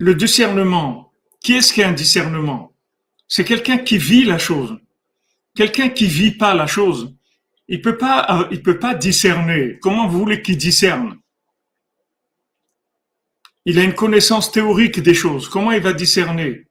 Le 0.00 0.14
discernement, 0.14 1.07
qui 1.40 1.54
est-ce 1.54 1.72
qui 1.72 1.82
a 1.82 1.88
un 1.88 1.92
discernement? 1.92 2.72
C'est 3.26 3.44
quelqu'un 3.44 3.78
qui 3.78 3.98
vit 3.98 4.24
la 4.24 4.38
chose. 4.38 4.78
Quelqu'un 5.54 5.88
qui 5.88 6.06
vit 6.06 6.32
pas 6.32 6.54
la 6.54 6.66
chose, 6.66 7.14
il 7.66 7.82
peut 7.82 7.98
pas, 7.98 8.26
euh, 8.30 8.48
il 8.50 8.62
peut 8.62 8.78
pas 8.78 8.94
discerner. 8.94 9.78
Comment 9.80 10.08
vous 10.08 10.18
voulez 10.18 10.40
qu'il 10.40 10.56
discerne? 10.56 11.18
Il 13.64 13.78
a 13.78 13.84
une 13.84 13.94
connaissance 13.94 14.50
théorique 14.50 15.00
des 15.00 15.14
choses. 15.14 15.48
Comment 15.48 15.72
il 15.72 15.82
va 15.82 15.92
discerner? 15.92 16.64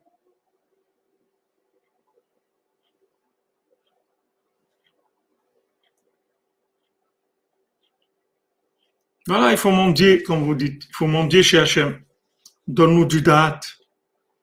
Voilà, 9.27 9.51
il 9.51 9.57
faut 9.57 9.71
mendier, 9.71 10.23
comme 10.23 10.43
vous 10.45 10.55
dites, 10.55 10.85
il 10.89 10.95
faut 10.95 11.05
mendier 11.05 11.43
chez 11.43 11.59
Hachem. 11.59 12.01
Donne-nous 12.65 13.05
du 13.05 13.21
date, 13.21 13.76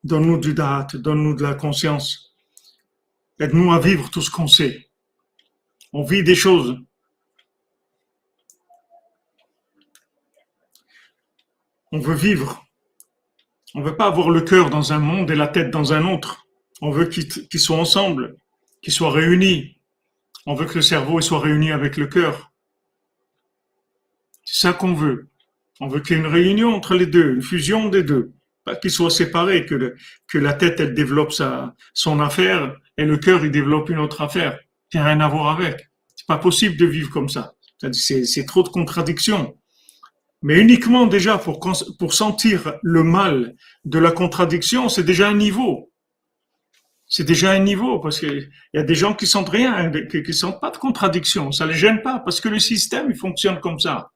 donne-nous 0.04 0.38
du 0.38 0.54
date, 0.54 0.96
donne-nous 0.96 1.34
de 1.34 1.42
la 1.42 1.54
conscience. 1.54 2.34
Aide-nous 3.40 3.72
à 3.72 3.80
vivre 3.80 4.10
tout 4.10 4.20
ce 4.20 4.30
qu'on 4.30 4.46
sait. 4.46 4.88
On 5.92 6.04
vit 6.04 6.22
des 6.22 6.34
choses. 6.34 6.78
On 11.90 11.98
veut 11.98 12.14
vivre. 12.14 12.64
On 13.74 13.80
ne 13.80 13.84
veut 13.84 13.96
pas 13.96 14.06
avoir 14.06 14.30
le 14.30 14.42
cœur 14.42 14.70
dans 14.70 14.92
un 14.92 14.98
monde 14.98 15.30
et 15.30 15.34
la 15.34 15.48
tête 15.48 15.70
dans 15.70 15.92
un 15.92 16.06
autre. 16.06 16.46
On 16.80 16.90
veut 16.90 17.06
qu'ils 17.06 17.60
soient 17.60 17.78
ensemble, 17.78 18.36
qu'ils 18.82 18.92
soient 18.92 19.10
réunis. 19.10 19.78
On 20.46 20.54
veut 20.54 20.66
que 20.66 20.74
le 20.74 20.82
cerveau 20.82 21.20
soit 21.20 21.40
réuni 21.40 21.72
avec 21.72 21.96
le 21.96 22.06
cœur. 22.06 22.52
C'est 24.44 24.66
ça 24.66 24.72
qu'on 24.72 24.92
veut. 24.92 25.28
On 25.80 25.88
veut 25.88 26.00
qu'il 26.00 26.16
y 26.16 26.20
ait 26.20 26.22
une 26.22 26.30
réunion 26.30 26.74
entre 26.74 26.94
les 26.94 27.06
deux, 27.06 27.34
une 27.34 27.42
fusion 27.42 27.88
des 27.88 28.02
deux. 28.02 28.32
Qu'ils 28.80 28.90
soient 28.90 29.10
séparés, 29.10 29.66
que, 29.66 29.94
que 30.26 30.38
la 30.38 30.54
tête, 30.54 30.80
elle 30.80 30.94
développe 30.94 31.32
sa, 31.32 31.74
son 31.92 32.20
affaire 32.20 32.74
et 32.96 33.04
le 33.04 33.18
cœur, 33.18 33.44
il 33.44 33.50
développe 33.50 33.90
une 33.90 33.98
autre 33.98 34.22
affaire 34.22 34.58
qui 34.90 34.96
n'a 34.96 35.04
rien 35.04 35.20
à 35.20 35.28
voir 35.28 35.48
avec. 35.58 35.90
C'est 36.16 36.26
pas 36.26 36.38
possible 36.38 36.76
de 36.76 36.86
vivre 36.86 37.10
comme 37.10 37.28
ça. 37.28 37.54
C'est 37.92 38.46
trop 38.46 38.62
de 38.62 38.68
contradictions. 38.68 39.56
Mais 40.42 40.60
uniquement 40.60 41.06
déjà 41.06 41.38
pour, 41.38 41.60
pour 41.98 42.14
sentir 42.14 42.74
le 42.82 43.02
mal 43.02 43.54
de 43.84 43.98
la 43.98 44.12
contradiction, 44.12 44.88
c'est 44.88 45.02
déjà 45.02 45.28
un 45.28 45.34
niveau. 45.34 45.90
C'est 47.06 47.24
déjà 47.24 47.52
un 47.52 47.58
niveau 47.58 47.98
parce 47.98 48.18
qu'il 48.18 48.50
y 48.72 48.78
a 48.78 48.82
des 48.82 48.94
gens 48.94 49.14
qui 49.14 49.26
sentent 49.26 49.48
rien, 49.48 49.90
qui, 50.10 50.22
qui 50.22 50.34
sentent 50.34 50.60
pas 50.60 50.70
de 50.70 50.78
contradiction. 50.78 51.52
Ça 51.52 51.66
les 51.66 51.74
gêne 51.74 52.02
pas 52.02 52.18
parce 52.18 52.40
que 52.40 52.48
le 52.48 52.58
système, 52.58 53.06
il 53.10 53.16
fonctionne 53.16 53.60
comme 53.60 53.78
ça. 53.78 54.10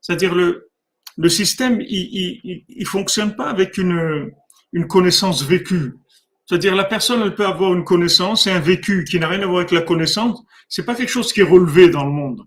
C'est-à-dire 0.00 0.34
le, 0.34 0.70
le 1.16 1.28
système, 1.28 1.80
il, 1.80 2.62
il, 2.68 2.86
fonctionne 2.86 3.36
pas 3.36 3.48
avec 3.48 3.78
une, 3.78 4.32
connaissance 4.88 5.42
vécue. 5.42 5.94
C'est-à-dire 6.46 6.74
la 6.74 6.84
personne, 6.84 7.22
elle 7.22 7.34
peut 7.34 7.46
avoir 7.46 7.72
une 7.72 7.84
connaissance 7.84 8.46
et 8.46 8.50
un 8.50 8.60
vécu 8.60 9.04
qui 9.04 9.18
n'a 9.18 9.28
rien 9.28 9.40
à 9.42 9.46
voir 9.46 9.58
avec 9.58 9.70
la 9.70 9.82
connaissance. 9.82 10.42
C'est 10.68 10.84
pas 10.84 10.94
quelque 10.94 11.08
chose 11.10 11.32
qui 11.32 11.40
est 11.40 11.44
relevé 11.44 11.88
dans 11.88 12.04
le 12.04 12.10
monde. 12.10 12.42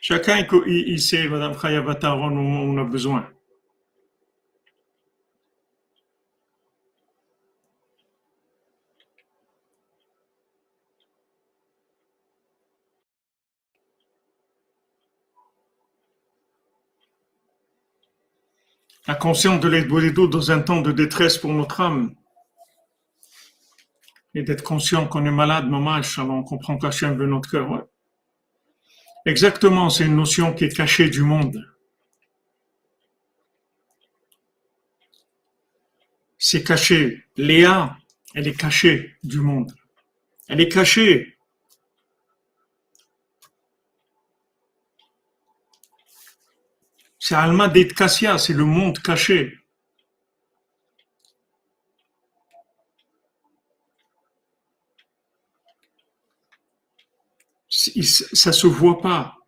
Chacun, 0.00 0.46
il, 0.66 1.00
sait, 1.00 1.28
Madame 1.28 1.56
Khayabata, 1.56 2.14
où 2.14 2.20
on 2.20 2.76
a 2.76 2.84
besoin. 2.84 3.33
La 19.06 19.14
conscience 19.14 19.60
de 19.60 19.68
l'Eldboledo 19.68 20.28
dans 20.28 20.50
un 20.50 20.60
temps 20.60 20.80
de 20.80 20.90
détresse 20.90 21.36
pour 21.36 21.52
notre 21.52 21.80
âme. 21.80 22.14
Et 24.34 24.42
d'être 24.42 24.62
conscient 24.62 25.06
qu'on 25.06 25.26
est 25.26 25.30
malade, 25.30 25.68
mamage, 25.68 26.18
alors 26.18 26.36
on 26.36 26.42
comprend 26.42 26.78
qu'Hachem 26.78 27.16
veut 27.16 27.26
notre 27.26 27.50
cœur. 27.50 27.86
Exactement, 29.26 29.90
c'est 29.90 30.06
une 30.06 30.16
notion 30.16 30.54
qui 30.54 30.64
est 30.64 30.74
cachée 30.74 31.10
du 31.10 31.22
monde. 31.22 31.64
C'est 36.38 36.64
caché. 36.64 37.24
Léa, 37.36 37.96
elle 38.34 38.48
est 38.48 38.58
cachée 38.58 39.14
du 39.22 39.40
monde. 39.40 39.74
Elle 40.48 40.60
est 40.60 40.68
cachée 40.68 41.33
C'est 47.26 47.36
Alma 47.36 47.70
Cassia, 47.70 48.36
c'est 48.36 48.52
le 48.52 48.66
monde 48.66 48.98
caché. 48.98 49.58
Ça 57.66 58.52
se 58.52 58.66
voit 58.66 59.00
pas. 59.00 59.38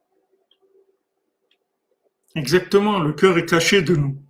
Exactement, 2.35 2.99
le 2.99 3.13
cœur 3.13 3.37
est 3.37 3.45
caché 3.45 3.83
de 3.83 3.95
nous. 3.95 4.23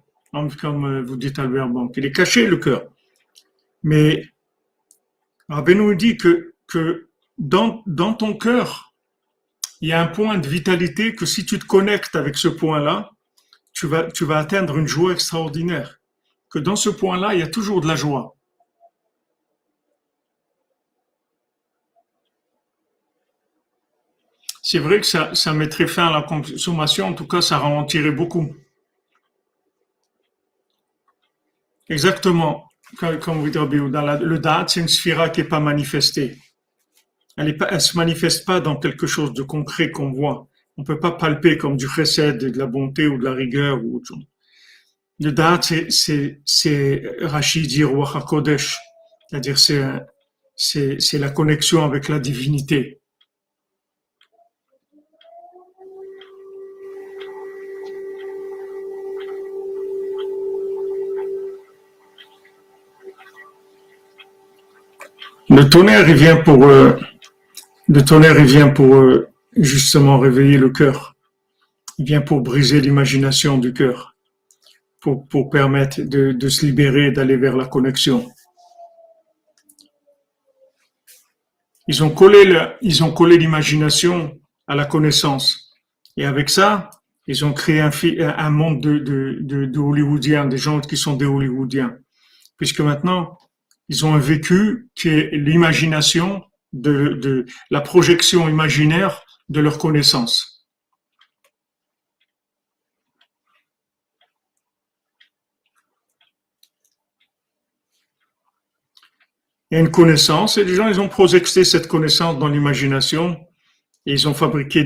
Comme 0.61 0.85
euh, 0.85 1.03
vous 1.03 1.15
dites 1.15 1.39
Albert 1.39 1.69
Banque, 1.69 1.95
il 1.99 2.07
est 2.07 2.11
caché 2.11 2.49
le 2.49 2.57
cœur. 2.57 2.93
Mais 3.85 4.25
Rabbi 5.49 5.77
nous 5.77 5.95
dit 5.95 6.17
que, 6.17 6.53
que 6.67 7.11
dans, 7.39 7.85
dans 7.87 8.15
ton 8.15 8.37
cœur, 8.37 8.93
il 9.81 9.91
y 9.91 9.93
a 9.93 10.03
un 10.03 10.09
point 10.09 10.37
de 10.37 10.49
vitalité 10.49 11.15
que 11.15 11.27
si 11.27 11.47
tu 11.47 11.61
te 11.61 11.65
connectes 11.65 12.17
avec 12.17 12.37
ce 12.37 12.49
point-là, 12.49 13.13
tu 13.77 13.87
vas, 13.87 14.39
atteindre 14.39 14.79
une 14.79 14.89
joie 14.89 15.13
extraordinaire. 15.13 16.01
Que 16.49 16.59
dans 16.59 16.77
ce 16.77 16.89
point-là, 16.89 17.35
il 17.35 17.41
y 17.41 17.43
a 17.43 17.47
toujours 17.47 17.83
de 17.83 17.87
la 17.87 17.95
joie. 17.95 18.35
C'est 24.63 24.79
vrai 24.79 25.01
que 25.01 25.07
ça, 25.07 25.53
mettrait 25.53 25.87
fin 25.87 26.09
à 26.09 26.13
la 26.13 26.23
consommation, 26.23 27.07
en 27.07 27.13
tout 27.13 27.29
cas, 27.29 27.43
ça 27.43 27.59
ralentirait 27.59 28.11
beaucoup. 28.11 28.57
Exactement, 31.89 32.69
comme 32.99 33.41
vous 33.41 33.51
dites, 33.51 33.57
le 33.57 34.39
date, 34.39 34.71
c'est 34.71 34.81
une 34.81 34.89
sphira 34.89 35.29
qui 35.29 35.43
n'est 35.43 35.49
pas 35.49 35.61
manifestée. 35.61 36.39
Elle 37.37 37.57
ne 37.57 37.79
se 37.79 37.97
manifeste 37.97 38.47
pas 38.47 38.61
dans 38.61 38.77
quelque 38.77 39.07
chose 39.07 39.35
de 39.35 39.43
concret 39.43 39.91
qu'on 39.91 40.11
voit. 40.11 40.49
On 40.79 40.83
ne 40.83 40.87
peut 40.87 41.01
pas 41.01 41.13
palper 41.13 41.57
comme 41.57 41.77
du 41.77 41.89
chesed, 41.89 42.39
de 42.39 42.59
la 42.59 42.67
bonté 42.67 43.07
ou 43.07 43.19
de 43.19 43.25
la 43.25 43.33
rigueur 43.33 43.83
ou 43.83 43.97
autre 43.97 44.09
chose. 44.09 44.27
Le 45.19 45.33
date, 45.33 45.73
c'est, 45.89 46.43
Rachid 47.23 47.67
dit 47.67 47.83
Kodesh. 48.27 48.79
C'est-à-dire, 49.29 49.59
c'est, 49.59 49.83
c'est, 50.55 51.01
c'est 51.01 51.19
la 51.19 51.31
connexion 51.31 51.83
avec 51.85 52.09
la 52.09 52.19
divinité. 52.19 53.01
Le 65.49 65.71
tonnerre, 65.71 66.09
il 66.09 66.17
vient 66.17 66.37
pour, 66.37 66.65
euh, 66.65 66.93
le 67.89 68.05
tonnerre, 68.05 68.39
il 68.39 68.47
vient 68.47 68.69
pour 68.69 68.97
euh, 68.97 69.29
justement 69.65 70.19
réveiller 70.19 70.59
le 70.59 70.71
cœur. 70.71 71.15
Il 71.99 72.07
vient 72.07 72.21
pour 72.21 72.43
briser 72.43 72.81
l'imagination 72.81 73.57
du 73.59 73.73
cœur, 73.73 74.17
pour, 75.01 75.27
pour 75.29 75.49
permettre 75.51 76.03
de, 76.03 76.33
de 76.33 76.49
se 76.49 76.67
libérer, 76.67 77.11
d'aller 77.11 77.37
vers 77.37 77.57
la 77.57 77.67
connexion. 77.67 78.29
Ils 81.89 82.03
ont 82.03 82.11
collé, 82.11 82.53
ils 82.83 83.03
ont 83.05 83.13
collé 83.13 83.39
l'imagination 83.39 84.39
à 84.67 84.75
la 84.75 84.85
connaissance. 84.85 85.73
Et 86.17 86.27
avec 86.27 86.51
ça, 86.51 86.91
ils 87.27 87.45
ont 87.45 87.53
créé 87.53 87.81
un, 87.81 87.91
un 88.21 88.51
monde 88.51 88.81
de, 88.81 88.99
de, 88.99 89.39
de, 89.41 89.65
de 89.67 89.79
Hollywoodiens, 89.79 90.47
des 90.47 90.59
gens 90.59 90.81
qui 90.81 90.97
sont 90.97 91.17
des 91.17 91.27
Hollywoodiens. 91.27 91.97
Puisque 92.57 92.81
maintenant, 92.81 93.39
ils 93.89 94.05
ont 94.05 94.15
un 94.15 94.19
vécu 94.19 94.89
qui 94.95 95.09
est 95.09 95.31
l'imagination 95.33 96.45
de, 96.73 97.15
de 97.15 97.47
la 97.71 97.81
projection 97.81 98.49
imaginaire 98.49 99.23
de 99.49 99.61
leur 99.61 99.79
connaissance. 99.79 100.67
Il 109.71 109.75
y 109.75 109.79
a 109.79 109.81
une 109.81 109.91
connaissance 109.91 110.59
et 110.59 110.65
les 110.65 110.75
gens 110.75 110.89
ils 110.89 111.01
ont 111.01 111.09
projecté 111.09 111.65
cette 111.65 111.89
connaissance 111.89 112.39
dans 112.39 112.49
l'imagination 112.49 113.33
et 114.07 114.13
ils 114.13 114.29
ont 114.29 114.35
fabriqué 114.35 114.81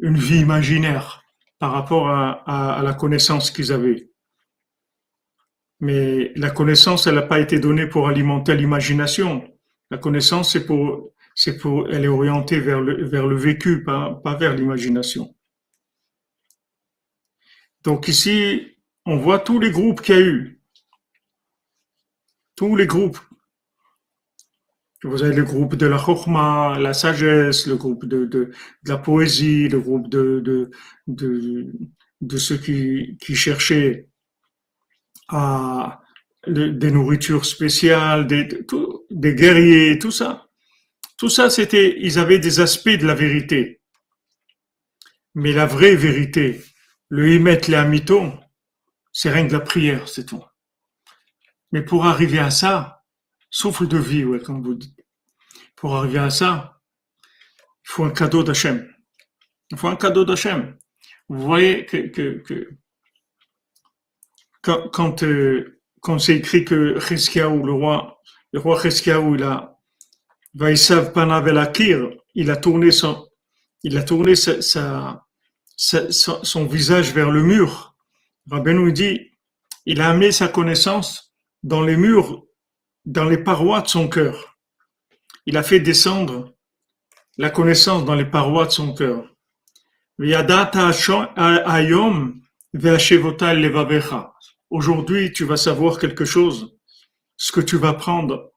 une 0.00 0.18
vie 0.18 0.40
imaginaire 0.40 1.22
par 1.58 1.72
rapport 1.72 2.08
à 2.10 2.80
la 2.82 2.94
connaissance 2.94 3.50
qu'ils 3.50 3.72
avaient. 3.72 4.10
Mais 5.80 6.32
la 6.36 6.50
connaissance, 6.50 7.06
elle 7.06 7.16
n'a 7.16 7.22
pas 7.22 7.40
été 7.40 7.58
donnée 7.58 7.86
pour 7.86 8.08
alimenter 8.08 8.56
l'imagination. 8.56 9.46
La 9.90 9.98
connaissance, 9.98 10.52
c'est 10.52 10.64
pour, 10.66 11.12
c'est 11.36 11.58
pour, 11.58 11.88
elle 11.90 12.04
est 12.04 12.08
orientée 12.08 12.58
vers 12.58 12.80
le, 12.80 13.04
vers 13.04 13.26
le 13.26 13.36
vécu, 13.36 13.84
pas, 13.84 14.14
pas 14.24 14.36
vers 14.36 14.54
l'imagination. 14.56 15.36
Donc 17.84 18.08
ici, 18.08 18.78
on 19.04 19.18
voit 19.18 19.38
tous 19.38 19.60
les 19.60 19.70
groupes 19.70 20.00
qu'il 20.00 20.16
y 20.16 20.18
a 20.18 20.22
eu. 20.22 20.60
Tous 22.56 22.74
les 22.74 22.86
groupes. 22.86 23.20
Vous 25.04 25.22
avez 25.22 25.36
le 25.36 25.44
groupe 25.44 25.76
de 25.76 25.86
la 25.86 25.98
chokma, 25.98 26.78
la 26.80 26.94
sagesse, 26.94 27.66
le 27.66 27.76
groupe 27.76 28.06
de, 28.06 28.24
de, 28.24 28.46
de 28.84 28.88
la 28.88 28.96
poésie, 28.96 29.68
le 29.68 29.78
groupe 29.78 30.08
de, 30.08 30.40
de, 30.40 30.70
de, 31.06 31.70
de 32.22 32.38
ceux 32.38 32.56
qui, 32.56 33.18
qui 33.20 33.34
cherchaient 33.34 34.08
à 35.28 36.00
des 36.48 36.90
nourritures 36.90 37.44
spéciales, 37.44 38.26
des, 38.26 38.48
des 39.10 39.34
guerriers, 39.34 39.98
tout 39.98 40.10
ça. 40.10 40.45
Tout 41.16 41.28
ça, 41.30 41.48
c'était, 41.48 41.96
ils 42.00 42.18
avaient 42.18 42.38
des 42.38 42.60
aspects 42.60 42.88
de 42.88 43.06
la 43.06 43.14
vérité. 43.14 43.80
Mais 45.34 45.52
la 45.52 45.66
vraie 45.66 45.96
vérité, 45.96 46.62
le 47.08 47.32
himet, 47.32 47.60
les 47.68 47.74
amiton, 47.74 48.38
c'est 49.12 49.30
rien 49.30 49.46
que 49.46 49.52
la 49.52 49.60
prière, 49.60 50.08
c'est 50.08 50.26
tout. 50.26 50.44
Mais 51.72 51.82
pour 51.82 52.06
arriver 52.06 52.38
à 52.38 52.50
ça, 52.50 53.04
souffle 53.50 53.88
de 53.88 53.98
vie, 53.98 54.24
ouais, 54.24 54.40
comme 54.40 54.62
vous 54.62 54.74
dites. 54.74 55.04
Pour 55.74 55.96
arriver 55.96 56.18
à 56.18 56.30
ça, 56.30 56.80
il 57.22 57.92
faut 57.92 58.04
un 58.04 58.10
cadeau 58.10 58.42
d'Hachem. 58.42 58.92
Il 59.70 59.78
faut 59.78 59.88
un 59.88 59.96
cadeau 59.96 60.24
d'Hachem. 60.24 60.76
Vous 61.28 61.40
voyez 61.40 61.86
que, 61.86 62.08
que, 62.08 62.38
que 62.38 62.70
quand, 64.62 64.88
quand, 64.90 65.22
euh, 65.22 65.80
quand 66.00 66.18
c'est 66.18 66.36
écrit 66.36 66.64
que 66.64 66.98
Cheskiaou, 67.00 67.64
le 67.64 67.72
roi, 67.72 68.20
le 68.52 68.60
roi 68.60 68.80
Cheskiaou, 68.80 69.34
il 69.34 69.42
a, 69.42 69.75
Il 70.58 72.50
a 72.50 72.56
tourné 72.56 72.90
son, 72.90 73.28
visage 76.64 77.12
vers 77.12 77.30
le 77.30 77.42
mur. 77.42 77.94
Rabbi 78.50 78.72
nous 78.72 78.90
dit, 78.90 79.32
il 79.84 80.00
a 80.00 80.08
amené 80.08 80.32
sa 80.32 80.48
connaissance 80.48 81.34
dans 81.62 81.82
les 81.82 81.98
murs, 81.98 82.42
dans 83.04 83.26
les 83.26 83.36
parois 83.36 83.82
de 83.82 83.88
son 83.88 84.08
cœur. 84.08 84.56
Il 85.44 85.58
a 85.58 85.62
fait 85.62 85.80
descendre 85.80 86.54
la 87.36 87.50
connaissance 87.50 88.06
dans 88.06 88.14
les 88.14 88.24
parois 88.24 88.64
de 88.64 88.70
son 88.70 88.94
cœur. 88.94 89.28
Aujourd'hui, 94.70 95.32
tu 95.34 95.44
vas 95.44 95.56
savoir 95.58 95.98
quelque 95.98 96.24
chose. 96.24 96.78
Ce 97.36 97.52
que 97.52 97.60
tu 97.60 97.76
vas 97.76 97.92
prendre, 97.92 98.54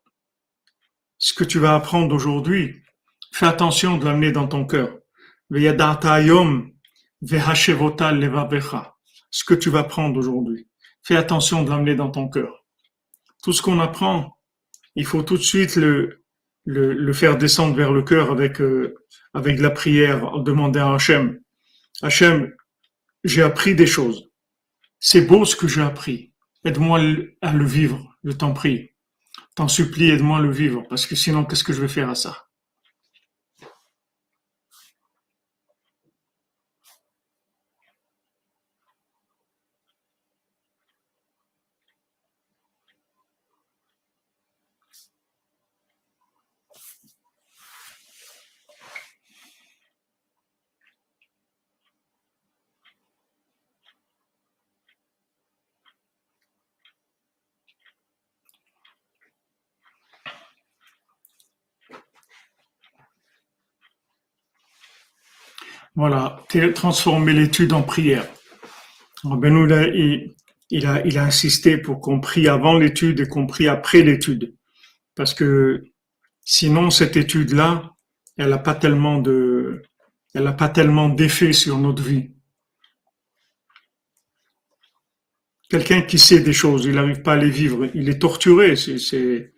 ce 1.19 1.33
que 1.33 1.43
tu 1.43 1.59
vas 1.59 1.75
apprendre 1.75 2.15
aujourd'hui, 2.15 2.81
fais 3.31 3.45
attention 3.45 3.97
de 3.97 4.05
l'amener 4.05 4.31
dans 4.31 4.47
ton 4.47 4.65
cœur. 4.65 4.97
Ce 9.31 9.43
que 9.43 9.53
tu 9.53 9.69
vas 9.69 9.83
prendre 9.83 10.17
aujourd'hui, 10.17 10.67
fais 11.03 11.17
attention 11.17 11.63
de 11.63 11.69
l'amener 11.69 11.95
dans 11.95 12.09
ton 12.09 12.29
cœur. 12.29 12.65
Tout 13.43 13.53
ce 13.53 13.61
qu'on 13.61 13.79
apprend, 13.79 14.37
il 14.95 15.05
faut 15.05 15.21
tout 15.21 15.37
de 15.37 15.43
suite 15.43 15.75
le, 15.75 16.23
le, 16.65 16.93
le 16.93 17.13
faire 17.13 17.37
descendre 17.37 17.75
vers 17.75 17.91
le 17.91 18.01
cœur 18.01 18.31
avec, 18.31 18.61
euh, 18.61 18.95
avec 19.33 19.59
la 19.59 19.69
prière, 19.69 20.39
demander 20.39 20.79
à 20.79 20.93
Hachem. 20.93 21.39
Hachem, 22.01 22.53
j'ai 23.25 23.41
appris 23.41 23.75
des 23.75 23.85
choses. 23.85 24.29
C'est 24.99 25.21
beau 25.21 25.43
ce 25.43 25.57
que 25.57 25.67
j'ai 25.67 25.81
appris. 25.81 26.33
Aide-moi 26.63 26.99
à 27.41 27.53
le 27.53 27.65
vivre, 27.65 28.17
je 28.23 28.31
t'en 28.31 28.53
prie. 28.53 28.91
T'en 29.59 29.67
supplie, 29.67 30.09
aide-moi 30.09 30.39
le 30.39 30.51
vivre, 30.51 30.83
parce 30.87 31.05
que 31.05 31.17
sinon, 31.17 31.43
qu'est-ce 31.43 31.65
que 31.65 31.73
je 31.73 31.81
vais 31.81 31.89
faire 31.89 32.09
à 32.09 32.15
ça? 32.15 32.48
Voilà, 65.95 66.43
transformer 66.75 67.33
l'étude 67.33 67.73
en 67.73 67.81
prière. 67.81 68.25
Ben 69.23 69.67
il, 69.93 70.33
il, 70.69 70.85
a, 70.85 71.05
il 71.05 71.17
a 71.17 71.23
insisté 71.23 71.77
pour 71.77 71.99
qu'on 71.99 72.19
prie 72.19 72.47
avant 72.47 72.77
l'étude 72.77 73.19
et 73.19 73.27
qu'on 73.27 73.47
prie 73.47 73.67
après 73.67 74.01
l'étude. 74.01 74.55
Parce 75.15 75.33
que 75.33 75.83
sinon, 76.45 76.89
cette 76.89 77.17
étude-là, 77.17 77.91
elle 78.37 78.49
n'a 78.49 78.57
pas 78.57 78.75
tellement 78.75 79.17
de, 79.19 79.81
elle 80.33 80.47
a 80.47 80.53
pas 80.53 80.69
tellement 80.69 81.09
d'effet 81.09 81.53
sur 81.53 81.77
notre 81.77 82.03
vie. 82.03 82.31
Quelqu'un 85.69 86.01
qui 86.01 86.17
sait 86.17 86.39
des 86.39 86.53
choses, 86.53 86.85
il 86.85 86.95
n'arrive 86.95 87.21
pas 87.21 87.33
à 87.33 87.37
les 87.37 87.49
vivre, 87.49 87.89
il 87.93 88.09
est 88.09 88.19
torturé, 88.19 88.75
c'est, 88.75 89.53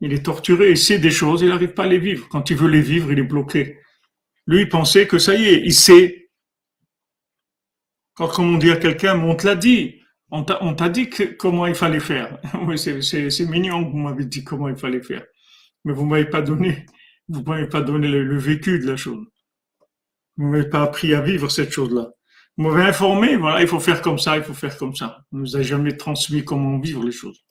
il 0.00 0.12
est 0.12 0.24
torturé, 0.24 0.70
il 0.70 0.78
sait 0.78 0.98
des 0.98 1.10
choses, 1.10 1.42
il 1.42 1.48
n'arrive 1.48 1.74
pas 1.74 1.84
à 1.84 1.88
les 1.88 1.98
vivre. 1.98 2.26
Quand 2.30 2.48
il 2.48 2.56
veut 2.56 2.70
les 2.70 2.80
vivre, 2.80 3.12
il 3.12 3.18
est 3.18 3.24
bloqué. 3.24 3.78
Lui, 4.46 4.66
pensait 4.66 5.06
que 5.06 5.18
ça 5.18 5.34
y 5.34 5.44
est, 5.44 5.62
il 5.64 5.74
sait. 5.74 6.30
Quand, 8.14 8.38
on 8.38 8.58
dit 8.58 8.70
à 8.70 8.76
quelqu'un, 8.76 9.18
on 9.20 9.34
te 9.34 9.46
l'a 9.46 9.54
dit. 9.54 10.00
On 10.32 10.44
t'a 10.44 10.88
dit 10.88 11.10
comment 11.38 11.66
il 11.66 11.74
fallait 11.74 12.00
faire. 12.00 12.38
oui, 12.66 12.78
c'est 12.78 13.46
mignon 13.46 13.90
vous 13.90 13.96
m'avez 13.96 14.24
dit 14.24 14.44
comment 14.44 14.68
il 14.68 14.76
fallait 14.76 15.02
faire. 15.02 15.24
Mais 15.84 15.92
vous 15.92 16.06
m'avez 16.06 16.26
pas 16.26 16.40
donné, 16.42 16.86
vous 17.28 17.42
m'avez 17.42 17.66
pas 17.66 17.80
donné 17.80 18.08
le, 18.08 18.38
vécu 18.38 18.78
de 18.78 18.86
la 18.86 18.96
chose. 18.96 19.26
Vous 20.36 20.46
m'avez 20.46 20.68
pas 20.68 20.82
appris 20.82 21.14
à 21.14 21.20
vivre 21.20 21.50
cette 21.50 21.72
chose-là. 21.72 22.10
Vous 22.56 22.64
m'avez 22.64 22.82
informé, 22.82 23.36
voilà, 23.36 23.62
il 23.62 23.68
faut 23.68 23.80
faire 23.80 24.02
comme 24.02 24.18
ça, 24.18 24.36
il 24.36 24.42
faut 24.42 24.54
faire 24.54 24.76
comme 24.76 24.94
ça. 24.94 25.24
Vous 25.30 25.38
ne 25.38 25.42
nous 25.42 25.56
avez 25.56 25.64
jamais 25.64 25.96
transmis 25.96 26.44
comment 26.44 26.78
vivre 26.78 27.02
les 27.04 27.12
choses. 27.12 27.42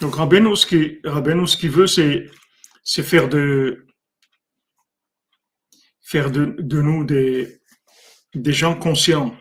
Donc 0.00 0.14
Rabbeinu, 0.14 0.54
ce 0.54 0.66
qui, 0.66 1.00
ce 1.04 1.56
qu'il 1.56 1.70
veut, 1.70 1.86
c'est, 1.86 2.30
faire 3.02 3.28
de, 3.28 3.86
faire 6.00 6.30
de, 6.30 6.56
de 6.58 6.80
nous 6.80 7.04
des, 7.04 7.60
des 8.34 8.52
gens 8.52 8.76
conscients, 8.76 9.34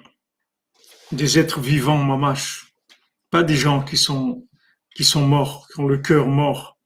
des 1.12 1.38
êtres 1.38 1.60
vivants, 1.60 1.97
mamash, 1.97 2.74
pas 3.30 3.43
des 3.43 3.55
gens 3.55 3.84
qui 3.84 3.97
sont, 3.97 4.47
qui 4.95 5.03
sont 5.03 5.26
morts, 5.26 5.68
qui 5.72 5.80
ont 5.80 5.88
le 5.88 5.99
cœur 5.99 6.28
mort. 6.28 6.80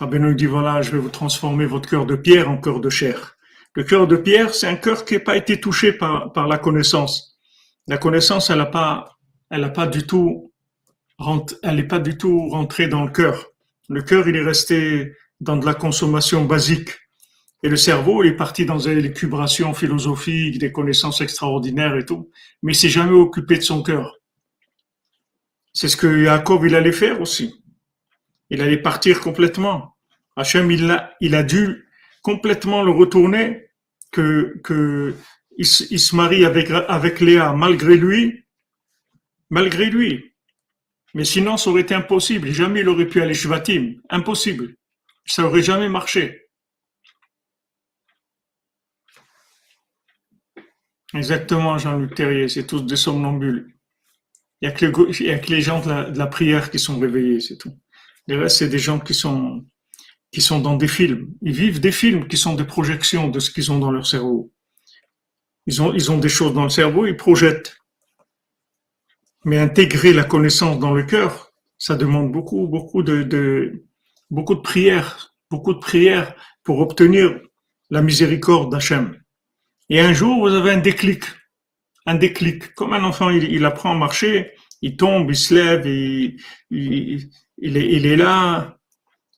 Rabbeinu 0.00 0.34
dit 0.34 0.46
voilà, 0.46 0.82
je 0.82 0.90
vais 0.90 0.98
vous 0.98 1.10
transformer 1.10 1.66
votre 1.66 1.88
cœur 1.88 2.06
de 2.06 2.16
pierre 2.16 2.50
en 2.50 2.58
cœur 2.58 2.80
de 2.80 2.90
chair. 2.90 3.36
Le 3.74 3.84
cœur 3.84 4.08
de 4.08 4.16
pierre, 4.16 4.52
c'est 4.52 4.66
un 4.66 4.76
cœur 4.76 5.04
qui 5.04 5.14
n'a 5.14 5.20
pas 5.20 5.36
été 5.36 5.60
touché 5.60 5.92
par, 5.92 6.32
par 6.32 6.48
la 6.48 6.58
connaissance. 6.58 7.38
La 7.86 7.98
connaissance, 7.98 8.50
elle 8.50 8.58
n'a 8.58 8.66
pas, 8.66 9.16
elle 9.50 9.62
a 9.62 9.68
pas 9.68 9.86
du 9.86 10.04
tout 10.06 10.52
elle 11.62 11.76
n'est 11.76 11.84
pas 11.84 11.98
du 11.98 12.16
tout 12.16 12.48
rentrée 12.48 12.88
dans 12.88 13.04
le 13.04 13.10
cœur. 13.10 13.46
Le 13.88 14.02
cœur, 14.02 14.28
il 14.28 14.36
est 14.36 14.44
resté 14.44 15.12
dans 15.40 15.56
de 15.56 15.66
la 15.66 15.74
consommation 15.74 16.44
basique. 16.44 16.90
Et 17.62 17.68
le 17.68 17.76
cerveau, 17.76 18.22
il 18.22 18.30
est 18.30 18.36
parti 18.36 18.66
dans 18.66 18.76
des 18.76 18.88
élucubrations 18.88 19.72
philosophiques, 19.72 20.58
des 20.58 20.72
connaissances 20.72 21.20
extraordinaires 21.20 21.96
et 21.96 22.04
tout, 22.04 22.30
mais 22.62 22.72
il 22.72 22.76
s'est 22.76 22.88
jamais 22.88 23.16
occupé 23.16 23.56
de 23.56 23.62
son 23.62 23.82
cœur. 23.82 24.18
C'est 25.72 25.88
ce 25.88 25.96
que 25.96 26.24
Jacob, 26.24 26.64
il 26.64 26.74
allait 26.74 26.92
faire 26.92 27.20
aussi. 27.20 27.62
Il 28.50 28.60
allait 28.60 28.82
partir 28.82 29.20
complètement. 29.20 29.96
Hachem, 30.36 30.70
il 30.70 30.90
a, 30.90 31.14
il 31.20 31.34
a 31.34 31.42
dû 31.42 31.88
complètement 32.22 32.82
le 32.82 32.90
retourner, 32.90 33.70
que, 34.10 35.14
il 35.56 35.66
se 35.66 36.16
marie 36.16 36.44
avec, 36.44 36.70
avec 36.70 37.20
Léa 37.20 37.52
malgré 37.52 37.96
lui, 37.96 38.44
malgré 39.50 39.86
lui. 39.86 40.33
Mais 41.14 41.24
sinon, 41.24 41.56
ça 41.56 41.70
aurait 41.70 41.82
été 41.82 41.94
impossible. 41.94 42.50
Jamais 42.50 42.80
il 42.80 42.88
aurait 42.88 43.06
pu 43.06 43.22
aller 43.22 43.34
Shvatim. 43.34 43.94
Impossible. 44.10 44.74
Ça 45.26 45.44
aurait 45.46 45.62
jamais 45.62 45.88
marché. 45.88 46.48
Exactement, 51.14 51.78
Jean-Luc 51.78 52.14
Terrier. 52.14 52.48
C'est 52.48 52.66
tous 52.66 52.82
des 52.82 52.96
somnambules. 52.96 53.74
Il 54.60 54.68
n'y 54.68 54.72
a, 54.72 55.38
que 55.38 55.50
les 55.50 55.60
gens 55.60 55.80
de 55.80 56.18
la, 56.18 56.26
prière 56.26 56.70
qui 56.70 56.78
sont 56.78 56.98
réveillés, 56.98 57.40
c'est 57.40 57.58
tout. 57.58 57.76
Les 58.26 58.36
restes, 58.36 58.58
c'est 58.58 58.68
des 58.68 58.78
gens 58.78 58.98
qui 58.98 59.12
sont, 59.12 59.64
qui 60.32 60.40
sont 60.40 60.58
dans 60.58 60.76
des 60.76 60.88
films. 60.88 61.34
Ils 61.42 61.52
vivent 61.52 61.80
des 61.80 61.92
films 61.92 62.26
qui 62.26 62.36
sont 62.36 62.54
des 62.54 62.64
projections 62.64 63.28
de 63.28 63.40
ce 63.40 63.50
qu'ils 63.50 63.70
ont 63.70 63.78
dans 63.78 63.90
leur 63.92 64.06
cerveau. 64.06 64.52
Ils 65.66 65.82
ont, 65.82 65.92
ils 65.92 66.10
ont 66.10 66.18
des 66.18 66.28
choses 66.28 66.54
dans 66.54 66.64
le 66.64 66.70
cerveau, 66.70 67.06
ils 67.06 67.16
projettent. 67.16 67.76
Mais 69.44 69.58
intégrer 69.58 70.12
la 70.12 70.24
connaissance 70.24 70.78
dans 70.78 70.92
le 70.92 71.02
cœur, 71.02 71.52
ça 71.78 71.96
demande 71.96 72.32
beaucoup, 72.32 72.66
beaucoup 72.66 73.02
de, 73.02 73.84
beaucoup 74.30 74.54
de 74.54 74.60
prières, 74.60 75.34
beaucoup 75.50 75.74
de 75.74 75.78
prières 75.78 76.34
pour 76.62 76.78
obtenir 76.80 77.40
la 77.90 78.00
miséricorde 78.00 78.72
d'Hachem. 78.72 79.20
Et 79.90 80.00
un 80.00 80.12
jour, 80.12 80.40
vous 80.40 80.54
avez 80.54 80.70
un 80.70 80.78
déclic, 80.78 81.24
un 82.06 82.14
déclic. 82.14 82.74
Comme 82.74 82.94
un 82.94 83.04
enfant, 83.04 83.30
il, 83.30 83.64
apprend 83.64 83.92
à 83.92 83.98
marcher, 83.98 84.52
il 84.80 84.96
tombe, 84.96 85.30
il 85.30 85.36
se 85.36 85.54
lève, 85.54 85.86
il, 85.86 86.36
est, 86.70 87.28
il 87.58 88.06
est 88.06 88.16
là, 88.16 88.78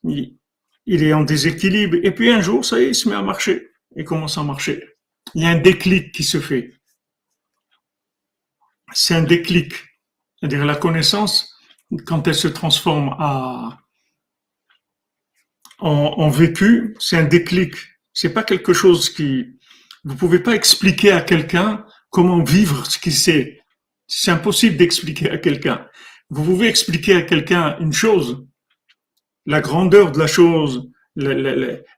il, 0.04 0.38
est 0.86 1.12
en 1.12 1.22
déséquilibre. 1.22 1.96
Et 2.02 2.12
puis 2.12 2.30
un 2.30 2.40
jour, 2.40 2.64
ça 2.64 2.80
y 2.80 2.84
est, 2.84 2.88
il 2.88 2.94
se 2.94 3.08
met 3.08 3.16
à 3.16 3.22
marcher. 3.22 3.70
Il 3.96 4.04
commence 4.04 4.38
à 4.38 4.42
marcher. 4.42 4.84
Il 5.34 5.42
y 5.42 5.46
a 5.46 5.50
un 5.50 5.58
déclic 5.58 6.12
qui 6.12 6.22
se 6.22 6.40
fait. 6.40 6.74
C'est 8.92 9.14
un 9.14 9.22
déclic. 9.22 9.74
C'est-à-dire 10.38 10.64
la 10.64 10.76
connaissance, 10.76 11.56
quand 12.06 12.26
elle 12.26 12.34
se 12.34 12.48
transforme 12.48 13.14
en, 15.78 16.28
vécu, 16.28 16.94
c'est 16.98 17.16
un 17.16 17.24
déclic. 17.24 17.74
C'est 18.12 18.32
pas 18.32 18.42
quelque 18.42 18.72
chose 18.72 19.10
qui, 19.10 19.58
vous 20.04 20.16
pouvez 20.16 20.38
pas 20.40 20.54
expliquer 20.54 21.12
à 21.12 21.20
quelqu'un 21.20 21.84
comment 22.10 22.42
vivre 22.42 22.86
ce 22.86 22.98
qu'il 22.98 23.14
sait. 23.14 23.60
C'est 24.06 24.30
impossible 24.30 24.76
d'expliquer 24.76 25.30
à 25.30 25.38
quelqu'un. 25.38 25.86
Vous 26.30 26.44
pouvez 26.44 26.68
expliquer 26.68 27.14
à 27.14 27.22
quelqu'un 27.22 27.78
une 27.78 27.92
chose, 27.92 28.46
la 29.46 29.60
grandeur 29.60 30.12
de 30.12 30.18
la 30.18 30.26
chose, 30.26 30.90
la, 31.14 31.34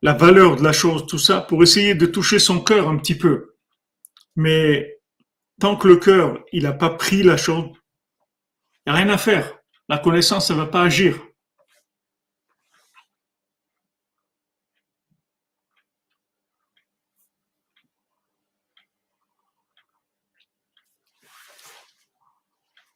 la, 0.02 0.12
valeur 0.12 0.56
de 0.56 0.62
la 0.62 0.72
chose, 0.72 1.06
tout 1.06 1.18
ça, 1.18 1.40
pour 1.40 1.62
essayer 1.62 1.94
de 1.94 2.06
toucher 2.06 2.38
son 2.38 2.60
cœur 2.60 2.88
un 2.88 2.98
petit 2.98 3.16
peu. 3.16 3.56
Mais 4.36 4.98
tant 5.60 5.76
que 5.76 5.88
le 5.88 5.96
cœur, 5.96 6.38
il 6.52 6.62
n'a 6.64 6.72
pas 6.72 6.90
pris 6.90 7.22
la 7.22 7.36
chose, 7.36 7.70
rien 8.92 9.08
à 9.08 9.18
faire. 9.18 9.58
La 9.88 9.98
connaissance, 9.98 10.50
ne 10.50 10.56
va 10.56 10.66
pas 10.66 10.82
agir. 10.82 11.18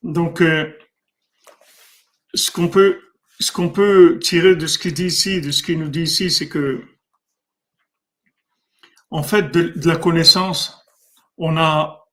Donc, 0.02 0.40
euh, 0.40 0.70
ce 2.34 2.50
qu'on 2.50 2.68
peut, 2.68 3.00
ce 3.38 3.52
qu'on 3.52 3.68
peut 3.68 4.18
tirer 4.20 4.56
de 4.56 4.66
ce 4.66 4.78
qu'il 4.78 4.94
dit 4.94 5.06
ici, 5.06 5.40
de 5.40 5.50
ce 5.50 5.62
qu'il 5.62 5.78
nous 5.78 5.88
dit 5.88 6.02
ici, 6.02 6.30
c'est 6.30 6.48
que, 6.48 6.82
en 9.10 9.22
fait, 9.22 9.50
de, 9.52 9.88
la 9.88 9.96
connaissance, 9.96 10.84
on 11.38 11.56
a, 11.56 12.04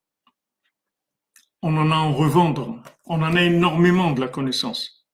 on 1.61 1.75
en 1.77 1.91
a 1.91 1.95
en 1.95 2.13
revendre. 2.13 2.81
On 3.09 3.23
en 3.23 3.35
a 3.35 3.41
énormément 3.41 4.11
de 4.11 4.21
la 4.21 4.27
connaissance. 4.27 5.07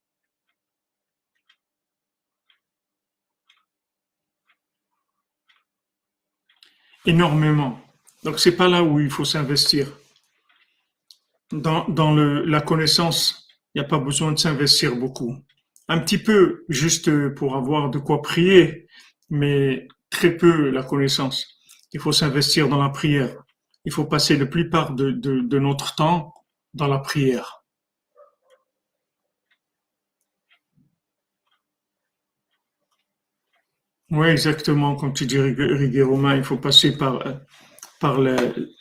Énormément. 7.05 7.79
Donc 8.23 8.39
c'est 8.39 8.55
pas 8.57 8.67
là 8.67 8.83
où 8.83 8.99
il 8.99 9.09
faut 9.09 9.23
s'investir. 9.23 9.87
Dans, 11.51 11.85
la 12.15 12.61
connaissance, 12.61 13.47
il 13.73 13.79
n'y 13.81 13.85
a 13.85 13.87
pas 13.87 13.99
besoin 13.99 14.33
de 14.33 14.39
s'investir 14.39 14.97
beaucoup. 14.97 15.37
Un 15.87 15.99
petit 15.99 16.17
peu, 16.17 16.65
juste 16.67 17.33
pour 17.35 17.55
avoir 17.55 17.89
de 17.91 17.99
quoi 17.99 18.21
prier, 18.21 18.87
mais 19.29 19.87
très 20.09 20.35
peu 20.35 20.69
la 20.69 20.83
connaissance. 20.83 21.47
Il 21.93 22.01
faut 22.01 22.11
s'investir 22.11 22.67
dans 22.67 22.81
la 22.81 22.89
prière. 22.89 23.37
Il 23.85 23.93
faut 23.93 24.05
passer 24.05 24.35
la 24.35 24.47
plupart 24.47 24.93
de 24.95 25.59
notre 25.59 25.95
temps 25.95 26.33
dans 26.73 26.87
la 26.87 26.99
prière. 26.99 27.64
Oui, 34.11 34.27
exactement. 34.27 34.95
Comme 34.95 35.13
tu 35.13 35.25
dis, 35.25 35.37
Romain, 36.01 36.35
il 36.35 36.43
faut 36.43 36.57
passer 36.57 36.97
par, 36.97 37.23
par 37.99 38.19
la, 38.19 38.35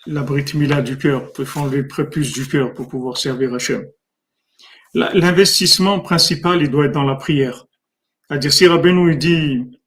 la 0.07 0.83
du 0.83 0.99
cœur. 0.99 1.31
Il 1.39 1.47
faut 1.47 1.61
enlever 1.61 1.79
le 1.79 1.89
prépuce 1.89 2.33
du 2.33 2.47
cœur 2.47 2.75
pour 2.75 2.89
pouvoir 2.89 3.16
servir 3.16 3.55
Hachem. 3.55 3.85
L'investissement 4.95 5.99
principal, 6.01 6.62
il 6.62 6.70
doit 6.70 6.87
être 6.87 6.93
dans 6.93 7.05
la 7.05 7.16
prière. 7.16 7.66
C'est-à-dire, 8.29 8.53
si 8.53 8.66
Rabbeinu 8.66 9.16
dit 9.16 9.81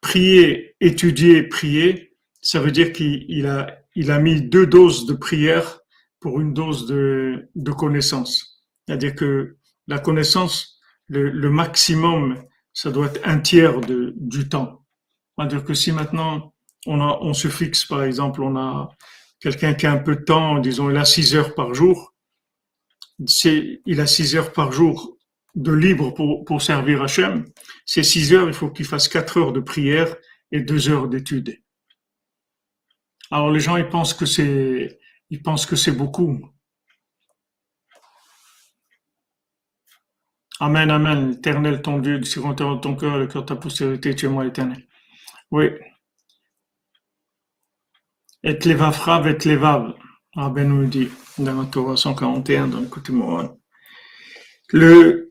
prier, 0.00 0.74
étudier, 0.80 1.42
prier, 1.42 2.16
ça 2.40 2.60
veut 2.60 2.70
dire 2.70 2.92
qu'il 2.92 3.46
a, 3.46 3.78
il 3.94 4.10
a 4.10 4.18
mis 4.18 4.40
deux 4.40 4.66
doses 4.66 5.06
de 5.06 5.14
prière 5.14 5.80
pour 6.20 6.40
une 6.40 6.54
dose 6.54 6.86
de, 6.86 7.48
de 7.54 7.72
connaissance. 7.72 8.62
C'est-à-dire 8.86 9.14
que 9.14 9.56
la 9.86 9.98
connaissance, 9.98 10.78
le, 11.08 11.30
le 11.30 11.50
maximum, 11.50 12.42
ça 12.76 12.90
doit 12.90 13.06
être 13.06 13.22
un 13.24 13.40
tiers 13.40 13.80
de, 13.80 14.12
du 14.16 14.50
temps. 14.50 14.84
C'est-à-dire 15.36 15.64
que 15.64 15.72
si 15.72 15.92
maintenant 15.92 16.52
on, 16.86 17.00
a, 17.00 17.18
on 17.22 17.32
se 17.32 17.48
fixe, 17.48 17.86
par 17.86 18.04
exemple, 18.04 18.42
on 18.42 18.54
a 18.54 18.90
quelqu'un 19.40 19.72
qui 19.72 19.86
a 19.86 19.92
un 19.92 19.96
peu 19.96 20.16
de 20.16 20.24
temps, 20.24 20.58
disons, 20.58 20.90
il 20.90 20.96
a 20.98 21.06
six 21.06 21.34
heures 21.34 21.54
par 21.54 21.72
jour, 21.72 22.14
il 23.18 24.00
a 24.00 24.06
six 24.06 24.36
heures 24.36 24.52
par 24.52 24.72
jour 24.72 25.16
de 25.54 25.72
libre 25.72 26.12
pour, 26.12 26.44
pour 26.44 26.60
servir 26.60 27.02
Hachem. 27.02 27.46
Ces 27.86 28.02
six 28.02 28.34
heures, 28.34 28.46
il 28.46 28.54
faut 28.54 28.70
qu'il 28.70 28.84
fasse 28.84 29.08
quatre 29.08 29.38
heures 29.38 29.54
de 29.54 29.60
prière 29.60 30.14
et 30.52 30.60
deux 30.60 30.90
heures 30.90 31.08
d'études. 31.08 31.58
Alors 33.30 33.50
les 33.50 33.60
gens, 33.60 33.78
ils 33.78 33.88
pensent 33.88 34.12
que 34.12 34.26
c'est, 34.26 34.98
ils 35.30 35.42
pensent 35.42 35.64
que 35.64 35.76
c'est 35.76 35.92
beaucoup. 35.92 36.46
Amen, 40.60 40.90
Amen. 40.90 41.32
Éternel, 41.32 41.82
ton 41.82 41.98
Dieu, 41.98 42.22
si 42.24 42.38
on 42.38 42.54
ton 42.54 42.96
cœur, 42.96 43.18
le 43.18 43.26
cœur 43.26 43.42
de 43.42 43.48
ta 43.48 43.56
postérité, 43.56 44.14
tu 44.14 44.26
es 44.26 44.28
moi, 44.28 44.46
éternel. 44.46 44.86
Oui. 45.50 45.70
Et 48.42 48.52
levav 48.52 49.26
et 49.26 49.48
levav. 49.48 49.94
Ah 50.36 50.50
ben 50.50 50.68
nous 50.68 50.86
dit 50.86 51.08
dans 51.38 51.62
la 51.62 51.66
Torah 51.66 51.96
141, 51.96 52.68
dans 52.68 52.80
le 52.80 52.86
côté 52.86 53.12
moral. 53.12 53.56
Le, 54.70 55.30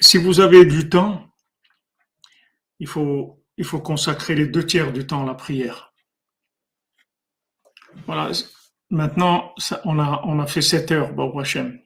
si 0.00 0.18
vous 0.18 0.40
avez 0.40 0.64
du 0.64 0.88
temps, 0.88 1.32
il 2.78 2.88
faut, 2.88 3.44
il 3.56 3.64
faut 3.64 3.80
consacrer 3.80 4.34
les 4.34 4.46
deux 4.46 4.66
tiers 4.66 4.92
du 4.92 5.06
temps 5.06 5.22
à 5.22 5.26
la 5.26 5.34
prière. 5.34 5.92
Voilà. 8.06 8.32
Maintenant, 8.90 9.54
on, 9.84 9.98
a, 9.98 10.22
on 10.24 10.38
a 10.40 10.46
fait 10.46 10.62
7 10.62 10.90
heures, 10.92 11.12
Baruch 11.14 11.40
Hashem. 11.40 11.81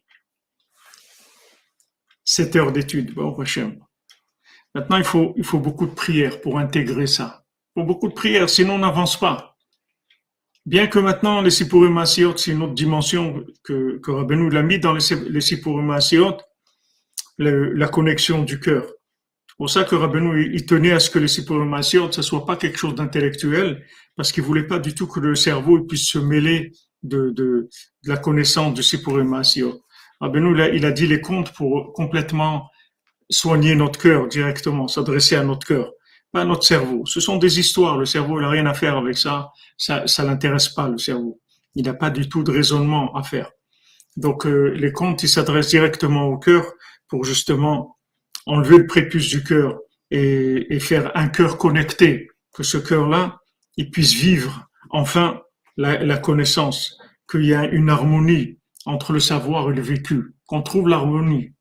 7 2.27 2.57
heures 2.57 2.73
d'études. 2.73 3.15
Maintenant, 4.75 4.97
il 4.99 5.05
faut, 5.05 5.33
il 5.37 5.45
faut 5.45 5.61
beaucoup 5.61 5.87
de 5.87 5.95
prières 5.95 6.41
pour 6.41 6.59
intégrer 6.59 7.07
ça. 7.07 7.45
Il 7.75 7.81
faut 7.81 7.87
beaucoup 7.87 8.09
de 8.09 8.15
prières, 8.15 8.51
sinon 8.51 8.75
on 8.75 8.79
n'avance 8.79 9.19
pas. 9.19 9.57
Bien 10.67 10.89
que 10.89 10.99
maintenant, 10.99 11.41
les 11.41 11.51
Sipurim 11.51 12.05
c'est 12.05 12.23
une 12.49 12.63
autre 12.63 12.75
dimension 12.75 13.45
que, 13.63 13.99
que 13.99 14.11
Rabbeinu 14.11 14.51
l'a 14.51 14.63
mis 14.63 14.81
dans 14.81 14.93
les, 14.93 15.15
les 15.31 15.41
la 17.39 17.89
connexion 17.89 18.43
du 18.43 18.59
cœur. 18.59 18.85
C'est 19.49 19.57
pour 19.57 19.71
ça 19.71 19.85
que 19.85 19.95
Rabbeinu, 19.95 20.53
il 20.53 20.67
tenait 20.67 20.91
à 20.91 20.99
ce 20.99 21.09
que 21.09 21.21
les 21.21 21.29
Sipurim 21.29 21.81
ce 21.83 22.23
soit 22.23 22.45
pas 22.45 22.57
quelque 22.57 22.79
chose 22.79 22.97
d'intellectuel, 22.97 23.87
parce 24.17 24.33
qu'il 24.33 24.43
voulait 24.43 24.67
pas 24.67 24.81
du 24.81 24.95
tout 24.95 25.07
que 25.07 25.21
le 25.21 25.37
cerveau 25.37 25.81
puisse 25.85 26.09
se 26.09 26.19
mêler 26.19 26.73
de 27.05 27.69
la 28.05 28.17
connaissance 28.17 28.75
du 28.75 28.83
Sipurim 28.83 29.41
Rabbeinu, 30.21 30.55
il 30.55 30.61
a, 30.61 30.69
il 30.71 30.87
a 30.87 30.93
dit 30.93 31.07
les 31.07 31.21
contes 31.21 31.53
pour 31.53 31.93
complètement 31.93 32.71
soigner 33.31 33.75
notre 33.75 33.99
cœur 34.01 34.29
directement, 34.29 34.89
s'adresser 34.89 35.37
à 35.37 35.45
notre 35.45 35.67
cœur, 35.67 35.93
pas 36.33 36.43
à 36.43 36.45
notre 36.45 36.65
cerveau. 36.65 37.05
Ce 37.07 37.21
sont 37.21 37.37
des 37.37 37.59
histoires. 37.59 37.99
Le 37.99 38.07
cerveau, 38.07 38.39
il 38.39 38.43
n'a 38.43 38.51
rien 38.51 38.67
à 38.67 38.75
faire 38.75 38.97
avec 38.97 39.19
ça. 39.19 39.51
Ça, 39.77 40.07
ça 40.07 40.25
l'intéresse 40.25 40.69
pas, 40.69 40.89
le 40.89 40.99
cerveau. 40.99 41.41
Il 41.75 41.85
n'a 41.85 41.95
pas 41.95 42.11
du 42.11 42.29
tout 42.29 42.43
de 42.43 42.51
raisonnement 42.51 43.15
à 43.15 43.23
faire. 43.23 43.51
Donc, 44.17 44.47
euh, 44.47 44.69
les 44.71 44.93
contes, 44.93 45.23
ils 45.23 45.29
s'adressent 45.29 45.69
directement 45.69 46.27
au 46.27 46.39
cœur 46.39 46.65
pour 47.09 47.25
justement 47.25 47.99
enlever 48.47 48.79
le 48.79 48.87
prépuce 48.87 49.29
du 49.29 49.43
cœur 49.45 49.79
et, 50.11 50.75
et 50.75 50.81
faire 50.81 51.11
un 51.15 51.29
cœur 51.29 51.59
connecté, 51.59 52.29
que 52.55 52.63
ce 52.63 52.79
cœur-là, 52.79 53.41
il 53.77 53.91
puisse 53.91 54.15
vivre 54.15 54.69
enfin 54.91 55.43
la, 55.77 56.03
la 56.03 56.17
connaissance, 56.17 56.99
qu'il 57.31 57.45
y 57.45 57.55
a 57.55 57.65
une 57.67 57.91
harmonie 57.91 58.59
entre 58.87 59.13
le 59.13 59.21
savoir 59.21 59.71
et 59.71 59.75
le 59.75 59.83
vécu, 59.83 60.35
qu'on 60.47 60.63
trouve 60.63 60.89
l'harmonie. 60.89 61.53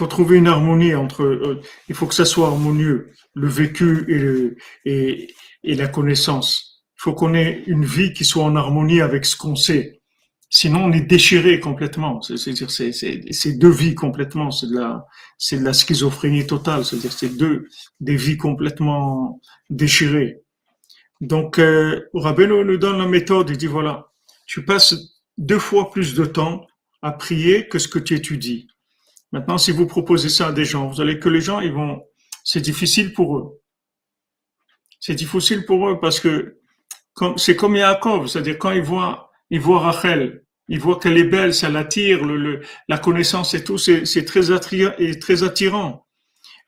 faut 0.00 0.06
trouver 0.06 0.38
une 0.38 0.46
harmonie 0.46 0.94
entre. 0.94 1.24
Euh, 1.24 1.60
il 1.90 1.94
faut 1.94 2.06
que 2.06 2.14
ça 2.14 2.24
soit 2.24 2.48
harmonieux, 2.48 3.12
le 3.34 3.48
vécu 3.48 4.56
et, 4.86 5.34
et, 5.62 5.74
la 5.74 5.88
connaissance. 5.88 6.86
Il 6.96 7.02
faut 7.02 7.12
qu'on 7.12 7.34
ait 7.34 7.62
une 7.66 7.84
vie 7.84 8.14
qui 8.14 8.24
soit 8.24 8.44
en 8.44 8.56
harmonie 8.56 9.02
avec 9.02 9.26
ce 9.26 9.36
qu'on 9.36 9.56
sait. 9.56 9.99
Sinon, 10.52 10.86
on 10.86 10.92
est 10.92 11.00
déchiré 11.00 11.60
complètement. 11.60 12.20
C'est-à-dire, 12.22 12.70
c'est 12.70 13.52
deux 13.52 13.70
vies 13.70 13.94
complètement. 13.94 14.50
C'est 14.50 14.66
de 14.66 14.74
la, 14.78 15.06
c'est 15.38 15.58
de 15.58 15.64
la 15.64 15.72
schizophrénie 15.72 16.44
totale. 16.46 16.84
C'est-à-dire, 16.84 17.12
c'est 17.12 17.36
deux 17.36 17.68
des 18.00 18.16
vies 18.16 18.36
complètement 18.36 19.40
déchirées. 19.70 20.42
Donc, 21.20 21.60
euh, 21.60 22.08
Rabbeinu 22.14 22.64
nous 22.64 22.78
donne 22.78 22.98
la 22.98 23.06
méthode. 23.06 23.50
Il 23.50 23.56
dit 23.56 23.66
voilà, 23.66 24.08
tu 24.46 24.64
passes 24.64 24.96
deux 25.38 25.60
fois 25.60 25.92
plus 25.92 26.14
de 26.14 26.24
temps 26.24 26.66
à 27.00 27.12
prier 27.12 27.68
que 27.68 27.78
ce 27.78 27.86
que 27.86 28.00
tu 28.00 28.14
étudies. 28.14 28.66
Maintenant, 29.30 29.58
si 29.58 29.70
vous 29.70 29.86
proposez 29.86 30.28
ça 30.28 30.48
à 30.48 30.52
des 30.52 30.64
gens, 30.64 30.88
vous 30.88 31.00
allez 31.00 31.20
que 31.20 31.28
les 31.28 31.40
gens, 31.40 31.60
ils 31.60 31.72
vont, 31.72 32.02
c'est 32.42 32.60
difficile 32.60 33.12
pour 33.12 33.38
eux. 33.38 33.60
C'est 34.98 35.14
difficile 35.14 35.64
pour 35.64 35.88
eux 35.88 36.00
parce 36.00 36.18
que 36.18 36.58
c'est 37.36 37.54
comme 37.54 37.76
Yaakov, 37.76 38.26
c'est-à-dire 38.26 38.58
quand 38.58 38.72
ils 38.72 38.82
voient, 38.82 39.29
ils 39.50 39.60
voient 39.60 39.80
Rachel, 39.80 40.44
ils 40.68 40.80
voient 40.80 40.98
qu'elle 40.98 41.18
est 41.18 41.24
belle, 41.24 41.52
ça 41.52 41.68
l'attire, 41.68 42.20
la 42.88 42.98
connaissance 42.98 43.54
et 43.54 43.64
tout, 43.64 43.78
c'est 43.78 44.24
très 44.24 45.42
attirant. 45.42 46.06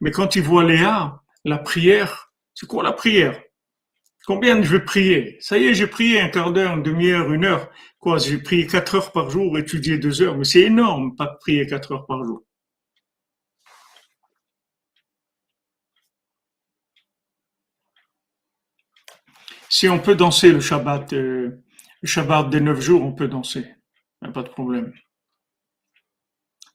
Mais 0.01 0.11
quand 0.11 0.35
ils 0.35 0.43
voient 0.43 0.65
Léa, 0.65 1.23
la 1.45 1.59
prière, 1.59 2.33
c'est 2.55 2.67
quoi 2.67 2.83
la 2.83 2.93
prière? 2.93 3.41
Combien 4.27 4.63
je 4.63 4.71
vais 4.73 4.85
prier? 4.85 5.37
Ça 5.41 5.59
y 5.59 5.67
est, 5.67 5.75
j'ai 5.75 5.87
prié 5.87 6.21
un 6.21 6.29
quart 6.29 6.53
d'heure, 6.53 6.77
une 6.77 6.83
demi-heure, 6.83 7.33
une 7.33 7.45
heure. 7.45 7.71
Quoi 7.99 8.19
J'ai 8.19 8.39
prié 8.39 8.67
quatre 8.67 8.95
heures 8.97 9.13
par 9.13 9.31
jour, 9.31 9.59
étudié 9.59 9.99
deux 9.99 10.23
heures, 10.23 10.37
mais 10.37 10.45
c'est 10.45 10.63
énorme, 10.63 11.17
pas 11.17 11.27
de 11.27 11.37
prier 11.41 11.67
quatre 11.67 11.93
heures 11.93 12.07
par 12.07 12.25
jour. 12.25 12.43
Si 19.69 19.89
on 19.89 19.99
peut 19.99 20.15
danser 20.15 20.53
le 20.53 20.61
Shabbat, 20.61 21.13
euh, 21.15 21.63
le 22.03 22.09
Shabbat 22.09 22.51
des 22.51 22.61
neuf 22.61 22.81
jours, 22.81 23.03
on 23.03 23.13
peut 23.13 23.29
danser. 23.29 23.65
Il 24.21 24.25
n'y 24.27 24.31
a 24.31 24.33
pas 24.33 24.43
de 24.43 24.49
problème. 24.49 24.93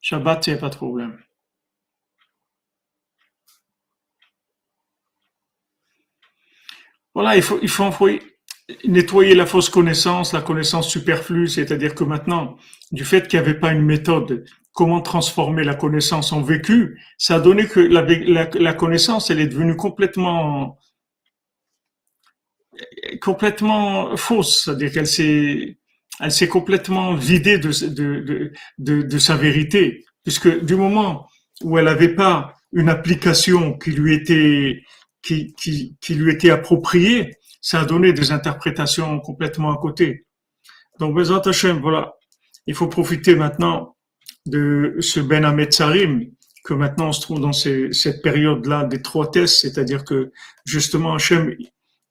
Shabbat, 0.02 0.48
il 0.48 0.54
n'y 0.54 0.58
a 0.58 0.60
pas 0.60 0.70
de 0.70 0.76
problème. 0.76 1.22
Voilà, 7.14 7.36
il 7.36 7.42
faut, 7.42 7.60
nettoyer 8.86 9.36
la 9.36 9.46
fausse 9.46 9.70
connaissance, 9.70 10.34
la 10.34 10.42
connaissance 10.42 10.88
superflue, 10.88 11.48
c'est-à-dire 11.48 11.96
que 11.96 12.04
maintenant, 12.04 12.58
du 12.92 13.04
fait 13.04 13.28
qu'il 13.28 13.40
n'y 13.40 13.46
avait 13.46 13.60
pas 13.60 13.74
une 13.74 13.82
méthode, 13.82 14.46
comment 14.72 15.02
transformer 15.02 15.64
la 15.64 15.74
connaissance 15.74 16.32
en 16.32 16.42
vécu, 16.42 17.02
ça 17.18 17.36
a 17.36 17.40
donné 17.40 17.68
que 17.68 17.80
la 17.80 18.74
connaissance, 18.76 19.30
elle 19.32 19.40
est 19.40 19.48
devenue 19.48 19.76
complètement 19.76 20.78
complètement 23.22 24.16
fausse, 24.18 24.64
c'est-à-dire 24.64 24.92
qu'elle 24.92 25.08
s'est, 25.08 25.78
elle 26.20 26.32
s'est 26.32 26.48
complètement 26.48 27.16
vidée 27.16 27.58
de, 27.58 27.70
de, 27.88 28.52
de, 28.78 29.02
de, 29.02 29.18
sa 29.18 29.36
vérité, 29.36 30.06
puisque 30.24 30.64
du 30.64 30.76
moment 30.76 31.28
où 31.64 31.78
elle 31.78 31.86
n'avait 31.86 32.16
pas 32.16 32.54
une 32.74 32.90
application 32.90 33.78
qui 33.78 33.92
lui 33.92 34.16
était, 34.16 34.84
qui, 35.22 35.54
qui, 35.54 35.96
qui 36.02 36.16
lui 36.16 36.34
était 36.34 36.50
appropriée, 36.50 37.36
ça 37.62 37.82
a 37.82 37.86
donné 37.86 38.14
des 38.14 38.32
interprétations 38.32 39.20
complètement 39.20 39.74
à 39.74 39.78
côté. 39.78 40.26
Donc, 41.00 41.16
Bezat 41.16 41.42
Hashem, 41.46 41.80
voilà. 41.80 42.14
Il 42.66 42.76
faut 42.76 42.88
profiter 42.88 43.36
maintenant 43.36 43.96
de 44.46 44.98
ce 45.00 45.20
Ben 45.20 45.46
Ahmed 45.46 45.74
Sarim, 45.74 46.26
que 46.64 46.74
maintenant 46.74 47.10
on 47.10 47.12
se 47.14 47.22
trouve 47.22 47.40
dans 47.40 47.54
cette 47.54 48.22
période-là 48.22 48.90
tests, 49.32 49.62
c'est-à-dire 49.62 50.04
que 50.04 50.32
justement 50.66 51.14
Hachem, 51.16 51.56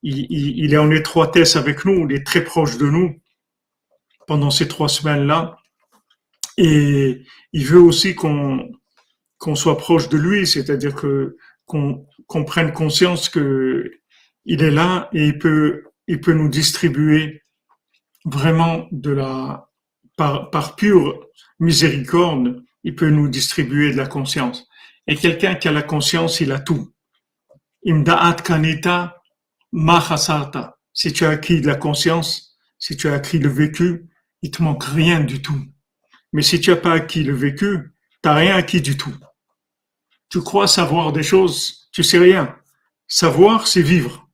il, 0.09 0.73
est 0.73 0.79
en 0.79 0.91
étroitesse 0.91 1.57
avec 1.57 1.85
nous, 1.85 2.09
il 2.09 2.15
est 2.15 2.27
très 2.27 2.45
proche 2.45 2.79
de 2.79 2.89
nous 2.89 3.21
pendant 4.27 4.51
ces 4.51 4.69
trois 4.69 4.89
semaines-là. 4.89 5.57
Et 6.57 7.23
il 7.53 7.65
veut 7.65 7.81
aussi 7.81 8.15
qu'on 8.15 8.69
soit 9.55 9.79
proche 9.79 10.09
de 10.09 10.17
lui, 10.17 10.47
c'est-à-dire 10.47 10.95
que 10.95 11.37
qu'on 11.67 12.45
prenne 12.45 12.73
conscience 12.73 13.29
que 13.29 13.91
il 14.45 14.63
est 14.63 14.71
là 14.71 15.09
et 15.13 15.27
il 15.27 15.39
peut 15.39 15.85
il 16.07 16.21
peut 16.21 16.33
nous 16.33 16.49
distribuer 16.49 17.43
vraiment 18.25 18.87
de 18.93 19.11
la 19.11 19.69
par, 20.17 20.51
par 20.51 20.77
pure 20.77 21.27
miséricorde, 21.59 22.65
il 22.85 22.95
peut 22.95 23.11
nous 23.11 23.29
distribuer 23.29 23.91
de 23.91 23.97
la 23.97 24.07
conscience. 24.07 24.69
Et 25.07 25.17
quelqu'un 25.17 25.57
qui 25.57 25.69
a 25.69 25.73
la 25.73 25.83
conscience, 25.83 26.41
il 26.41 26.53
a 26.53 26.61
tout. 26.61 26.93
Imda'at 27.85 28.37
kanita 28.37 29.16
Mahasarta, 29.73 30.79
si 30.93 31.13
tu 31.13 31.25
as 31.25 31.31
acquis 31.31 31.61
de 31.61 31.67
la 31.67 31.77
conscience, 31.77 32.57
si 32.79 32.97
tu 32.97 33.09
as 33.09 33.15
acquis 33.15 33.39
le 33.39 33.49
vécu, 33.49 34.09
il 34.43 34.51
te 34.51 34.63
manque 34.63 34.85
rien 34.85 35.21
du 35.21 35.43
tout. 35.43 35.61
Mais 36.33 36.43
si 36.43 36.61
tu 36.61 36.71
n'as 36.71 36.77
pas 36.77 36.93
acquis 36.93 37.25
le 37.25 37.35
vécu, 37.35 37.95
tu 38.23 38.29
n'as 38.29 38.35
rien 38.35 38.57
acquis 38.57 38.81
du 38.81 38.97
tout. 38.97 39.15
Tu 40.29 40.41
crois 40.41 40.69
savoir 40.69 41.13
des 41.13 41.23
choses, 41.23 41.89
tu 41.93 42.03
sais 42.03 42.19
rien. 42.19 42.57
Savoir, 43.09 43.67
c'est 43.67 43.83
vivre. 43.83 44.29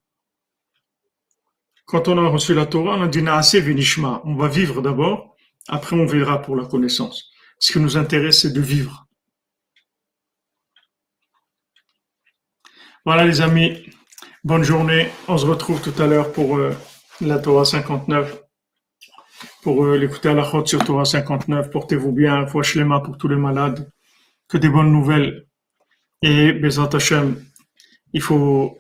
Quand 1.85 2.09
on 2.09 2.17
a 2.17 2.29
reçu 2.29 2.55
la 2.55 2.67
Torah, 2.67 2.97
on 2.97 3.03
a 3.03 3.09
dit. 3.09 3.23
On 3.23 4.35
va 4.35 4.49
vivre 4.49 4.81
d'abord, 4.81 5.37
après 5.69 5.95
on 5.95 6.07
verra 6.07 6.41
pour 6.41 6.57
la 6.57 6.65
connaissance. 6.65 7.31
Ce 7.59 7.73
qui 7.73 7.81
nous 7.81 7.97
intéresse, 7.97 8.41
c'est 8.41 8.53
de 8.53 8.61
vivre. 8.61 9.07
Voilà 13.05 13.25
les 13.27 13.41
amis. 13.41 13.85
Bonne 14.45 14.65
journée. 14.65 15.07
On 15.29 15.39
se 15.39 15.47
retrouve 15.47 15.81
tout 15.81 15.95
à 16.03 16.09
l'heure 16.09 16.33
pour 16.33 16.57
euh, 16.57 16.73
la 17.21 17.39
Torah 17.39 17.65
59. 17.65 18.43
Pour 19.63 19.85
euh, 19.85 19.97
l'écouter 19.97 20.31
à 20.31 20.35
la 20.35 20.43
chôte 20.43 20.67
sur 20.67 20.85
Torah 20.85 21.05
59. 21.05 21.71
Portez-vous 21.71 22.11
bien. 22.11 22.45
mains 22.85 22.99
pour 22.99 23.17
tous 23.17 23.29
les 23.29 23.37
malades. 23.37 23.89
Que 24.49 24.59
des 24.59 24.69
bonnes 24.69 24.91
nouvelles. 24.91 25.47
Et 26.23 26.53
Bezat 26.55 26.91
Hashem, 26.93 27.37
il 28.13 28.21
faut, 28.21 28.79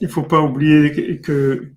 il 0.00 0.08
faut 0.08 0.22
pas 0.22 0.40
oublier 0.40 1.20
que, 1.20 1.72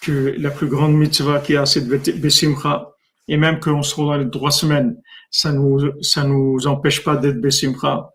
que 0.00 0.34
la 0.38 0.50
plus 0.50 0.68
grande 0.68 0.94
mitzvah 0.94 1.40
qui 1.40 1.56
a, 1.56 1.66
c'est 1.66 1.86
Bessimcha. 1.86 2.92
Et 3.28 3.36
même 3.36 3.60
qu'on 3.60 3.82
trouve 3.82 4.06
dans 4.06 4.16
les 4.16 4.30
trois 4.30 4.52
semaines, 4.52 4.96
ça 5.30 5.52
nous, 5.52 6.02
ça 6.02 6.24
nous 6.24 6.66
empêche 6.66 7.04
pas 7.04 7.16
d'être 7.16 7.42
Bessimcha 7.42 8.08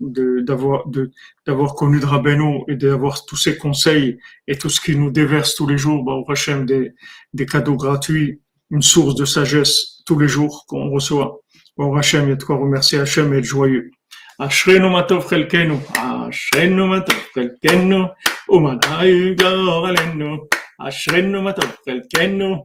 d'avoir 0.00 0.86
de, 0.88 1.10
d'avoir 1.46 1.74
connu 1.74 2.00
de 2.00 2.06
Rabbeinu 2.06 2.64
et 2.68 2.76
d'avoir 2.76 3.24
tous 3.24 3.36
ses 3.36 3.56
conseils 3.56 4.18
et 4.46 4.56
tout 4.58 4.68
ce 4.68 4.80
qu'il 4.80 5.00
nous 5.00 5.10
déverse 5.10 5.54
tous 5.54 5.66
les 5.66 5.78
jours, 5.78 6.04
bah, 6.04 6.12
au 6.12 6.30
Hachem, 6.30 6.66
des, 6.66 6.92
des 7.32 7.46
cadeaux 7.46 7.76
gratuits, 7.76 8.40
une 8.70 8.82
source 8.82 9.14
de 9.14 9.24
sagesse 9.24 10.02
tous 10.06 10.18
les 10.18 10.28
jours 10.28 10.64
qu'on 10.68 10.90
reçoit. 10.90 11.40
Au 11.76 11.96
Hachem, 11.96 12.24
il 12.24 12.28
y 12.30 12.32
a 12.32 12.36
de 12.36 12.44
quoi 12.44 12.56
remercier 12.56 12.98
Hachem 12.98 13.32
et 13.32 13.38
être 13.38 13.44
joyeux. 13.44 13.90
אשרינו 14.38 14.90
מה 14.90 15.02
טוב 15.02 15.26
חלקנו, 15.26 15.80
אשרינו 16.28 16.86
מה 16.86 17.00
טוב 17.00 17.16
חלקנו, 17.34 18.04
ומנעים 18.48 19.34
גורלנו, 19.36 20.36
אשרינו 20.80 21.42
מה 21.42 21.52
טוב 21.52 21.70
חלקנו, 21.84 22.64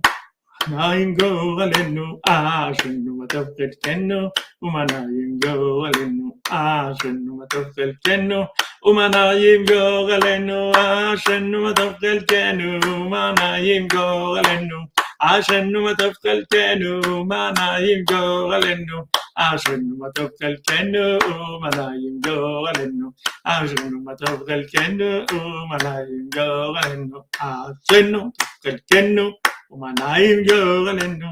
Naingolenu 0.70 2.18
Ashenu 2.26 3.10
Matafel 3.18 3.72
Kenu 3.82 4.30
Umanayim 4.62 5.38
Golenu 5.38 6.30
Ashenu 6.50 7.30
Matafel 7.38 7.94
Kenu 8.04 8.46
Umanayim 8.84 9.64
Golenu 9.66 10.72
Ashenu 10.74 11.58
Matafel 11.66 12.26
Kenu 12.26 12.80
Umanayim 12.82 13.88
Golenu 13.88 14.88
عشان 15.20 15.72
ما 15.78 15.92
تبقى 15.94 16.32
الكانو 16.32 17.24
ما 17.24 17.50
نايم 17.50 18.04
جوغلنو 18.10 19.06
عشان 19.36 19.98
ما 19.98 20.08
تبقى 20.16 20.46
الكانو 20.48 21.58
ما 21.60 21.70
نايم 21.76 22.20
جوغلنو 22.26 23.12
عشان 23.46 23.92
ما 24.04 24.14
تبقى 24.14 24.54
الكانو 24.54 25.26
ما 25.70 25.76
نايم 25.84 26.28
جوغلنو 26.36 27.24
عشان 27.40 28.12
ما 28.12 28.32
تبقى 28.62 28.74
الكانو 28.74 29.32
ומנעים 29.71 30.39
גורלנו, 30.49 31.27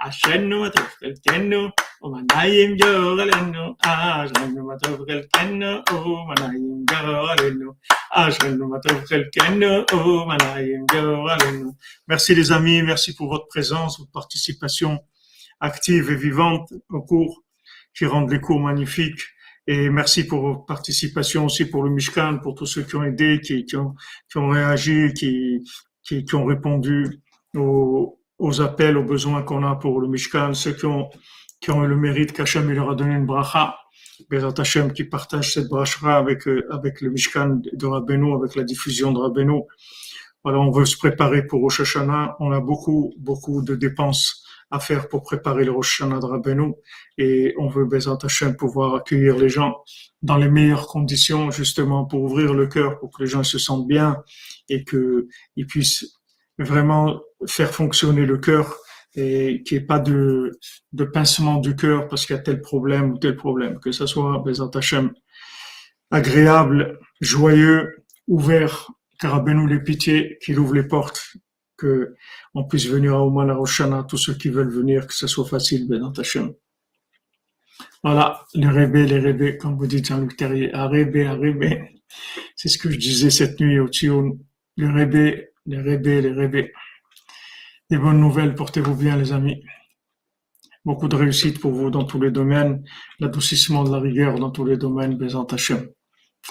אשרינו 0.00 0.60
מה 0.60 0.70
טוב 0.70 0.86
חלקנו, 1.00 1.68
ומנעים 2.02 2.76
גורלנו, 2.76 3.74
אשרינו 3.82 4.66
מה 4.66 4.74
טוב 4.82 5.04
חלקנו, 5.08 5.82
ומנעים 5.92 6.84
גורלנו, 6.90 7.72
אשרינו 8.12 8.68
מה 8.68 8.78
טוב 8.78 9.04
חלקנו, 9.04 9.84
ומנעים 9.92 10.84
גורלנו. 10.92 11.72
Merci 12.08 12.34
les 12.34 12.50
amis, 12.52 12.82
merci 12.82 13.14
pour 13.14 13.28
votre 13.28 13.48
présence, 13.48 13.98
votre 13.98 14.10
participation 14.10 14.98
active 15.60 16.10
et 16.10 16.16
vivante 16.16 16.72
au 16.90 17.02
cours 17.02 17.42
qui 17.94 18.06
rendent 18.06 18.30
les 18.30 18.40
cours 18.40 18.60
magnifiques. 18.60 19.22
Et 19.68 19.90
merci 19.90 20.26
pour 20.26 20.40
votre 20.42 20.64
participation 20.66 21.44
aussi 21.44 21.64
pour 21.66 21.84
le 21.84 21.90
Mishkan, 21.90 22.38
pour 22.42 22.54
tous 22.56 22.66
ceux 22.66 22.82
qui 22.82 22.96
ont 22.96 23.04
aidé, 23.04 23.40
qui, 23.40 23.64
qui, 23.64 23.76
ont, 23.76 23.94
qui 24.28 24.38
ont 24.38 24.48
réagi, 24.48 25.12
qui, 25.14 25.62
qui, 26.02 26.24
qui 26.24 26.34
ont 26.34 26.44
répondu 26.44 27.20
aux, 27.55 28.19
aux, 28.37 28.61
appels, 28.61 28.97
aux 28.97 29.03
besoins 29.03 29.43
qu'on 29.43 29.63
a 29.63 29.75
pour 29.75 29.99
le 29.99 30.07
Mishkan, 30.07 30.53
ceux 30.53 30.73
qui 30.73 30.85
ont, 30.85 31.09
qui 31.59 31.71
ont 31.71 31.83
eu 31.83 31.87
le 31.87 31.95
mérite 31.95 32.33
qu'Hachem 32.33 32.69
leur 32.71 32.89
a 32.89 32.95
donné 32.95 33.15
une 33.15 33.25
bracha, 33.25 33.77
Bezat 34.29 34.53
Hachem 34.57 34.93
qui 34.93 35.03
partage 35.03 35.53
cette 35.53 35.67
bracha 35.67 36.17
avec, 36.17 36.47
euh, 36.47 36.65
avec 36.71 37.01
le 37.01 37.11
Mishkan 37.11 37.61
de 37.71 37.85
Rabbeinu, 37.85 38.33
avec 38.33 38.55
la 38.55 38.63
diffusion 38.63 39.11
de 39.11 39.19
Rabbeinu. 39.19 39.61
Voilà, 40.43 40.59
on 40.59 40.71
veut 40.71 40.85
se 40.85 40.97
préparer 40.97 41.45
pour 41.45 41.61
Rosh 41.61 41.81
Hashanah. 41.81 42.35
On 42.39 42.51
a 42.51 42.59
beaucoup, 42.59 43.13
beaucoup 43.17 43.61
de 43.61 43.75
dépenses 43.75 44.43
à 44.71 44.79
faire 44.79 45.07
pour 45.07 45.23
préparer 45.23 45.63
le 45.63 45.71
Rosh 45.71 46.01
Hashanah 46.01 46.19
de 46.19 46.25
Rabbeinu 46.25 46.73
et 47.17 47.53
on 47.57 47.67
veut, 47.67 47.85
Bezat 47.85 48.17
Hashem, 48.23 48.55
pouvoir 48.55 48.95
accueillir 48.95 49.37
les 49.37 49.49
gens 49.49 49.77
dans 50.21 50.37
les 50.37 50.49
meilleures 50.49 50.87
conditions, 50.87 51.51
justement, 51.51 52.05
pour 52.05 52.21
ouvrir 52.23 52.53
le 52.53 52.67
cœur, 52.67 52.99
pour 52.99 53.11
que 53.11 53.23
les 53.23 53.29
gens 53.29 53.43
se 53.43 53.59
sentent 53.59 53.87
bien 53.87 54.23
et 54.69 54.83
qu'ils 54.83 55.67
puissent 55.67 56.17
vraiment 56.59 57.21
faire 57.45 57.71
fonctionner 57.71 58.25
le 58.25 58.37
cœur 58.37 58.77
et 59.15 59.63
qu'il 59.63 59.77
n'y 59.77 59.83
ait 59.83 59.87
pas 59.87 59.99
de, 59.99 60.59
de 60.93 61.03
pincement 61.03 61.57
du 61.57 61.75
cœur 61.75 62.07
parce 62.07 62.25
qu'il 62.25 62.35
y 62.35 62.39
a 62.39 62.41
tel 62.41 62.61
problème 62.61 63.11
ou 63.11 63.17
tel 63.17 63.35
problème. 63.35 63.79
Que 63.79 63.91
ce 63.91 64.05
soit, 64.05 64.39
Bezat 64.45 64.69
Hashem, 64.73 65.11
agréable, 66.11 66.99
joyeux, 67.21 68.03
ouvert, 68.27 68.89
car 69.19 69.33
Rabbeinu 69.33 69.67
les 69.67 69.79
pitiés, 69.79 70.37
qu'il 70.43 70.59
ouvre 70.59 70.75
les 70.75 70.83
portes 70.83 71.21
que 71.77 72.15
on 72.53 72.63
puisse 72.63 72.87
venir 72.87 73.13
à 73.13 73.23
Oman 73.23 73.51
Roshana, 73.51 74.03
tous 74.03 74.17
ceux 74.17 74.33
qui 74.33 74.49
veulent 74.49 74.71
venir, 74.71 75.07
que 75.07 75.13
ce 75.13 75.27
soit 75.27 75.45
facile, 75.45 75.87
Ben 75.87 76.11
Hashem. 76.17 76.53
Voilà, 78.03 78.45
les 78.53 78.67
rêves, 78.67 78.95
les 78.95 79.19
rêves, 79.19 79.57
comme 79.57 79.77
vous 79.77 79.87
dites 79.87 80.07
Jean-Luc 80.07 80.35
Terrier, 80.35 80.73
à 80.73 80.87
rêver, 80.87 81.27
à. 81.27 81.37
C'est 82.55 82.69
ce 82.69 82.77
que 82.77 82.89
je 82.89 82.97
disais 82.97 83.29
cette 83.29 83.59
nuit 83.59 83.79
au 83.79 83.89
Tioun. 83.89 84.39
Les 84.77 84.87
rêves, 84.87 85.47
les 85.65 85.81
rêves, 85.81 86.07
les 86.07 86.31
rêves. 86.31 86.69
Des 87.89 87.97
bonnes 87.97 88.19
nouvelles, 88.19 88.53
portez-vous 88.53 88.95
bien, 88.95 89.15
les 89.15 89.31
amis. 89.31 89.63
Beaucoup 90.83 91.07
de 91.07 91.15
réussite 91.15 91.59
pour 91.61 91.71
vous 91.71 91.89
dans 91.89 92.03
tous 92.03 92.19
les 92.19 92.31
domaines, 92.31 92.83
l'adoucissement 93.19 93.83
de 93.83 93.91
la 93.91 93.99
rigueur 93.99 94.39
dans 94.39 94.51
tous 94.51 94.65
les 94.65 94.77
domaines, 94.77 95.17
Bézant 95.17 95.45
Hachem. 95.45 95.87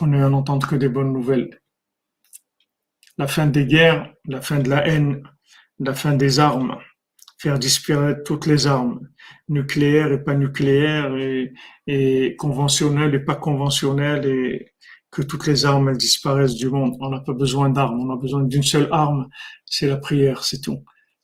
On 0.01 0.07
ne 0.07 0.25
entendre 0.25 0.67
que 0.67 0.77
des 0.77 0.89
bonnes 0.89 1.13
nouvelles 1.13 1.51
la 3.19 3.27
fin 3.27 3.47
des 3.47 3.67
guerres, 3.67 4.13
la 4.27 4.41
fin 4.41 4.59
de 4.59 4.69
la 4.69 4.87
haine, 4.87 5.23
la 5.79 5.95
fin 5.95 6.15
des 6.15 6.39
armes, 6.39 6.77
faire 7.39 7.59
disparaître 7.59 8.23
toutes 8.25 8.47
les 8.47 8.67
armes, 8.67 9.01
nucléaires 9.49 10.13
et 10.13 10.23
pas 10.23 10.35
nucléaires, 10.35 11.15
et, 11.17 11.53
et 11.87 12.37
conventionnelles 12.37 13.15
et 13.15 13.21
pas 13.21 13.37
conventionnelles, 13.37 14.27
et 14.27 14.73
que 15.11 15.23
toutes 15.23 15.47
les 15.47 15.65
armes 15.65 15.89
elles 15.89 15.97
disparaissent 15.97 16.57
du 16.57 16.69
monde. 16.69 16.97
On 17.01 17.11
n'a 17.11 17.21
pas 17.21 17.33
besoin 17.33 17.71
d'armes, 17.71 18.01
on 18.01 18.13
a 18.13 18.17
besoin 18.17 18.43
d'une 18.43 18.63
seule 18.63 18.89
arme, 18.91 19.29
c'est 19.65 19.87
la 19.87 19.97
prière, 19.97 20.45
c'est 20.45 20.61
tout. 20.61 20.85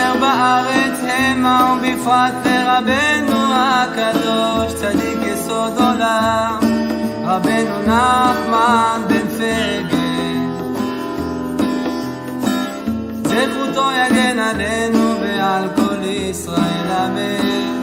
אשר 0.00 0.20
בארץ 0.20 0.98
המה 1.08 1.76
ובפרט 1.78 2.32
לרבנו 2.44 3.36
הקדוש, 3.54 4.74
צדיק 4.74 5.18
יסוד 5.26 5.78
עולם, 5.78 6.58
רבנו 7.24 7.82
נחמן 7.86 9.00
בן 9.08 9.28
פגל. 9.28 9.96
זכותו 13.24 13.88
יגן 13.90 14.38
עלינו 14.38 15.14
ועל 15.20 15.68
כל 15.76 16.04
ישראל 16.04 16.90
אמן. 17.04 17.80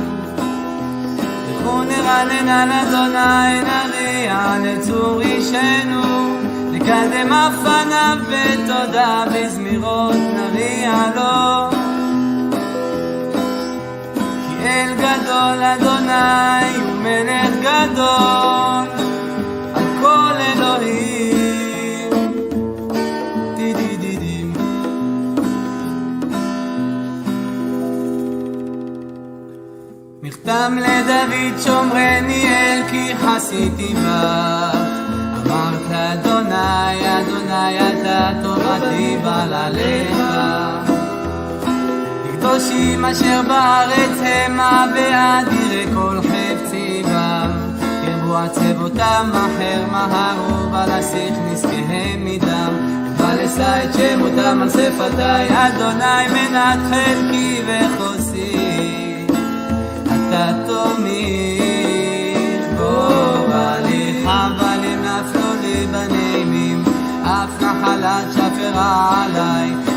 לכו 1.49 1.84
נרנן 1.84 2.49
על 2.49 2.72
אדוני 2.72 3.61
נריע 3.61 4.56
לצור 4.64 5.22
אישנו, 5.22 6.38
נקדם 6.72 7.34
אף 7.34 7.53
פניו 7.64 8.18
בתודה 8.30 9.26
בזמירות 9.34 10.15
נריע 10.15 10.94
לו. 11.15 11.76
אל 14.61 14.93
גדול 14.97 15.63
אדוני 15.63 16.77
הוא 16.77 16.95
מלך 17.01 17.53
גדול, 17.61 18.88
על 19.75 19.85
כל 20.01 20.34
אלוהים 20.39 21.07
תם 30.47 30.77
לדוד 30.77 31.59
שומרני 31.63 32.47
אל 32.47 32.81
כי 32.89 33.13
חסיתי 33.17 33.93
בך. 33.93 34.77
אמרת 35.45 35.91
אדוני 35.91 37.19
אדוני 37.19 37.79
אתה 37.79 38.31
תורתי 38.43 39.17
בל 39.23 39.53
עליך 39.53 40.17
קדושים 42.48 43.06
אשר 43.06 43.41
בארץ 43.48 44.19
המה 44.22 44.86
ואדירי 44.95 45.86
כל 45.94 46.19
חפצי 46.22 47.03
בם. 47.03 47.52
ירבו 48.07 48.38
עצבותם 48.38 49.30
אחר 49.32 49.86
מהרו 49.91 50.69
בלסיך 50.72 51.34
נזקיהם 51.52 52.26
מדם. 52.26 52.74
ולשא 53.18 53.84
את 53.84 53.94
שמותם 53.94 54.61
על 54.61 54.69
שפתי 54.69 55.53
אדוני 55.53 56.28
מנת 56.28 56.80
חלקי 56.90 57.61
וחוסי 57.68 59.26
אתה 60.06 60.52
תומיך 60.68 61.06
בו 62.78 63.10
בהליך 63.49 64.18
הבלים 64.26 65.02
נפלו 65.02 65.53
לי 65.61 65.88
בנעימים 65.88 66.84
אף 67.24 67.61
נחלת 67.61 68.34
שפרה 68.34 69.26
עליי 69.26 69.97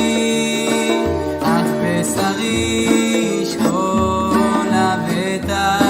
לשקול 3.41 4.67
לבטח 4.71 5.81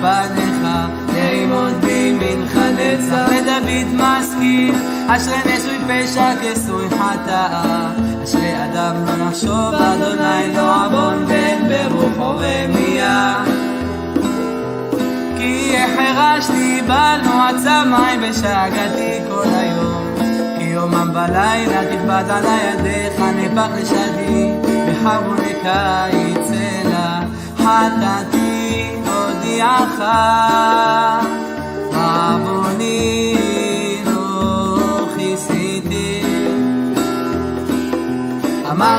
פניך 0.00 0.68
ללמוד 1.14 1.74
בי 1.80 2.12
מנחה 2.12 2.70
לצח 2.70 3.28
לדוד 3.46 3.94
משכיל 3.94 4.97
אשרי 5.10 5.36
נשוי 5.46 5.78
פשע 5.88 6.30
כסוי 6.42 6.88
חטאה. 6.90 7.90
אשרי 8.24 8.64
אדם 8.64 8.94
לא 9.06 9.26
נחשוב, 9.26 9.74
אדוני 9.74 10.54
לא 10.56 10.84
עוון 10.84 11.26
בן 11.26 11.68
ברוחו 11.68 12.36
רמייה. 12.36 13.44
כי 15.36 15.76
החרשתי 15.76 16.82
בנו 16.86 17.42
עצמי 17.42 18.28
ושגעתי 18.30 19.18
כל 19.28 19.48
היום. 19.54 20.14
כי 20.58 20.64
יומם 20.64 21.10
בלילה 21.12 21.80
תכבד 21.90 22.24
על 22.30 22.44
ידיך 22.44 23.20
נפח 23.36 23.68
לשדי, 23.76 24.52
בחרונקה 24.88 26.06
יצא 26.12 26.88
לה 26.88 27.20
חטאתי 27.56 28.90
הודיעך. 29.06 30.00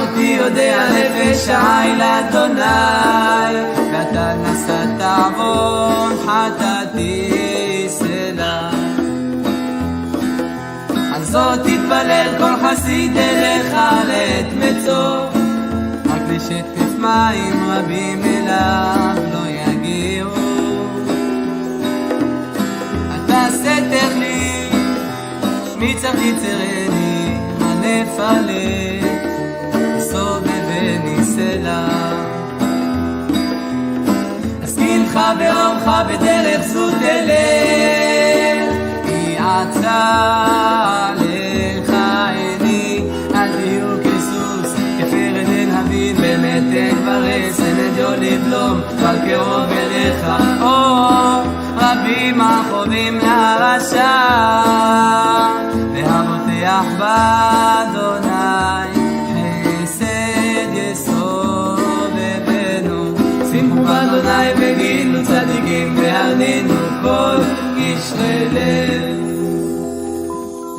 אמרתי 0.09 0.37
יודע 0.39 0.87
נפש 0.89 1.49
העי 1.49 1.95
לאדוני, 1.97 2.61
ואתה 3.93 4.33
נשאת 4.33 5.01
עוון 5.01 6.17
חטאתי 6.25 7.31
סלע. 7.87 8.69
על 11.13 11.23
זאת 11.23 11.59
תתפלל 11.59 12.35
כל 12.37 12.53
חסיד 12.63 13.17
אליך 13.17 13.73
לעת 14.07 14.45
מצוא, 14.53 15.25
רק 16.05 16.21
לשטף 16.29 16.97
מים 16.99 17.69
רבים 17.69 18.21
אליו 18.23 19.15
לא 19.33 19.49
יגיעו. 19.49 20.29
אתה 23.15 23.47
סתר 23.51 24.19
לי, 24.19 24.69
שמי 25.73 25.95
צריך 26.01 26.21
יצרני, 26.21 27.37
הנף 27.61 28.19
עלה. 28.19 28.98
עמך 35.09 35.19
ורמך 35.39 35.91
בדרך 36.07 36.61
זו 36.61 36.89
תלך, 36.91 38.75
יעצה 39.07 40.09
לך 41.15 41.93
עיני, 42.35 43.03
אל 43.35 43.47
תהיו 43.51 43.97
כסוס, 44.03 44.73
כפרד 44.99 45.49
אין 45.49 45.71
אבין, 45.75 46.15
באמת 46.15 46.63
אין 46.73 46.95
כבר 46.95 47.23
עשן 47.27 47.77
יום 47.97 48.13
לבלום, 48.13 48.81
אבל 48.99 49.15
כאוב 49.27 49.71
אליך, 49.71 50.25
או 50.61 50.99
רבים 51.77 52.41
החובים 52.41 53.15
לרשע, 53.17 54.17
והמותח 55.93 56.85
באדוני. 56.99 58.88
כל 67.09 67.41
קשרי 67.75 68.45
לב. 68.51 69.19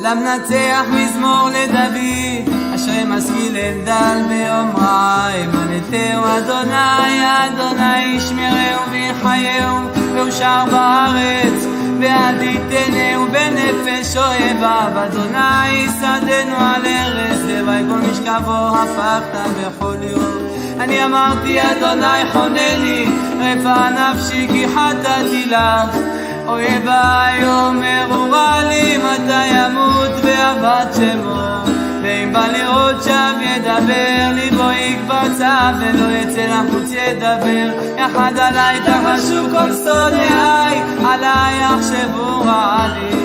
למנצח 0.01 0.85
מזמור 0.89 1.49
לדוד, 1.49 2.55
אשרי 2.75 3.03
משכיל 3.07 3.55
אין 3.55 3.85
דל 3.85 4.19
באומרה, 4.29 5.29
אמנתהו 5.43 6.23
אדוני, 6.37 7.19
אדוני 7.23 8.05
ישמרהו 8.05 8.91
ויחייהו, 8.91 9.77
ואושר 10.15 10.63
בארץ, 10.71 11.65
ועד 12.01 12.41
יתנהו 12.41 13.25
בנפש 13.31 14.17
אוהביו, 14.17 15.03
אדוני 15.05 15.87
שדנו 15.99 16.55
על 16.55 16.85
ארץ, 16.85 17.39
לוואי 17.47 17.83
כל 17.89 18.11
משכבו 18.11 18.77
הפכת 18.77 19.49
בכל 19.59 19.95
יום. 20.01 20.41
אני 20.79 21.05
אמרתי 21.05 21.61
אדוני 21.61 22.31
חונני, 22.33 23.05
רפא 23.39 23.89
נפשי 23.89 24.47
כי 24.47 24.67
חטאתי 24.67 25.45
לך. 25.45 26.20
אויביי 26.47 27.45
אומרו 27.45 28.35
לי 28.69 28.97
מתי 28.97 29.45
ימות 29.47 30.11
ואבד 30.23 30.85
שמו. 30.95 31.71
ואם 32.03 32.33
בא 32.33 32.47
לראות 32.47 33.03
שם 33.03 33.33
ידבר 33.41 34.31
ליבו 34.33 34.71
יקבצה 34.71 35.71
ולא 35.79 36.11
יצא 36.11 36.41
לחוץ 36.41 36.91
ידבר. 36.91 37.71
יחד 37.97 38.33
עליי 38.37 38.79
תחשו 38.79 39.49
כל 39.51 39.73
שונאיי 39.85 40.81
עליי 41.05 41.61
יחשבו 41.61 42.41
רע 42.45 42.87
לי. 42.93 43.21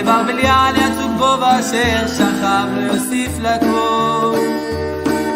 דבר 0.00 0.22
בליעל 0.26 0.76
יצוק 0.76 1.10
בו 1.18 1.36
ואשר 1.40 2.06
שכב 2.06 2.66
לא 2.76 2.92
יוסיף 2.92 3.30
לקום 3.42 4.36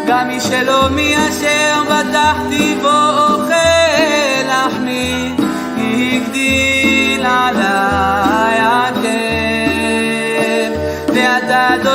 גם 0.07 0.27
מי 0.27 0.39
שלא 0.41 0.89
מי 0.89 1.15
אשר 1.17 1.83
בטחתי 1.83 2.75
בו 2.81 2.89
אוכל 2.89 4.49
جديد 6.19 7.21
على 7.25 7.73
عيني 8.31 9.00